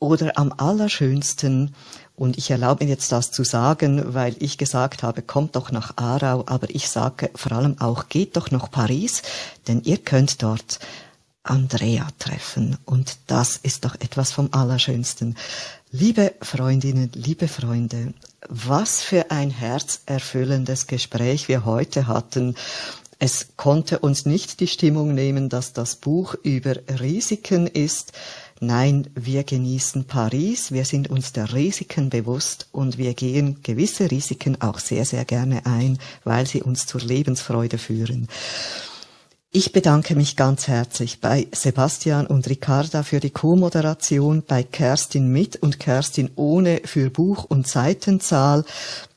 oder 0.00 0.36
am 0.36 0.52
allerschönsten 0.56 1.72
und 2.16 2.38
ich 2.38 2.50
erlaube 2.50 2.84
mir 2.84 2.90
jetzt 2.90 3.10
das 3.12 3.30
zu 3.30 3.42
sagen, 3.44 4.14
weil 4.14 4.36
ich 4.38 4.56
gesagt 4.56 5.02
habe, 5.02 5.22
kommt 5.22 5.56
doch 5.56 5.72
nach 5.72 5.96
Aarau, 5.96 6.44
aber 6.46 6.70
ich 6.70 6.88
sage 6.88 7.30
vor 7.34 7.52
allem 7.52 7.80
auch, 7.80 8.08
geht 8.08 8.36
doch 8.36 8.50
nach 8.50 8.70
Paris, 8.70 9.22
denn 9.66 9.82
ihr 9.82 9.98
könnt 9.98 10.42
dort 10.42 10.78
Andrea 11.42 12.08
treffen 12.18 12.78
und 12.84 13.18
das 13.26 13.56
ist 13.56 13.84
doch 13.84 13.96
etwas 13.96 14.32
vom 14.32 14.48
Allerschönsten. 14.52 15.36
Liebe 15.90 16.32
Freundinnen, 16.40 17.10
liebe 17.14 17.48
Freunde, 17.48 18.14
was 18.48 19.02
für 19.02 19.30
ein 19.30 19.50
herzerfüllendes 19.50 20.86
Gespräch 20.86 21.48
wir 21.48 21.64
heute 21.64 22.06
hatten. 22.06 22.54
Es 23.18 23.48
konnte 23.56 23.98
uns 23.98 24.24
nicht 24.26 24.60
die 24.60 24.66
Stimmung 24.66 25.14
nehmen, 25.14 25.48
dass 25.48 25.72
das 25.72 25.96
Buch 25.96 26.34
über 26.42 26.76
Risiken 27.00 27.66
ist, 27.66 28.12
Nein, 28.66 29.10
wir 29.14 29.44
genießen 29.44 30.04
Paris, 30.04 30.72
wir 30.72 30.86
sind 30.86 31.10
uns 31.10 31.32
der 31.32 31.52
Risiken 31.52 32.08
bewusst 32.08 32.68
und 32.72 32.96
wir 32.96 33.12
gehen 33.12 33.58
gewisse 33.62 34.10
Risiken 34.10 34.60
auch 34.62 34.78
sehr, 34.78 35.04
sehr 35.04 35.24
gerne 35.26 35.66
ein, 35.66 35.98
weil 36.24 36.46
sie 36.46 36.62
uns 36.62 36.86
zur 36.86 37.02
Lebensfreude 37.02 37.76
führen. 37.76 38.28
Ich 39.56 39.70
bedanke 39.70 40.16
mich 40.16 40.34
ganz 40.34 40.66
herzlich 40.66 41.20
bei 41.20 41.46
Sebastian 41.52 42.26
und 42.26 42.48
Ricarda 42.48 43.04
für 43.04 43.20
die 43.20 43.30
Co-Moderation, 43.30 44.42
bei 44.44 44.64
Kerstin 44.64 45.30
mit 45.30 45.56
und 45.56 45.78
Kerstin 45.78 46.30
ohne 46.34 46.80
für 46.84 47.10
Buch 47.10 47.44
und 47.44 47.68
Seitenzahl, 47.68 48.64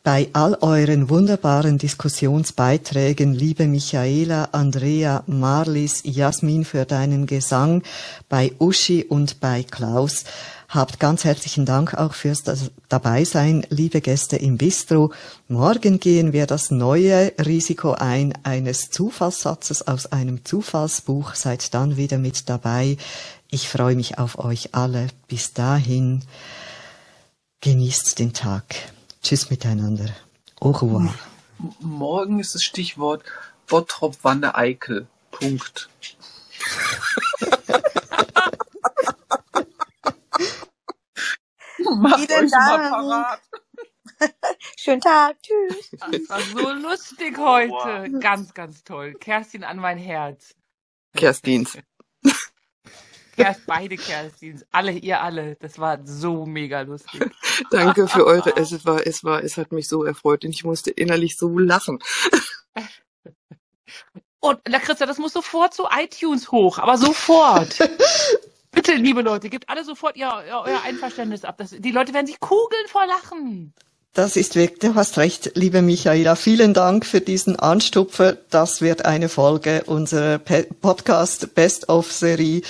bei 0.08 0.30
all 0.32 0.58
euren 0.62 1.10
wunderbaren 1.10 1.78
Diskussionsbeiträgen, 1.78 3.34
liebe 3.34 3.68
Michaela, 3.68 4.48
Andrea, 4.54 5.26
Marlis, 5.28 6.02
Jasmin 6.06 6.64
für 6.64 6.86
deinen 6.86 7.26
Gesang, 7.26 7.84
bei 8.30 8.54
Uschi 8.58 9.04
und 9.04 9.42
bei 9.42 9.64
Klaus. 9.64 10.24
Habt 10.70 11.02
ganz 11.02 11.26
herzlichen 11.26 11.66
Dank 11.66 11.94
auch 11.94 12.14
fürs 12.14 12.44
Dabeisein, 12.88 13.68
liebe 13.70 14.00
Gäste 14.00 14.38
im 14.38 14.58
Bistro. 14.58 15.12
Morgen 15.50 16.00
gehen 16.00 16.32
wir 16.32 16.46
das 16.46 16.72
neue 16.72 17.34
Risiko 17.46 17.92
ein 17.92 18.32
eines 18.44 18.90
Zufallssatzes 18.90 19.90
aus 19.90 20.14
einem 20.14 20.46
Zufallsbuch. 20.46 21.36
Seid 21.36 21.74
dann 21.74 21.98
wieder 21.98 22.18
mit 22.18 22.48
dabei. 22.48 22.96
Ich 23.52 23.68
freue 23.68 23.98
mich 23.98 24.20
auf 24.20 24.40
euch 24.40 24.74
alle. 24.74 25.08
Bis 25.28 25.52
dahin, 25.52 26.24
genießt 27.60 28.20
den 28.20 28.32
Tag. 28.32 28.96
Tschüss 29.28 29.50
miteinander. 29.50 30.16
Au 30.62 30.72
revoir. 30.72 31.14
Morgen 31.82 32.40
ist 32.40 32.56
das 32.56 32.64
Stichwort 32.64 33.26
Bottrop 33.68 34.24
Wanne 34.24 34.56
Eickel. 34.56 35.10
Punkt. 35.32 35.90
Macht 41.98 42.30
mal 42.30 42.48
Dank. 42.48 42.52
parat. 42.54 43.42
Schönen 44.78 45.02
Tag. 45.02 45.36
Tschüss. 45.42 45.92
Das 45.92 46.30
war 46.30 46.40
so 46.40 46.72
lustig 46.72 47.38
heute. 47.38 48.10
Ganz, 48.22 48.54
ganz 48.54 48.86
toll. 48.86 49.14
Kerstin 49.16 49.66
an 49.66 49.76
mein 49.76 49.98
Herz. 49.98 50.56
Kerstins. 51.18 51.78
Kerst, 53.38 53.66
beide 53.68 53.96
Kerstins. 53.98 54.66
Alle, 54.72 54.92
ihr 54.92 55.22
alle. 55.22 55.56
Das 55.58 55.78
war 55.78 56.00
so 56.04 56.46
mega 56.46 56.82
lustig. 56.82 57.22
Danke 57.72 58.08
für 58.08 58.26
eure, 58.26 58.56
es 58.58 58.84
war, 58.84 59.06
es 59.06 59.24
war, 59.24 59.44
es 59.44 59.58
hat 59.58 59.72
mich 59.72 59.88
so 59.88 60.04
erfreut 60.04 60.44
und 60.44 60.52
ich 60.52 60.64
musste 60.64 60.90
innerlich 60.92 61.38
so 61.38 61.58
lachen. 61.58 62.00
Und, 64.40 64.60
na 64.70 64.80
Christa, 64.80 65.08
das 65.08 65.18
muss 65.18 65.34
sofort 65.34 65.74
zu 65.74 65.88
iTunes 65.92 66.52
hoch, 66.52 66.78
aber 66.78 66.98
sofort. 66.98 67.80
Bitte, 68.72 68.94
liebe 68.94 69.22
Leute, 69.22 69.50
gebt 69.50 69.68
alle 69.68 69.84
sofort 69.84 70.16
ihr, 70.16 70.32
ihr, 70.48 70.62
euer 70.64 70.84
Einverständnis 70.84 71.44
ab. 71.44 71.58
Das, 71.58 71.72
die 71.72 71.92
Leute 71.92 72.14
werden 72.14 72.28
sich 72.28 72.40
kugeln 72.40 72.88
vor 72.88 73.06
Lachen. 73.08 73.74
Das 74.14 74.36
ist 74.36 74.56
wirklich, 74.56 74.80
du 74.80 74.96
hast 74.96 75.18
recht, 75.18 75.52
liebe 75.56 75.82
Michaela. 75.82 76.36
Vielen 76.36 76.74
Dank 76.74 77.06
für 77.06 77.22
diesen 77.22 77.56
Anstupfer. 77.56 78.38
Das 78.50 78.82
wird 78.82 79.06
eine 79.06 79.30
Folge 79.30 79.84
unserer 79.86 80.40
Podcast 80.40 81.54
Best 81.54 81.90
of 81.90 82.12
Serie 82.12 82.62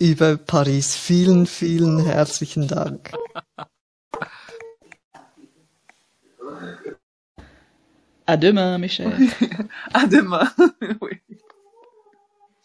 über 0.00 0.36
Paris. 0.36 0.96
Vielen, 0.96 1.46
vielen 1.46 2.04
herzlichen 2.04 2.66
Dank. 2.66 3.12
À 8.26 8.36
demain, 8.36 8.78
mes 8.78 8.92
chers. 8.92 9.14
À 9.92 10.06
demain. 10.06 10.50
Oui. 11.00 11.20